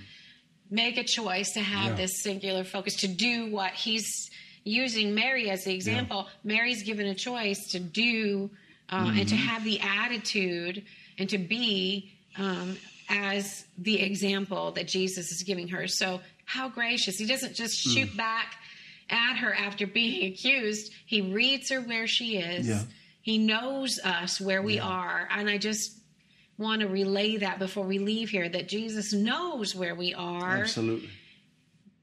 make 0.70 0.98
a 0.98 1.04
choice 1.04 1.52
to 1.52 1.62
have 1.62 1.92
Yeah. 1.92 1.96
this 1.98 2.22
singular 2.24 2.64
focus, 2.64 2.96
to 2.98 3.08
do 3.08 3.52
what 3.52 3.74
he's 3.74 4.30
using 4.64 5.14
Mary 5.14 5.50
as 5.50 5.66
the 5.66 5.74
example. 5.74 6.28
Mary's 6.44 6.84
given 6.84 7.06
a 7.08 7.16
choice 7.16 7.68
to 7.72 7.80
do 7.80 8.50
uh, 8.90 9.12
and 9.16 9.28
to 9.30 9.36
have 9.36 9.64
the 9.64 9.80
attitude 9.80 10.84
and 11.18 11.30
to 11.30 11.38
be 11.38 12.12
um, 12.38 12.78
as 13.10 13.66
the 13.78 14.02
example 14.02 14.72
that 14.72 14.88
Jesus 14.88 15.32
is 15.32 15.44
giving 15.44 15.68
her. 15.70 15.88
So, 15.88 16.22
how 16.46 16.70
gracious. 16.70 17.18
He 17.18 17.26
doesn't 17.26 17.54
just 17.56 17.78
shoot 17.78 18.16
back 18.18 18.56
at 19.10 19.36
her 19.38 19.54
after 19.54 19.86
being 19.88 20.26
accused, 20.34 20.92
he 21.06 21.22
reads 21.22 21.70
her 21.70 21.80
where 21.82 22.08
she 22.08 22.38
is. 22.38 22.68
Yeah. 22.68 22.84
He 23.22 23.38
knows 23.38 24.00
us 24.04 24.42
where 24.42 24.62
we 24.62 24.80
are. 24.80 25.28
And 25.32 25.50
I 25.50 25.58
just 25.58 25.98
want 26.58 26.82
to 26.82 26.88
relay 26.88 27.38
that 27.38 27.60
before 27.60 27.86
we 27.86 28.00
leave 28.00 28.30
here 28.30 28.48
that 28.48 28.68
Jesus 28.68 29.14
knows 29.14 29.76
where 29.76 29.96
we 29.96 30.14
are 30.14 30.60
Absolutely. 30.60 31.10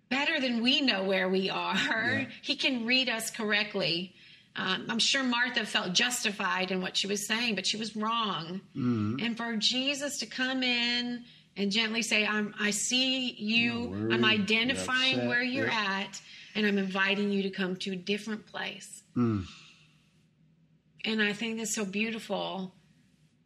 better 0.09 0.41
than 0.41 0.63
we 0.63 0.81
know 0.81 1.05
where 1.05 1.29
we 1.29 1.51
are. 1.51 1.75
Yeah. 1.77 2.27
He 2.43 2.57
can 2.57 2.87
read 2.87 3.09
us 3.09 3.31
correctly. 3.31 4.15
Um, 4.57 4.87
I'm 4.89 4.99
sure 4.99 5.23
Martha 5.23 5.65
felt 5.65 5.93
justified 5.93 6.73
in 6.73 6.83
what 6.83 6.97
she 6.97 7.07
was 7.07 7.27
saying, 7.27 7.55
but 7.55 7.67
she 7.67 7.77
was 7.77 7.95
wrong. 7.95 8.61
Mm-hmm. 8.77 9.17
And 9.21 9.37
for 9.37 9.57
Jesus 9.57 10.19
to 10.19 10.27
come 10.27 10.63
in 10.63 11.25
and 11.57 11.71
gently 11.71 12.03
say, 12.03 12.27
I'm, 12.27 12.55
I 12.59 12.71
see 12.71 13.31
you, 13.31 13.95
You're 13.95 14.13
I'm 14.13 14.23
you're 14.23 14.31
identifying 14.31 15.29
where 15.29 15.43
you're 15.43 15.67
yeah. 15.67 16.05
at, 16.05 16.21
and 16.55 16.67
I'm 16.67 16.79
inviting 16.79 17.31
you 17.31 17.45
to 17.45 17.51
come 17.51 17.77
to 17.77 17.93
a 17.93 17.97
different 17.97 18.47
place. 18.47 19.03
Mm. 19.17 19.45
And 21.05 21.23
I 21.23 21.33
think 21.33 21.59
that's 21.59 21.75
so 21.75 21.85
beautiful 21.85 22.75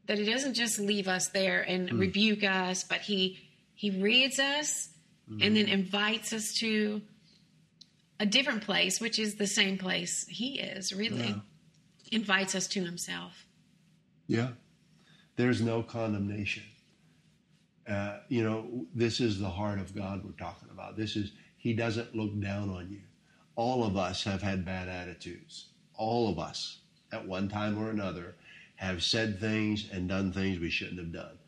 that 0.07 0.19
he 0.19 0.25
doesn't 0.25 0.55
just 0.55 0.79
leave 0.79 1.09
us 1.09 1.29
there 1.29 1.63
and 1.63 1.89
Hmm. 1.91 1.99
rebuke 1.99 2.45
us, 2.45 2.85
but 2.85 3.01
he 3.03 3.39
he 3.77 3.91
reads 3.91 4.39
us 4.39 4.91
and 5.29 5.43
Hmm. 5.43 5.55
then 5.55 5.69
invites 5.69 6.33
us 6.33 6.55
to 6.61 7.03
a 8.21 8.27
different 8.27 8.63
place, 8.63 9.01
which 9.01 9.19
is 9.19 9.35
the 9.35 9.47
same 9.47 9.77
place 9.79 10.27
he 10.29 10.61
is, 10.61 10.93
really. 10.93 11.29
Yeah. 11.29 11.41
Invites 12.13 12.55
us 12.55 12.69
to 12.69 12.85
himself. 12.85 13.47
Yeah. 14.29 14.53
There's 15.37 15.61
no 15.61 15.83
condemnation. 15.83 16.63
Uh, 17.89 18.21
you 18.29 18.43
know, 18.45 18.87
this 18.95 19.21
is 19.21 19.39
the 19.41 19.51
heart 19.51 19.79
of 19.79 19.95
God 19.95 20.25
we're 20.25 20.33
talking 20.33 20.69
about. 20.71 20.97
This 20.97 21.17
is, 21.17 21.33
He 21.59 21.73
doesn't 21.75 22.15
look 22.15 22.39
down 22.41 22.71
on 22.71 22.91
you. 22.91 23.01
All 23.57 23.85
of 23.85 23.97
us 23.97 24.23
have 24.25 24.43
had 24.43 24.65
bad 24.65 24.89
attitudes. 24.89 25.69
All 25.97 26.29
of 26.29 26.39
us, 26.39 26.79
at 27.13 27.27
one 27.27 27.49
time 27.49 27.77
or 27.79 27.91
another, 27.91 28.37
have 28.85 29.03
said 29.03 29.41
things 29.41 29.89
and 29.93 30.09
done 30.09 30.33
things 30.33 30.59
we 30.59 30.71
shouldn't 30.71 30.99
have 30.99 31.13
done. 31.13 31.39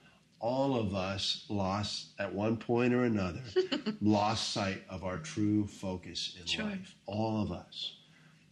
All 0.41 0.77
of 0.77 0.95
us 0.95 1.47
lost, 1.49 2.09
at 2.19 2.33
one 2.33 2.57
point 2.57 2.93
or 2.93 3.05
another, 3.05 3.43
lost 4.03 4.53
sight 4.53 4.83
of 4.91 5.03
our 5.05 5.19
true 5.19 5.67
focus 5.67 6.37
in 6.41 6.47
Sure. 6.47 6.65
life. 6.67 6.95
All 7.07 7.43
of 7.43 7.51
us. 7.53 7.97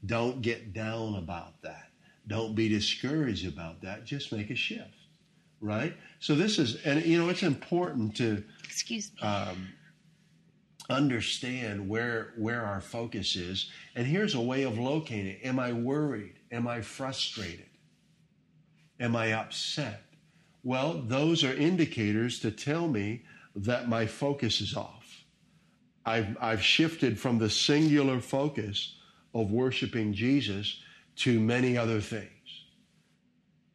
Don't 0.07 0.41
get 0.43 0.73
down 0.73 1.15
about 1.17 1.61
that. 1.63 1.91
Don't 2.27 2.55
be 2.55 2.69
discouraged 2.69 3.47
about 3.47 3.83
that. 3.83 4.05
Just 4.07 4.33
make 4.33 4.51
a 4.51 4.55
shift, 4.55 4.97
right? 5.61 5.95
So 6.21 6.35
this 6.35 6.59
is, 6.59 6.83
and 6.85 7.05
you 7.05 7.19
know, 7.19 7.29
it's 7.29 7.43
important 7.43 8.17
to 8.17 8.43
Excuse 8.65 9.13
me. 9.15 9.23
um, 9.29 9.69
understand 10.91 11.89
where 11.89 12.33
where 12.37 12.65
our 12.65 12.81
focus 12.81 13.37
is. 13.37 13.71
And 13.95 14.07
here's 14.07 14.35
a 14.35 14.41
way 14.41 14.63
of 14.65 14.79
locating 14.79 15.27
it. 15.29 15.41
Am 15.43 15.59
I 15.59 15.73
worried? 15.73 16.35
Am 16.53 16.67
I 16.67 16.81
frustrated? 16.81 17.67
Am 19.01 19.17
I 19.17 19.33
upset? 19.33 20.03
Well, 20.63 21.03
those 21.07 21.45
are 21.45 21.53
indicators 21.53 22.41
to 22.41 22.51
tell 22.51 22.89
me 22.89 23.25
that 23.57 23.89
my 23.89 24.07
focus 24.07 24.61
is 24.61 24.77
off. 24.77 25.25
I've, 26.07 26.37
I've 26.41 26.63
shifted 26.63 27.19
from 27.19 27.39
the 27.39 27.51
singular 27.51 28.21
focus 28.21 28.97
of 29.35 29.51
worshiping 29.51 30.13
Jesus 30.13 30.81
to 31.17 31.41
many 31.41 31.77
other 31.77 32.01
things. 32.01 32.31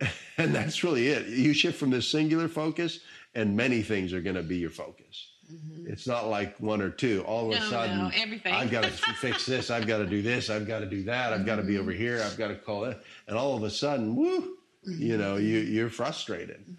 And 0.37 0.55
that's 0.55 0.85
really 0.85 1.09
it. 1.09 1.27
You 1.27 1.51
shift 1.51 1.77
from 1.77 1.89
this 1.89 2.07
singular 2.07 2.47
focus, 2.47 3.01
and 3.35 3.57
many 3.57 3.81
things 3.81 4.13
are 4.13 4.21
going 4.21 4.37
to 4.37 4.41
be 4.41 4.55
your 4.55 4.69
focus. 4.69 5.31
Mm-hmm. 5.51 5.91
It's 5.91 6.07
not 6.07 6.29
like 6.29 6.57
one 6.61 6.81
or 6.81 6.89
two. 6.89 7.23
All 7.27 7.51
of 7.51 7.59
a 7.59 7.61
sudden, 7.63 7.97
no, 7.97 8.11
everything. 8.15 8.53
I've 8.53 8.71
got 8.71 8.85
to 8.85 8.89
fix 9.19 9.45
this. 9.45 9.69
I've 9.69 9.85
got 9.85 9.97
to 9.97 10.05
do 10.05 10.21
this. 10.21 10.49
I've 10.49 10.65
got 10.65 10.79
to 10.79 10.85
do 10.85 11.03
that. 11.03 11.33
I've 11.33 11.45
got 11.45 11.57
to 11.57 11.61
be 11.61 11.73
mm-hmm. 11.73 11.81
over 11.81 11.91
here. 11.91 12.23
I've 12.25 12.37
got 12.37 12.49
to 12.49 12.55
call 12.55 12.85
it. 12.85 13.01
And 13.27 13.37
all 13.37 13.57
of 13.57 13.63
a 13.63 13.69
sudden, 13.69 14.15
woo, 14.15 14.58
you 14.83 15.17
know, 15.17 15.37
you, 15.37 15.59
you're 15.59 15.89
frustrated. 15.89 16.77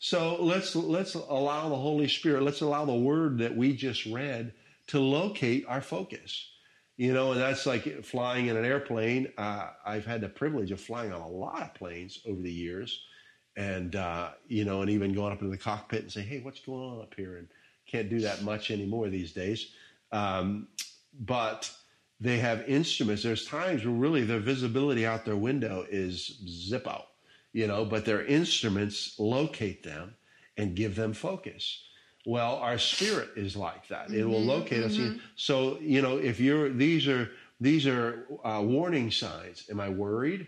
So 0.00 0.36
let's 0.42 0.76
let's 0.76 1.14
allow 1.14 1.68
the 1.68 1.76
Holy 1.76 2.08
Spirit. 2.08 2.42
Let's 2.42 2.60
allow 2.60 2.84
the 2.84 2.94
Word 2.94 3.38
that 3.38 3.56
we 3.56 3.74
just 3.74 4.06
read 4.06 4.52
to 4.88 5.00
locate 5.00 5.64
our 5.68 5.80
focus. 5.80 6.50
You 6.96 7.12
know, 7.12 7.32
and 7.32 7.40
that's 7.40 7.64
like 7.64 8.04
flying 8.04 8.48
in 8.48 8.56
an 8.56 8.64
airplane. 8.64 9.32
Uh, 9.38 9.68
I've 9.86 10.04
had 10.04 10.20
the 10.20 10.28
privilege 10.28 10.72
of 10.72 10.80
flying 10.80 11.12
on 11.12 11.20
a 11.20 11.28
lot 11.28 11.62
of 11.62 11.74
planes 11.74 12.20
over 12.26 12.42
the 12.42 12.52
years, 12.52 13.00
and 13.56 13.94
uh, 13.94 14.30
you 14.48 14.64
know, 14.64 14.82
and 14.82 14.90
even 14.90 15.14
going 15.14 15.32
up 15.32 15.40
into 15.40 15.50
the 15.50 15.62
cockpit 15.62 16.02
and 16.02 16.12
say, 16.12 16.22
"Hey, 16.22 16.40
what's 16.40 16.60
going 16.60 16.82
on 16.82 17.00
up 17.00 17.14
here?" 17.16 17.36
And 17.36 17.48
can't 17.86 18.10
do 18.10 18.20
that 18.20 18.42
much 18.42 18.70
anymore 18.70 19.08
these 19.08 19.32
days. 19.32 19.72
Um, 20.12 20.68
but 21.20 21.70
they 22.20 22.38
have 22.38 22.68
instruments. 22.68 23.22
There's 23.22 23.46
times 23.46 23.84
where 23.84 23.94
really 23.94 24.24
their 24.24 24.40
visibility 24.40 25.06
out 25.06 25.24
their 25.24 25.36
window 25.36 25.86
is 25.88 26.38
zip 26.46 26.86
out, 26.86 27.08
you 27.52 27.66
know, 27.66 27.84
but 27.84 28.04
their 28.04 28.24
instruments 28.24 29.18
locate 29.18 29.82
them 29.82 30.14
and 30.56 30.74
give 30.76 30.94
them 30.96 31.12
focus. 31.12 31.84
Well, 32.26 32.56
our 32.56 32.78
spirit 32.78 33.30
is 33.36 33.56
like 33.56 33.88
that. 33.88 34.10
It 34.10 34.24
will 34.24 34.42
locate 34.42 34.84
us. 34.84 34.98
So, 35.36 35.78
you 35.80 36.02
know, 36.02 36.18
if 36.18 36.40
you're, 36.40 36.68
these 36.68 37.08
are, 37.08 37.30
these 37.60 37.86
are 37.86 38.26
uh, 38.44 38.60
warning 38.62 39.10
signs. 39.10 39.64
Am 39.70 39.80
I 39.80 39.88
worried? 39.88 40.46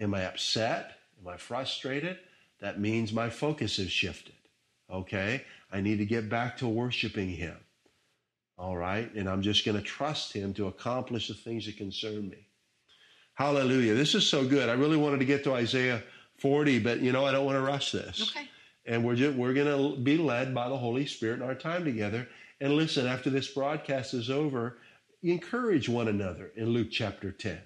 Am 0.00 0.14
I 0.14 0.24
upset? 0.24 0.92
Am 1.20 1.28
I 1.28 1.36
frustrated? 1.36 2.18
That 2.60 2.80
means 2.80 3.12
my 3.12 3.28
focus 3.30 3.76
has 3.76 3.90
shifted. 3.90 4.34
Okay? 4.90 5.44
I 5.70 5.80
need 5.80 5.98
to 5.98 6.06
get 6.06 6.28
back 6.28 6.56
to 6.58 6.68
worshiping 6.68 7.28
Him. 7.28 7.56
All 8.56 8.76
right? 8.76 9.12
And 9.14 9.28
I'm 9.28 9.42
just 9.42 9.64
going 9.64 9.76
to 9.76 9.82
trust 9.82 10.32
Him 10.32 10.54
to 10.54 10.66
accomplish 10.66 11.28
the 11.28 11.34
things 11.34 11.66
that 11.66 11.76
concern 11.76 12.28
me. 12.30 12.46
Hallelujah. 13.40 13.94
This 13.94 14.14
is 14.14 14.26
so 14.26 14.44
good. 14.44 14.68
I 14.68 14.74
really 14.74 14.98
wanted 14.98 15.20
to 15.20 15.24
get 15.24 15.44
to 15.44 15.54
Isaiah 15.54 16.02
40, 16.40 16.78
but 16.80 17.00
you 17.00 17.10
know, 17.10 17.24
I 17.24 17.32
don't 17.32 17.46
want 17.46 17.56
to 17.56 17.62
rush 17.62 17.90
this. 17.90 18.30
Okay. 18.36 18.46
And 18.84 19.02
we're 19.02 19.14
just, 19.14 19.34
we're 19.34 19.54
going 19.54 19.66
to 19.66 19.98
be 19.98 20.18
led 20.18 20.54
by 20.54 20.68
the 20.68 20.76
Holy 20.76 21.06
Spirit 21.06 21.36
in 21.36 21.42
our 21.42 21.54
time 21.54 21.82
together. 21.82 22.28
And 22.60 22.74
listen, 22.74 23.06
after 23.06 23.30
this 23.30 23.48
broadcast 23.48 24.12
is 24.12 24.28
over, 24.28 24.76
encourage 25.22 25.88
one 25.88 26.08
another 26.08 26.52
in 26.54 26.68
Luke 26.68 26.88
chapter 26.90 27.32
10, 27.32 27.58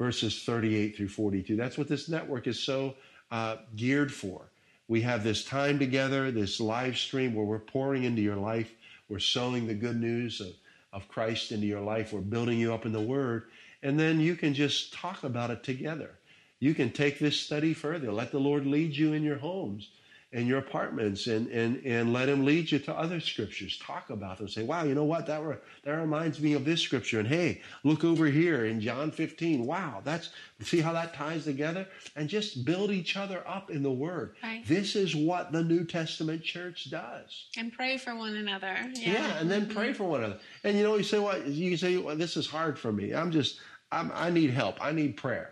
verses 0.00 0.42
38 0.42 0.96
through 0.96 1.10
42. 1.10 1.54
That's 1.54 1.78
what 1.78 1.86
this 1.86 2.08
network 2.08 2.48
is 2.48 2.58
so 2.58 2.96
uh, 3.30 3.58
geared 3.76 4.12
for. 4.12 4.50
We 4.88 5.00
have 5.02 5.22
this 5.22 5.44
time 5.44 5.78
together, 5.78 6.32
this 6.32 6.58
live 6.58 6.98
stream 6.98 7.34
where 7.34 7.46
we're 7.46 7.60
pouring 7.60 8.02
into 8.02 8.20
your 8.20 8.34
life. 8.34 8.72
We're 9.08 9.20
sowing 9.20 9.68
the 9.68 9.74
good 9.74 10.00
news 10.00 10.40
of, 10.40 10.48
of 10.92 11.06
Christ 11.06 11.52
into 11.52 11.68
your 11.68 11.82
life. 11.82 12.12
We're 12.12 12.20
building 12.20 12.58
you 12.58 12.74
up 12.74 12.84
in 12.84 12.90
the 12.90 13.00
Word. 13.00 13.44
And 13.84 14.00
then 14.00 14.18
you 14.18 14.34
can 14.34 14.54
just 14.54 14.94
talk 14.94 15.22
about 15.22 15.50
it 15.50 15.62
together. 15.62 16.10
You 16.58 16.74
can 16.74 16.90
take 16.90 17.18
this 17.18 17.38
study 17.38 17.74
further. 17.74 18.10
Let 18.10 18.32
the 18.32 18.40
Lord 18.40 18.66
lead 18.66 18.96
you 18.96 19.12
in 19.12 19.22
your 19.22 19.36
homes 19.36 19.90
and 20.34 20.48
your 20.48 20.58
apartments 20.58 21.28
and, 21.28 21.46
and, 21.48 21.80
and 21.86 22.12
let 22.12 22.28
him 22.28 22.44
lead 22.44 22.72
you 22.72 22.80
to 22.80 22.92
other 22.92 23.20
scriptures. 23.20 23.78
Talk 23.78 24.10
about 24.10 24.38
them. 24.38 24.48
Say, 24.48 24.64
wow, 24.64 24.82
you 24.82 24.92
know 24.92 25.04
what? 25.04 25.26
That, 25.26 25.44
re- 25.44 25.58
that 25.84 25.92
reminds 25.92 26.40
me 26.40 26.54
of 26.54 26.64
this 26.64 26.80
scripture. 26.80 27.20
And 27.20 27.28
hey, 27.28 27.62
look 27.84 28.02
over 28.02 28.26
here 28.26 28.64
in 28.64 28.80
John 28.80 29.12
15. 29.12 29.64
Wow, 29.64 30.00
that's, 30.02 30.30
see 30.60 30.80
how 30.80 30.92
that 30.94 31.14
ties 31.14 31.44
together? 31.44 31.86
And 32.16 32.28
just 32.28 32.64
build 32.64 32.90
each 32.90 33.16
other 33.16 33.44
up 33.46 33.70
in 33.70 33.84
the 33.84 33.92
word. 33.92 34.34
Right. 34.42 34.66
This 34.66 34.96
is 34.96 35.14
what 35.14 35.52
the 35.52 35.62
New 35.62 35.84
Testament 35.84 36.42
church 36.42 36.90
does. 36.90 37.46
And 37.56 37.72
pray 37.72 37.96
for 37.96 38.16
one 38.16 38.34
another. 38.34 38.74
Yeah, 38.94 39.12
Yeah. 39.12 39.38
and 39.38 39.48
then 39.48 39.68
pray 39.68 39.88
mm-hmm. 39.88 39.96
for 39.98 40.04
one 40.04 40.24
another. 40.24 40.40
And 40.64 40.76
you 40.76 40.82
know, 40.82 40.96
you 40.96 41.04
say, 41.04 41.20
what? 41.20 41.46
You 41.46 41.76
say, 41.76 41.96
well, 41.96 42.16
this 42.16 42.36
is 42.36 42.48
hard 42.48 42.76
for 42.76 42.90
me. 42.90 43.14
I'm 43.14 43.30
just, 43.30 43.60
I'm, 43.94 44.12
I 44.14 44.30
need 44.30 44.50
help. 44.50 44.76
I 44.84 44.92
need 44.92 45.16
prayer. 45.16 45.50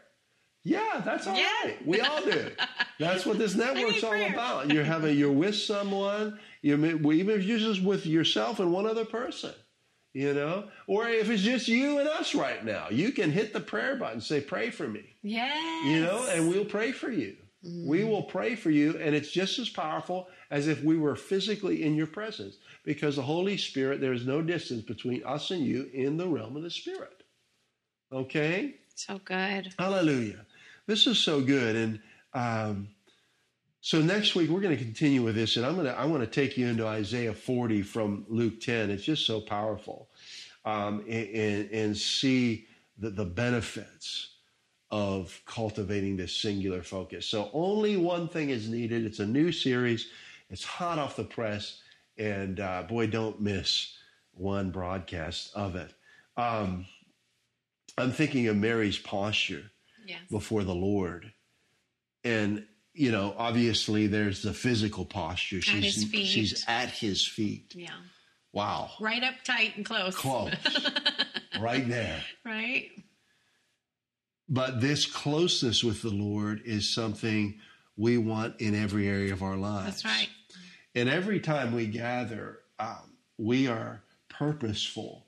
Yeah, 0.64 1.00
that's 1.04 1.26
all 1.26 1.36
Yeah. 1.36 1.48
right. 1.64 1.86
We 1.86 2.00
all 2.00 2.22
do. 2.24 2.50
That's 3.00 3.26
what 3.26 3.36
this 3.36 3.56
network's 3.56 4.04
all 4.04 4.10
prayer. 4.10 4.32
about. 4.32 4.70
You're 4.72 4.84
having, 4.84 5.18
you're 5.18 5.32
with 5.32 5.56
someone. 5.56 6.38
You 6.60 7.00
well, 7.02 7.16
even 7.16 7.36
if 7.40 7.44
you're 7.44 7.58
just 7.58 7.82
with 7.82 8.06
yourself 8.06 8.60
and 8.60 8.72
one 8.72 8.86
other 8.86 9.04
person, 9.04 9.52
you 10.12 10.32
know, 10.34 10.68
or 10.86 11.08
if 11.08 11.28
it's 11.28 11.42
just 11.42 11.66
you 11.66 11.98
and 11.98 12.08
us 12.08 12.32
right 12.36 12.64
now, 12.64 12.86
you 12.90 13.10
can 13.10 13.32
hit 13.32 13.52
the 13.52 13.58
prayer 13.60 13.96
button, 13.96 14.20
say, 14.20 14.40
"Pray 14.40 14.70
for 14.70 14.86
me," 14.86 15.02
Yeah. 15.24 15.84
you 15.84 16.00
know, 16.00 16.24
and 16.30 16.48
we'll 16.48 16.64
pray 16.64 16.92
for 16.92 17.10
you. 17.10 17.36
Mm-hmm. 17.66 17.88
We 17.88 18.04
will 18.04 18.22
pray 18.22 18.54
for 18.54 18.70
you, 18.70 18.96
and 18.98 19.16
it's 19.16 19.32
just 19.32 19.58
as 19.58 19.68
powerful 19.68 20.28
as 20.52 20.68
if 20.68 20.84
we 20.84 20.96
were 20.96 21.16
physically 21.16 21.82
in 21.82 21.96
your 21.96 22.06
presence 22.06 22.58
because 22.84 23.16
the 23.16 23.22
Holy 23.22 23.56
Spirit, 23.56 24.00
there 24.00 24.12
is 24.12 24.26
no 24.26 24.42
distance 24.42 24.82
between 24.82 25.24
us 25.24 25.50
and 25.50 25.64
you 25.66 25.90
in 25.92 26.16
the 26.18 26.28
realm 26.28 26.56
of 26.56 26.62
the 26.62 26.70
Spirit. 26.70 27.21
Okay? 28.12 28.76
So 28.94 29.20
good. 29.24 29.74
Hallelujah. 29.78 30.44
This 30.86 31.06
is 31.06 31.18
so 31.18 31.40
good. 31.40 31.76
And 31.76 32.00
um, 32.34 32.88
so 33.80 34.00
next 34.00 34.34
week 34.34 34.50
we're 34.50 34.60
going 34.60 34.76
to 34.76 34.82
continue 34.82 35.22
with 35.22 35.34
this, 35.34 35.56
and 35.56 35.66
I'm 35.66 35.74
going 35.74 35.86
to 35.86 35.98
I 35.98 36.04
want 36.04 36.22
to 36.22 36.26
take 36.28 36.56
you 36.56 36.68
into 36.68 36.86
Isaiah 36.86 37.34
40 37.34 37.82
from 37.82 38.24
Luke 38.28 38.60
10. 38.60 38.90
It's 38.90 39.02
just 39.02 39.26
so 39.26 39.40
powerful, 39.40 40.08
um, 40.64 41.04
and, 41.08 41.68
and 41.70 41.96
see 41.96 42.66
the, 42.98 43.10
the 43.10 43.24
benefits 43.24 44.28
of 44.90 45.40
cultivating 45.46 46.16
this 46.16 46.32
singular 46.36 46.82
focus. 46.82 47.26
So 47.26 47.50
only 47.52 47.96
one 47.96 48.28
thing 48.28 48.50
is 48.50 48.68
needed. 48.68 49.04
It's 49.04 49.18
a 49.20 49.26
new 49.26 49.50
series. 49.50 50.08
It's 50.50 50.62
hot 50.62 51.00
off 51.00 51.16
the 51.16 51.24
press, 51.24 51.80
and 52.18 52.60
uh, 52.60 52.84
boy, 52.84 53.08
don't 53.08 53.40
miss 53.40 53.96
one 54.34 54.70
broadcast 54.70 55.50
of 55.56 55.74
it. 55.74 55.92
Um, 56.36 56.86
I'm 57.98 58.10
thinking 58.12 58.48
of 58.48 58.56
Mary's 58.56 58.98
posture 58.98 59.64
Yes. 60.06 60.20
before 60.30 60.64
the 60.64 60.74
Lord. 60.74 61.32
And, 62.24 62.66
you 62.92 63.12
know, 63.12 63.34
obviously 63.38 64.06
there's 64.08 64.42
the 64.42 64.52
physical 64.52 65.04
posture. 65.04 65.60
She's, 65.60 65.94
his 65.94 66.04
feet. 66.04 66.26
she's 66.26 66.64
at 66.66 66.88
his 66.90 67.26
feet. 67.26 67.72
Yeah. 67.76 67.90
Wow. 68.52 68.90
Right 69.00 69.22
up 69.22 69.34
tight 69.44 69.76
and 69.76 69.84
close. 69.86 70.16
Close. 70.16 70.52
right 71.60 71.88
there. 71.88 72.22
right? 72.44 72.90
But 74.48 74.80
this 74.80 75.06
closeness 75.06 75.82
with 75.82 76.02
the 76.02 76.10
Lord 76.10 76.62
is 76.64 76.92
something 76.92 77.58
we 77.96 78.18
want 78.18 78.60
in 78.60 78.74
every 78.74 79.08
area 79.08 79.32
of 79.32 79.42
our 79.42 79.56
lives. 79.56 80.02
That's 80.02 80.04
right. 80.04 80.28
And 80.94 81.08
every 81.08 81.40
time 81.40 81.72
we 81.74 81.86
gather, 81.86 82.58
um, 82.78 83.12
we 83.38 83.68
are 83.68 84.02
purposeful 84.28 85.26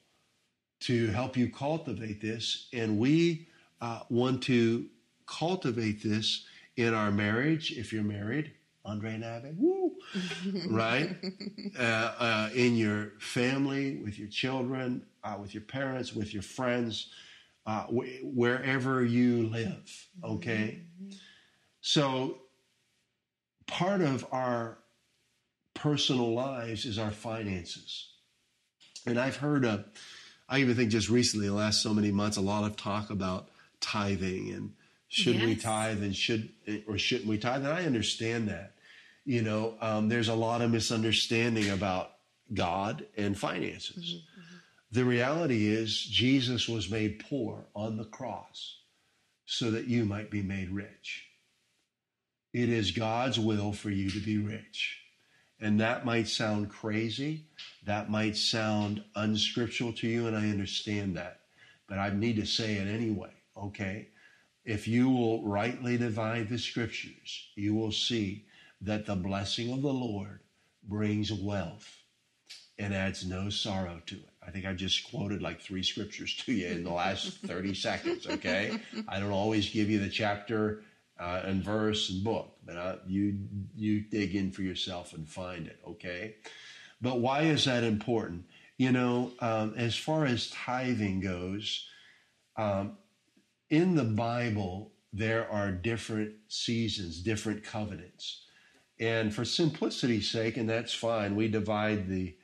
to 0.85 1.09
help 1.09 1.37
you 1.37 1.51
cultivate 1.51 2.21
this. 2.21 2.69
And 2.73 2.99
we 2.99 3.49
uh, 3.81 4.01
want 4.11 4.43
to 4.45 4.87
cultivate 5.27 6.03
this 6.03 6.45
in 6.77 6.93
our 6.93 7.11
marriage, 7.11 7.73
if 7.73 7.93
you're 7.93 8.03
married, 8.03 8.53
Andre 8.85 9.17
Nave, 9.17 9.55
woo, 9.57 9.93
right? 10.69 11.17
Uh, 11.79 11.83
uh, 11.83 12.51
in 12.55 12.77
your 12.77 13.13
family, 13.19 13.97
with 14.05 14.19
your 14.19 14.29
children, 14.29 15.07
uh, 15.23 15.37
with 15.41 15.55
your 15.55 15.63
parents, 15.63 16.13
with 16.15 16.35
your 16.35 16.43
friends, 16.43 17.11
uh, 17.67 17.85
wh- 17.85 18.23
wherever 18.23 19.03
you 19.05 19.47
live, 19.49 20.09
okay? 20.23 20.83
So, 21.81 22.39
part 23.67 24.03
of 24.03 24.27
our 24.33 24.79
personal 25.73 26.35
lives 26.35 26.85
is 26.85 26.99
our 26.99 27.11
finances. 27.11 28.09
And 29.07 29.19
I've 29.19 29.37
heard, 29.37 29.65
uh, 29.65 29.79
I 30.49 30.61
even 30.61 30.75
think 30.75 30.91
just 30.91 31.09
recently, 31.09 31.49
the 31.49 31.55
last 31.55 31.83
so 31.83 31.95
many 31.95 32.11
months, 32.11 32.37
a 32.37 32.43
lot 32.43 32.65
of 32.65 32.77
talk 32.77 33.11
about 33.11 33.49
tithing 33.81 34.51
and 34.53 34.73
should 35.09 35.41
we 35.41 35.55
tithe 35.55 36.03
and 36.03 36.15
should 36.15 36.49
or 36.89 36.99
shouldn't 36.99 37.29
we 37.29 37.39
tithe? 37.39 37.65
And 37.65 37.73
I 37.73 37.85
understand 37.85 38.49
that. 38.49 38.73
You 39.25 39.43
know, 39.43 39.75
um, 39.81 40.09
there's 40.09 40.29
a 40.29 40.35
lot 40.35 40.61
of 40.61 40.71
misunderstanding 40.71 41.71
about 41.71 42.11
God 42.53 43.07
and 43.17 43.39
finances. 43.39 44.23
The 44.91 45.05
reality 45.05 45.67
is, 45.69 45.99
Jesus 45.99 46.69
was 46.69 46.91
made 46.91 47.25
poor 47.29 47.65
on 47.75 47.97
the 47.97 48.05
cross 48.05 48.79
so 49.47 49.71
that 49.71 49.87
you 49.87 50.05
might 50.05 50.31
be 50.31 50.43
made 50.43 50.71
rich. 50.71 51.27
It 52.53 52.69
is 52.69 52.91
God's 52.91 53.39
will 53.39 53.73
for 53.73 53.91
you 53.91 54.11
to 54.11 54.21
be 54.21 54.39
rich. 54.39 55.01
And 55.65 55.81
that 55.81 56.05
might 56.05 56.29
sound 56.29 56.69
crazy. 56.69 57.47
That 57.87 58.11
might 58.11 58.37
sound 58.37 59.03
unscriptural 59.17 59.95
to 59.95 60.07
you, 60.07 60.27
and 60.27 60.37
I 60.37 60.51
understand 60.51 61.17
that. 61.17 61.41
But 61.89 61.99
I 61.99 62.11
need 62.11 62.37
to 62.37 62.45
say 62.45 62.75
it 62.75 62.87
anyway, 62.87 63.31
okay? 63.57 64.09
If 64.67 64.87
you 64.87 65.09
will 65.09 65.43
rightly 65.43 65.97
divide 65.97 66.51
the 66.51 66.59
scriptures, 66.59 67.49
you 67.57 67.75
will 67.75 67.93
see 67.93 68.45
that 68.83 69.07
the 69.07 69.17
blessing 69.17 69.73
of 69.73 69.81
the 69.81 69.93
Lord 69.93 70.41
brings 70.87 71.33
wealth 71.33 71.97
and 72.79 72.93
adds 72.93 73.25
no 73.25 73.49
sorrow 73.49 74.03
to 74.05 74.17
it. 74.17 74.29
I 74.47 74.51
think 74.51 74.67
I 74.67 74.75
just 74.75 75.11
quoted 75.11 75.41
like 75.41 75.63
three 75.63 75.83
scriptures 75.83 76.37
to 76.45 76.53
you 76.53 76.67
in 76.67 76.85
the 76.85 76.93
last 76.93 77.39
30 77.39 77.73
seconds, 77.73 78.27
okay? 78.27 78.79
I 79.09 79.19
don't 79.19 79.33
always 79.33 79.71
give 79.71 79.89
you 79.89 79.99
the 79.99 80.11
chapter 80.11 80.83
uh, 81.19 81.43
and 81.45 81.63
verse 81.63 82.11
and 82.11 82.25
book, 82.25 82.57
but 82.65 82.77
uh, 82.77 82.97
you 83.07 83.39
you 83.75 84.01
dig 84.01 84.35
in 84.35 84.51
for 84.51 84.63
yourself 84.63 85.13
and 85.13 85.29
find 85.29 85.67
it, 85.67 85.79
okay? 85.87 86.37
But 87.01 87.21
why 87.21 87.43
is 87.43 87.65
that 87.67 87.85
important? 87.85 88.45
You 88.79 88.93
know, 88.93 89.33
um, 89.41 89.75
as 89.77 89.97
far 89.97 90.25
as 90.27 90.51
tithing 90.51 91.21
goes, 91.21 91.87
um, 92.57 92.97
in 93.71 93.95
the 93.95 94.05
Bible, 94.05 94.93
there 95.13 95.49
are 95.51 95.71
different 95.71 96.35
seasons, 96.49 97.21
different 97.21 97.63
covenants. 97.63 98.43
And 98.99 99.33
for 99.35 99.45
simplicity's 99.45 100.31
sake, 100.31 100.57
and 100.57 100.69
that's 100.69 100.95
fine, 100.95 101.37
we 101.37 101.49
divide 101.49 102.09
the 102.09 102.35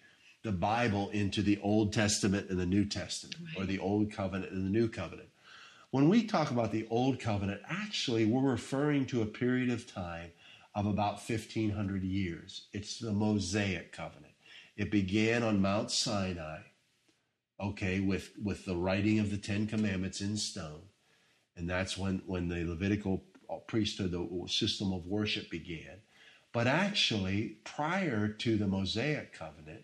the 0.42 0.52
Bible 0.52 1.10
into 1.10 1.42
the 1.42 1.58
Old 1.62 1.92
Testament 1.92 2.48
and 2.48 2.58
the 2.58 2.66
New 2.66 2.86
Testament, 2.86 3.36
or 3.58 3.66
the 3.66 3.78
Old 3.78 4.10
Covenant 4.10 4.52
and 4.52 4.64
the 4.64 4.70
New 4.70 4.88
Covenant. 4.88 5.29
When 5.92 6.08
we 6.08 6.22
talk 6.22 6.52
about 6.52 6.70
the 6.70 6.86
Old 6.88 7.18
Covenant, 7.18 7.62
actually, 7.68 8.24
we're 8.24 8.48
referring 8.48 9.06
to 9.06 9.22
a 9.22 9.26
period 9.26 9.70
of 9.70 9.92
time 9.92 10.30
of 10.72 10.86
about 10.86 11.14
1,500 11.14 12.04
years. 12.04 12.68
It's 12.72 13.00
the 13.00 13.10
Mosaic 13.10 13.90
Covenant. 13.90 14.34
It 14.76 14.92
began 14.92 15.42
on 15.42 15.60
Mount 15.60 15.90
Sinai, 15.90 16.60
okay, 17.58 17.98
with, 17.98 18.30
with 18.40 18.64
the 18.64 18.76
writing 18.76 19.18
of 19.18 19.32
the 19.32 19.36
Ten 19.36 19.66
Commandments 19.66 20.20
in 20.20 20.36
stone. 20.36 20.82
And 21.56 21.68
that's 21.68 21.98
when, 21.98 22.22
when 22.24 22.46
the 22.46 22.64
Levitical 22.64 23.24
priesthood, 23.66 24.12
the 24.12 24.28
system 24.46 24.92
of 24.92 25.08
worship 25.08 25.50
began. 25.50 26.02
But 26.52 26.68
actually, 26.68 27.56
prior 27.64 28.28
to 28.28 28.56
the 28.56 28.68
Mosaic 28.68 29.32
Covenant, 29.32 29.82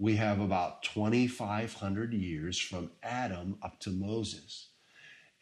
we 0.00 0.16
have 0.16 0.40
about 0.40 0.82
2,500 0.82 2.12
years 2.12 2.58
from 2.58 2.90
Adam 3.04 3.56
up 3.62 3.78
to 3.80 3.90
Moses. 3.90 4.70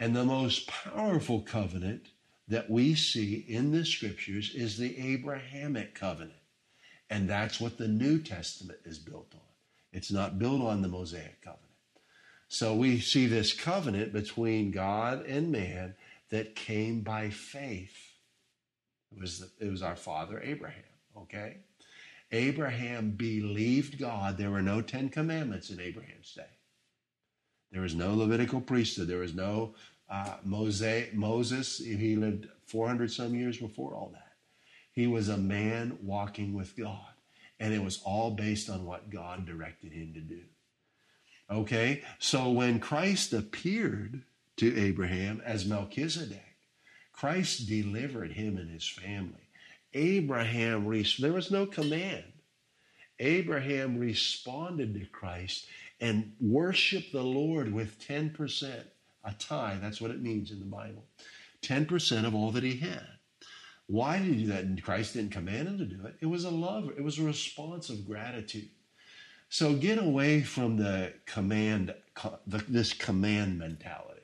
And 0.01 0.16
the 0.16 0.24
most 0.24 0.66
powerful 0.66 1.40
covenant 1.43 2.09
that 2.49 2.68
we 2.68 2.95
see 2.95 3.45
in 3.49 3.72
the 3.72 3.84
scriptures 3.84 4.53
is 4.55 4.76
the 4.76 4.99
Abrahamic 5.12 5.95
covenant. 5.95 6.32
And 7.09 7.28
that's 7.28 7.61
what 7.61 7.78
the 7.78 7.88
New 7.88 8.18
Testament 8.20 8.80
is 8.84 8.99
built 8.99 9.32
on. 9.34 9.40
It's 9.93 10.11
not 10.11 10.38
built 10.38 10.62
on 10.62 10.82
the 10.82 10.88
Mosaic 10.88 11.43
covenant. 11.43 11.62
So 12.49 12.74
we 12.74 13.01
see 13.01 13.26
this 13.26 13.53
covenant 13.53 14.12
between 14.12 14.70
God 14.70 15.24
and 15.26 15.53
man 15.53 15.95
that 16.30 16.57
came 16.57 17.01
by 17.01 17.30
faith. 17.30 17.97
It 19.14 19.20
was, 19.20 19.40
the, 19.40 19.66
it 19.66 19.70
was 19.70 19.82
our 19.82 19.97
father 19.97 20.40
Abraham, 20.43 20.82
okay? 21.16 21.59
Abraham 22.30 23.11
believed 23.11 23.99
God. 23.99 24.38
There 24.38 24.51
were 24.51 24.62
no 24.62 24.80
Ten 24.80 25.11
Commandments 25.11 25.70
in 25.70 25.80
Abraham's 25.80 26.32
day. 26.34 26.45
There 27.72 27.82
was 27.82 27.94
no 27.94 28.14
Levitical 28.14 28.60
priesthood. 28.60 29.08
There 29.08 29.18
was 29.18 29.34
no 29.34 29.74
uh, 30.10 30.36
Mosaic, 30.44 31.14
Moses. 31.14 31.78
He 31.78 32.16
lived 32.16 32.46
400 32.66 33.10
some 33.10 33.34
years 33.34 33.56
before 33.56 33.94
all 33.94 34.10
that. 34.12 34.32
He 34.92 35.06
was 35.06 35.30
a 35.30 35.38
man 35.38 35.98
walking 36.02 36.52
with 36.52 36.76
God. 36.76 37.00
And 37.58 37.72
it 37.72 37.82
was 37.82 38.02
all 38.04 38.32
based 38.32 38.68
on 38.68 38.84
what 38.84 39.10
God 39.10 39.46
directed 39.46 39.92
him 39.92 40.12
to 40.14 40.20
do. 40.20 40.40
Okay? 41.50 42.02
So 42.18 42.50
when 42.50 42.78
Christ 42.78 43.32
appeared 43.32 44.22
to 44.56 44.78
Abraham 44.78 45.40
as 45.44 45.64
Melchizedek, 45.64 46.56
Christ 47.12 47.68
delivered 47.68 48.32
him 48.32 48.58
and 48.58 48.70
his 48.70 48.88
family. 48.88 49.48
Abraham, 49.94 50.84
there 51.18 51.32
was 51.32 51.50
no 51.50 51.66
command. 51.66 52.24
Abraham 53.18 53.98
responded 53.98 54.94
to 54.94 55.06
Christ 55.06 55.66
and 56.03 56.32
worship 56.40 57.12
the 57.12 57.22
Lord 57.22 57.72
with 57.72 57.98
10%, 58.07 58.82
a 59.24 59.32
tithe. 59.38 59.80
That's 59.80 60.00
what 60.00 60.11
it 60.11 60.20
means 60.20 60.50
in 60.50 60.59
the 60.59 60.66
Bible. 60.66 61.05
10% 61.62 62.26
of 62.26 62.34
all 62.34 62.50
that 62.50 62.64
he 62.64 62.76
had. 62.76 63.07
Why 63.86 64.18
did 64.18 64.26
he 64.34 64.42
do 64.42 64.46
that? 64.48 64.64
And 64.64 64.82
Christ 64.82 65.14
didn't 65.14 65.30
command 65.30 65.68
him 65.68 65.78
to 65.78 65.84
do 65.84 66.05
it. 66.07 66.16
It 66.20 66.26
was 66.26 66.44
a 66.44 66.50
love, 66.50 66.90
it 66.96 67.05
was 67.05 67.18
a 67.18 67.22
response 67.22 67.88
of 67.88 68.05
gratitude. 68.05 68.68
So 69.48 69.74
get 69.74 69.98
away 69.98 70.42
from 70.42 70.76
the 70.76 71.12
command, 71.24 71.94
this 72.68 72.92
command 72.94 73.59
mentality, 73.59 74.22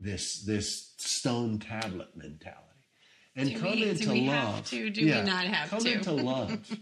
this, 0.00 0.42
this 0.42 0.94
stone 0.96 1.58
tablet 1.60 2.16
mentality 2.16 2.64
and 3.36 3.50
Do 3.50 3.58
come 3.60 3.70
we- 3.72 3.80
do 3.84 3.90
into 3.90 4.10
we 4.10 4.20
love. 4.28 4.54
have 4.56 4.64
to? 4.70 4.90
Do 4.90 5.04
we 5.06 5.22
not 5.22 5.44
have 5.44 5.70
come 5.70 5.80
to? 5.80 5.92
into 5.92 6.12
love. 6.12 6.76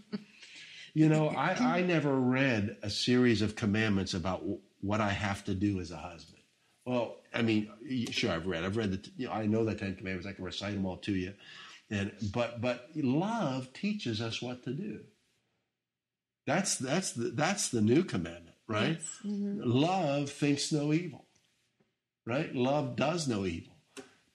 you 0.97 1.09
know, 1.09 1.29
I, 1.29 1.77
I 1.77 1.81
never 1.83 2.11
read 2.19 2.77
a 2.81 2.89
series 2.89 3.43
of 3.43 3.55
commandments 3.55 4.15
about 4.15 4.39
w- 4.39 4.59
what 4.81 4.99
I 4.99 5.09
have 5.09 5.43
to 5.45 5.53
do 5.53 5.79
as 5.79 5.91
a 5.91 5.97
husband. 5.97 6.41
Well, 6.87 7.17
I 7.33 7.43
mean, 7.43 7.69
sure, 8.09 8.31
I've 8.31 8.47
read. 8.47 8.63
I've 8.63 8.77
read 8.77 8.91
the. 8.91 9.09
You 9.15 9.27
know, 9.27 9.33
I 9.33 9.45
know 9.45 9.63
the 9.63 9.75
Ten 9.75 9.95
Commandments. 9.95 10.27
I 10.27 10.33
can 10.33 10.43
recite 10.43 10.73
them 10.73 10.87
all 10.87 10.97
to 10.97 11.11
you. 11.13 11.33
And 11.91 12.11
but 12.33 12.61
but 12.61 12.89
love 12.95 13.71
teaches 13.73 14.21
us 14.21 14.41
what 14.41 14.63
to 14.63 14.73
do. 14.73 15.01
That's 16.47 16.77
that's 16.77 17.11
the 17.11 17.29
that's 17.29 17.69
the 17.69 17.81
new 17.81 18.03
commandment, 18.03 18.55
right? 18.67 18.97
Yes. 18.99 19.19
Mhm. 19.23 19.61
Love 19.65 20.31
thinks 20.31 20.71
no 20.71 20.93
evil. 20.93 21.25
Right? 22.25 22.55
Love 22.55 22.95
does 22.95 23.27
no 23.27 23.45
evil 23.45 23.75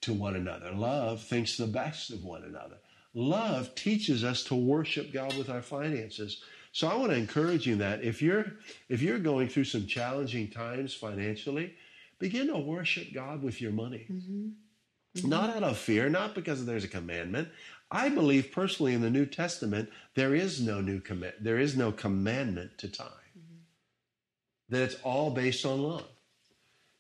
to 0.02 0.12
one 0.12 0.36
another. 0.36 0.70
Love 0.72 1.22
thinks 1.22 1.56
the 1.56 1.66
best 1.66 2.10
of 2.10 2.22
one 2.24 2.44
another. 2.44 2.76
Love 3.14 3.74
teaches 3.74 4.24
us 4.24 4.44
to 4.44 4.54
worship 4.54 5.12
God 5.12 5.36
with 5.36 5.50
our 5.50 5.60
finances. 5.60 6.42
So 6.72 6.88
I 6.88 6.94
want 6.94 7.10
to 7.10 7.18
encourage 7.18 7.66
you 7.66 7.76
that 7.76 8.02
if 8.02 8.22
you're 8.22 8.46
if 8.88 9.02
you're 9.02 9.18
going 9.18 9.48
through 9.48 9.64
some 9.64 9.86
challenging 9.86 10.48
times 10.48 10.94
financially, 10.94 11.74
begin 12.18 12.46
to 12.48 12.58
worship 12.58 13.12
God 13.12 13.42
with 13.42 13.60
your 13.60 13.72
money. 13.72 14.06
Mhm. 14.10 14.54
Not 15.24 15.50
out 15.50 15.62
of 15.62 15.76
fear, 15.76 16.08
not 16.08 16.34
because 16.34 16.64
there's 16.64 16.84
a 16.84 16.88
commandment. 16.88 17.48
I 17.90 18.08
believe 18.08 18.50
personally 18.50 18.94
in 18.94 19.02
the 19.02 19.10
New 19.10 19.26
Testament 19.26 19.90
there 20.14 20.34
is 20.34 20.60
no 20.62 20.80
new 20.80 21.00
command 21.00 21.34
there 21.40 21.58
is 21.58 21.76
no 21.76 21.92
commandment 21.92 22.78
to 22.78 22.88
tithe. 22.88 23.08
That 24.70 24.82
it's 24.82 24.96
all 25.02 25.30
based 25.30 25.66
on 25.66 25.82
love. 25.82 26.08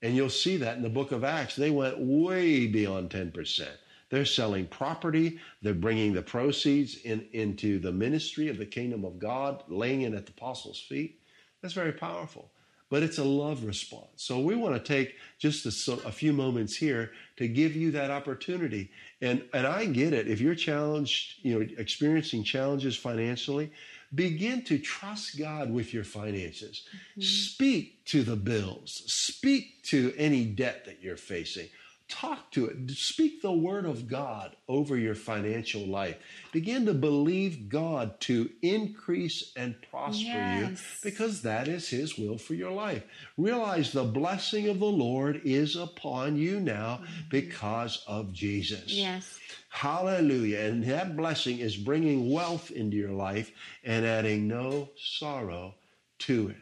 And 0.02 0.14
you'll 0.14 0.28
see 0.28 0.58
that 0.58 0.76
in 0.76 0.82
the 0.82 0.90
book 0.90 1.12
of 1.12 1.24
Acts. 1.24 1.56
They 1.56 1.70
went 1.70 1.98
way 1.98 2.66
beyond 2.66 3.10
10%. 3.10 3.78
They're 4.12 4.26
selling 4.26 4.66
property, 4.66 5.40
they're 5.62 5.72
bringing 5.72 6.12
the 6.12 6.20
proceeds 6.20 6.98
in, 6.98 7.26
into 7.32 7.78
the 7.78 7.92
ministry 7.92 8.50
of 8.50 8.58
the 8.58 8.66
kingdom 8.66 9.06
of 9.06 9.18
God, 9.18 9.64
laying 9.68 10.02
it 10.02 10.12
at 10.12 10.26
the 10.26 10.32
apostles' 10.32 10.78
feet. 10.78 11.18
That's 11.62 11.72
very 11.72 11.92
powerful. 11.92 12.50
But 12.90 13.02
it's 13.02 13.16
a 13.16 13.24
love 13.24 13.64
response. 13.64 14.10
So 14.16 14.38
we 14.38 14.54
want 14.54 14.74
to 14.74 14.80
take 14.80 15.14
just 15.38 15.64
a, 15.64 15.92
a 16.06 16.12
few 16.12 16.34
moments 16.34 16.76
here 16.76 17.12
to 17.38 17.48
give 17.48 17.74
you 17.74 17.90
that 17.92 18.10
opportunity. 18.10 18.90
And, 19.22 19.44
and 19.54 19.66
I 19.66 19.86
get 19.86 20.12
it. 20.12 20.28
If 20.28 20.42
you're 20.42 20.54
challenged, 20.54 21.36
you 21.40 21.58
know, 21.58 21.66
experiencing 21.78 22.44
challenges 22.44 22.94
financially, 22.98 23.72
begin 24.14 24.62
to 24.64 24.78
trust 24.78 25.38
God 25.38 25.72
with 25.72 25.94
your 25.94 26.04
finances. 26.04 26.82
Mm-hmm. 26.90 27.22
Speak 27.22 28.04
to 28.08 28.24
the 28.24 28.36
bills. 28.36 29.04
Speak 29.06 29.82
to 29.84 30.12
any 30.18 30.44
debt 30.44 30.84
that 30.84 31.02
you're 31.02 31.16
facing. 31.16 31.68
Talk 32.12 32.50
to 32.50 32.66
it. 32.66 32.90
Speak 32.90 33.40
the 33.40 33.52
word 33.52 33.86
of 33.86 34.06
God 34.06 34.54
over 34.68 34.98
your 34.98 35.14
financial 35.14 35.86
life. 35.86 36.16
Begin 36.52 36.84
to 36.84 36.92
believe 36.92 37.70
God 37.70 38.20
to 38.20 38.50
increase 38.60 39.50
and 39.56 39.74
prosper 39.90 40.58
you 40.58 40.76
because 41.02 41.40
that 41.40 41.68
is 41.68 41.88
His 41.88 42.18
will 42.18 42.36
for 42.36 42.52
your 42.52 42.70
life. 42.70 43.02
Realize 43.38 43.92
the 43.92 44.04
blessing 44.04 44.68
of 44.68 44.78
the 44.78 44.84
Lord 44.84 45.40
is 45.44 45.74
upon 45.74 46.36
you 46.36 46.60
now 46.60 47.00
mm-hmm. 47.02 47.28
because 47.30 48.04
of 48.06 48.30
Jesus. 48.34 48.92
Yes. 48.92 49.40
Hallelujah. 49.70 50.60
And 50.60 50.84
that 50.84 51.16
blessing 51.16 51.60
is 51.60 51.78
bringing 51.78 52.30
wealth 52.30 52.70
into 52.70 52.96
your 52.98 53.12
life 53.12 53.50
and 53.84 54.04
adding 54.04 54.46
no 54.46 54.90
sorrow 54.96 55.76
to 56.20 56.50
it. 56.50 56.56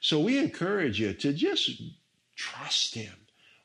So 0.00 0.18
we 0.18 0.36
encourage 0.36 0.98
you 0.98 1.12
to 1.12 1.32
just 1.32 1.80
trust 2.34 2.96
Him, 2.96 3.12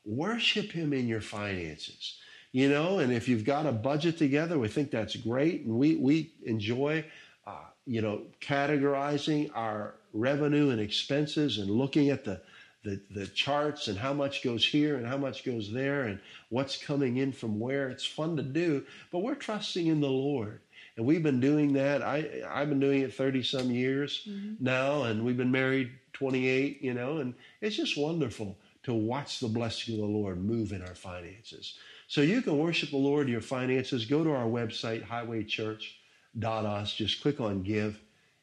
worship 0.06 0.70
Him 0.70 0.92
in 0.92 1.08
your 1.08 1.20
finances. 1.20 2.18
You 2.52 2.70
know, 2.70 3.00
and 3.00 3.12
if 3.12 3.28
you've 3.28 3.44
got 3.44 3.66
a 3.66 3.72
budget 3.72 4.16
together, 4.16 4.58
we 4.58 4.68
think 4.68 4.90
that's 4.90 5.16
great. 5.16 5.66
And 5.66 5.74
we, 5.74 5.96
we 5.96 6.32
enjoy, 6.44 7.04
uh, 7.46 7.64
you 7.84 8.00
know, 8.00 8.22
categorizing 8.40 9.50
our 9.54 9.96
revenue 10.14 10.70
and 10.70 10.80
expenses 10.80 11.58
and 11.58 11.70
looking 11.70 12.08
at 12.08 12.24
the, 12.24 12.40
the, 12.82 12.98
the 13.10 13.26
charts 13.26 13.88
and 13.88 13.98
how 13.98 14.14
much 14.14 14.42
goes 14.42 14.64
here 14.64 14.96
and 14.96 15.06
how 15.06 15.18
much 15.18 15.44
goes 15.44 15.70
there 15.70 16.04
and 16.04 16.18
what's 16.48 16.82
coming 16.82 17.18
in 17.18 17.30
from 17.30 17.60
where. 17.60 17.90
It's 17.90 18.06
fun 18.06 18.36
to 18.36 18.42
do, 18.42 18.86
but 19.12 19.18
we're 19.18 19.34
trusting 19.34 19.86
in 19.86 20.00
the 20.00 20.08
Lord. 20.08 20.60
And 20.96 21.04
we've 21.04 21.22
been 21.22 21.40
doing 21.40 21.74
that. 21.74 22.00
I, 22.00 22.42
I've 22.48 22.70
been 22.70 22.80
doing 22.80 23.02
it 23.02 23.12
30 23.12 23.42
some 23.42 23.70
years 23.70 24.26
now, 24.60 25.02
and 25.02 25.22
we've 25.26 25.36
been 25.36 25.52
married 25.52 25.90
28, 26.14 26.80
you 26.80 26.94
know, 26.94 27.18
and 27.18 27.34
it's 27.60 27.76
just 27.76 27.98
wonderful 27.98 28.56
to 28.86 28.94
watch 28.94 29.40
the 29.40 29.48
blessing 29.48 29.94
of 29.96 30.00
the 30.00 30.06
Lord 30.06 30.42
move 30.42 30.70
in 30.72 30.80
our 30.80 30.94
finances. 30.94 31.76
So 32.06 32.20
you 32.20 32.40
can 32.40 32.56
worship 32.56 32.90
the 32.90 32.96
Lord 32.96 33.26
in 33.26 33.32
your 33.32 33.40
finances. 33.40 34.04
Go 34.04 34.22
to 34.22 34.30
our 34.30 34.46
website, 34.46 35.04
highwaychurch.us. 35.04 36.94
Just 36.94 37.20
click 37.20 37.40
on 37.40 37.62
give 37.64 38.00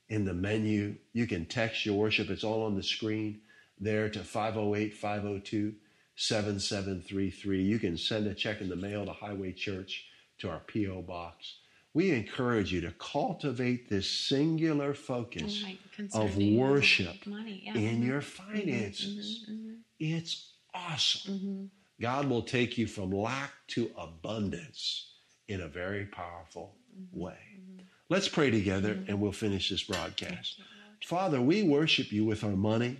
in 0.09 0.25
the 0.25 0.33
menu. 0.33 0.95
You 1.13 1.27
can 1.27 1.45
text 1.45 1.85
your 1.85 1.95
worship. 1.95 2.29
It's 2.29 2.43
all 2.43 2.65
on 2.65 2.75
the 2.75 2.83
screen 2.83 3.39
there 3.79 4.09
to 4.09 4.19
508 4.19 4.93
502 4.93 5.73
7733. 6.15 7.63
You 7.63 7.79
can 7.79 7.97
send 7.97 8.27
a 8.27 8.33
check 8.33 8.59
in 8.59 8.67
the 8.67 8.75
mail 8.75 9.05
to 9.05 9.13
Highway 9.13 9.53
Church 9.53 10.05
to 10.39 10.49
our 10.49 10.59
P.O. 10.59 11.03
box. 11.03 11.55
We 11.93 12.11
encourage 12.11 12.73
you 12.73 12.81
to 12.81 12.91
cultivate 12.99 13.87
this 13.87 14.09
singular 14.09 14.93
focus 14.93 15.63
Right, 15.63 15.77
of 16.13 16.35
worship. 16.37 17.15
Yeah. 17.25 17.75
in 17.77 18.01
Mhm. 18.01 18.05
your 18.07 18.21
finances. 18.21 19.45
Mhm. 19.49 19.77
It's 20.11 20.51
awesome. 20.73 21.39
Mhm. 21.39 21.69
God 22.01 22.27
will 22.27 22.41
take 22.41 22.77
you 22.77 22.87
from 22.87 23.11
lack 23.11 23.53
to 23.67 23.89
abundance 23.97 25.13
in 25.47 25.61
a 25.61 25.67
very 25.69 26.05
powerful 26.05 26.75
way. 27.13 27.37
Let's 28.09 28.27
pray 28.27 28.51
together 28.51 29.01
and 29.07 29.21
we'll 29.21 29.31
finish 29.31 29.69
this 29.69 29.83
broadcast. 29.83 30.59
Father, 31.05 31.41
we 31.41 31.63
worship 31.63 32.11
you 32.11 32.25
with 32.25 32.43
our 32.43 32.55
money. 32.55 32.97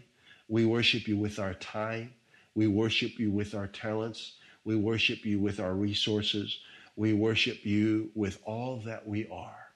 We 0.48 0.66
worship 0.66 1.06
you 1.08 1.18
with 1.18 1.40
our 1.40 1.54
time. 1.56 2.14
We 2.56 2.68
worship 2.68 3.20
you 3.20 3.32
with 3.32 3.54
our 3.54 3.68
talents. 3.68 4.38
We 4.64 4.78
worship 4.78 5.26
you 5.26 5.40
with 5.40 5.60
our 5.60 5.74
resources. 5.74 6.60
We 6.96 7.12
worship 7.12 7.66
you 7.66 8.12
with 8.16 8.40
all 8.46 8.78
that 8.86 9.06
we 9.06 9.28
are. 9.28 9.74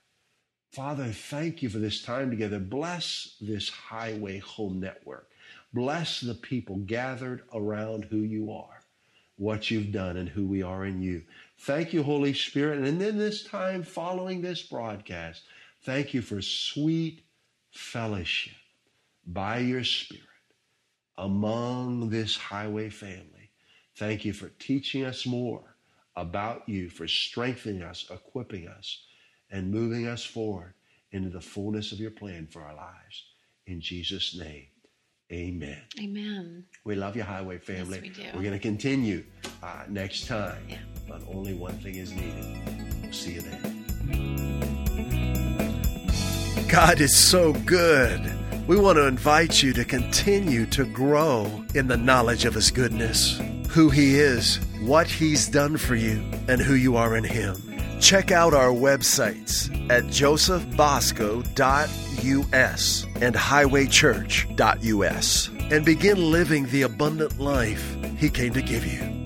Father, 0.71 1.11
thank 1.11 1.61
you 1.61 1.69
for 1.69 1.80
this 1.80 2.01
time 2.01 2.30
together. 2.30 2.59
Bless 2.59 3.36
this 3.41 3.69
highway 3.69 4.38
home 4.38 4.80
network. 4.80 5.30
Bless 5.74 6.22
the 6.22 6.34
people 6.34 6.78
gathered 6.78 7.43
around 7.53 8.05
who 8.05 8.18
you 8.18 8.51
are, 8.51 8.82
what 9.38 9.70
you've 9.70 9.91
done, 9.91 10.18
and 10.18 10.30
who 10.30 10.45
we 10.45 10.63
are 10.63 10.86
in 10.86 11.01
you. 11.01 11.24
Thank 11.59 11.93
you, 11.93 12.03
Holy 12.03 12.34
Spirit. 12.34 12.80
And 12.80 12.99
then 12.99 13.18
this 13.18 13.43
time 13.43 13.84
following 13.84 14.41
this 14.41 14.61
broadcast, 14.61 15.43
thank 15.84 16.13
you 16.13 16.22
for 16.22 16.41
sweet 16.41 17.22
fellowship 17.72 18.53
by 19.26 19.59
your 19.59 19.84
Spirit 19.84 20.24
among 21.18 22.09
this 22.09 22.38
highway 22.38 22.89
family. 22.89 23.51
Thank 23.95 24.26
you 24.26 24.34
for 24.34 24.49
teaching 24.59 25.03
us 25.03 25.26
more 25.26 25.76
about 26.15 26.68
you, 26.68 26.89
for 26.89 27.07
strengthening 27.07 27.82
us, 27.82 28.05
equipping 28.09 28.68
us, 28.68 29.03
and 29.51 29.72
moving 29.72 30.07
us 30.07 30.24
forward 30.24 30.74
into 31.11 31.30
the 31.30 31.41
fullness 31.41 31.91
of 31.91 31.99
your 31.99 32.11
plan 32.11 32.47
for 32.47 32.61
our 32.61 32.76
lives. 32.76 33.26
In 33.65 33.82
Jesus' 33.82 34.36
name, 34.38 34.68
amen. 35.32 35.78
Amen. 36.01 36.65
We 36.84 36.95
love 36.95 37.15
you, 37.15 37.23
Highway 37.23 37.57
family. 37.57 37.99
we 38.01 38.09
do. 38.09 38.23
We're 38.34 38.41
going 38.41 38.53
to 38.53 38.59
continue 38.59 39.23
uh, 39.61 39.84
next 39.89 40.28
time. 40.28 40.61
Yeah. 40.69 40.78
But 41.07 41.21
only 41.34 41.53
one 41.53 41.78
thing 41.80 41.95
is 41.95 42.13
needed. 42.13 42.45
We'll 43.01 43.13
see 43.13 43.34
you 43.34 43.41
then. 43.41 43.86
God 46.69 46.99
is 46.99 47.15
so 47.15 47.53
good. 47.53 48.34
We 48.67 48.78
want 48.78 48.97
to 48.97 49.07
invite 49.07 49.63
you 49.63 49.71
to 49.73 49.86
continue 49.86 50.65
to 50.67 50.84
grow 50.86 51.63
in 51.73 51.88
the 51.88 51.95
knowledge 51.95 52.43
of 52.43 52.53
His 52.53 52.69
goodness, 52.71 53.39
who 53.69 53.89
He 53.89 54.15
is, 54.19 54.57
what 54.82 55.07
He's 55.07 55.47
done 55.47 55.78
for 55.78 55.95
you, 55.95 56.21
and 56.49 56.59
who 56.59 56.73
you 56.73 56.97
are 56.97 57.15
in 57.15 57.23
Him. 57.23 57.66
Check 57.99 58.31
out 58.31 58.53
our 58.53 58.69
websites 58.69 59.69
at 59.89 60.03
josephbosco.us 60.05 63.05
and 63.21 63.35
highwaychurch.us 63.35 65.49
and 65.71 65.85
begin 65.85 66.31
living 66.31 66.65
the 66.67 66.83
abundant 66.83 67.39
life 67.39 67.97
He 68.17 68.29
came 68.29 68.53
to 68.53 68.61
give 68.61 68.85
you. 68.85 69.16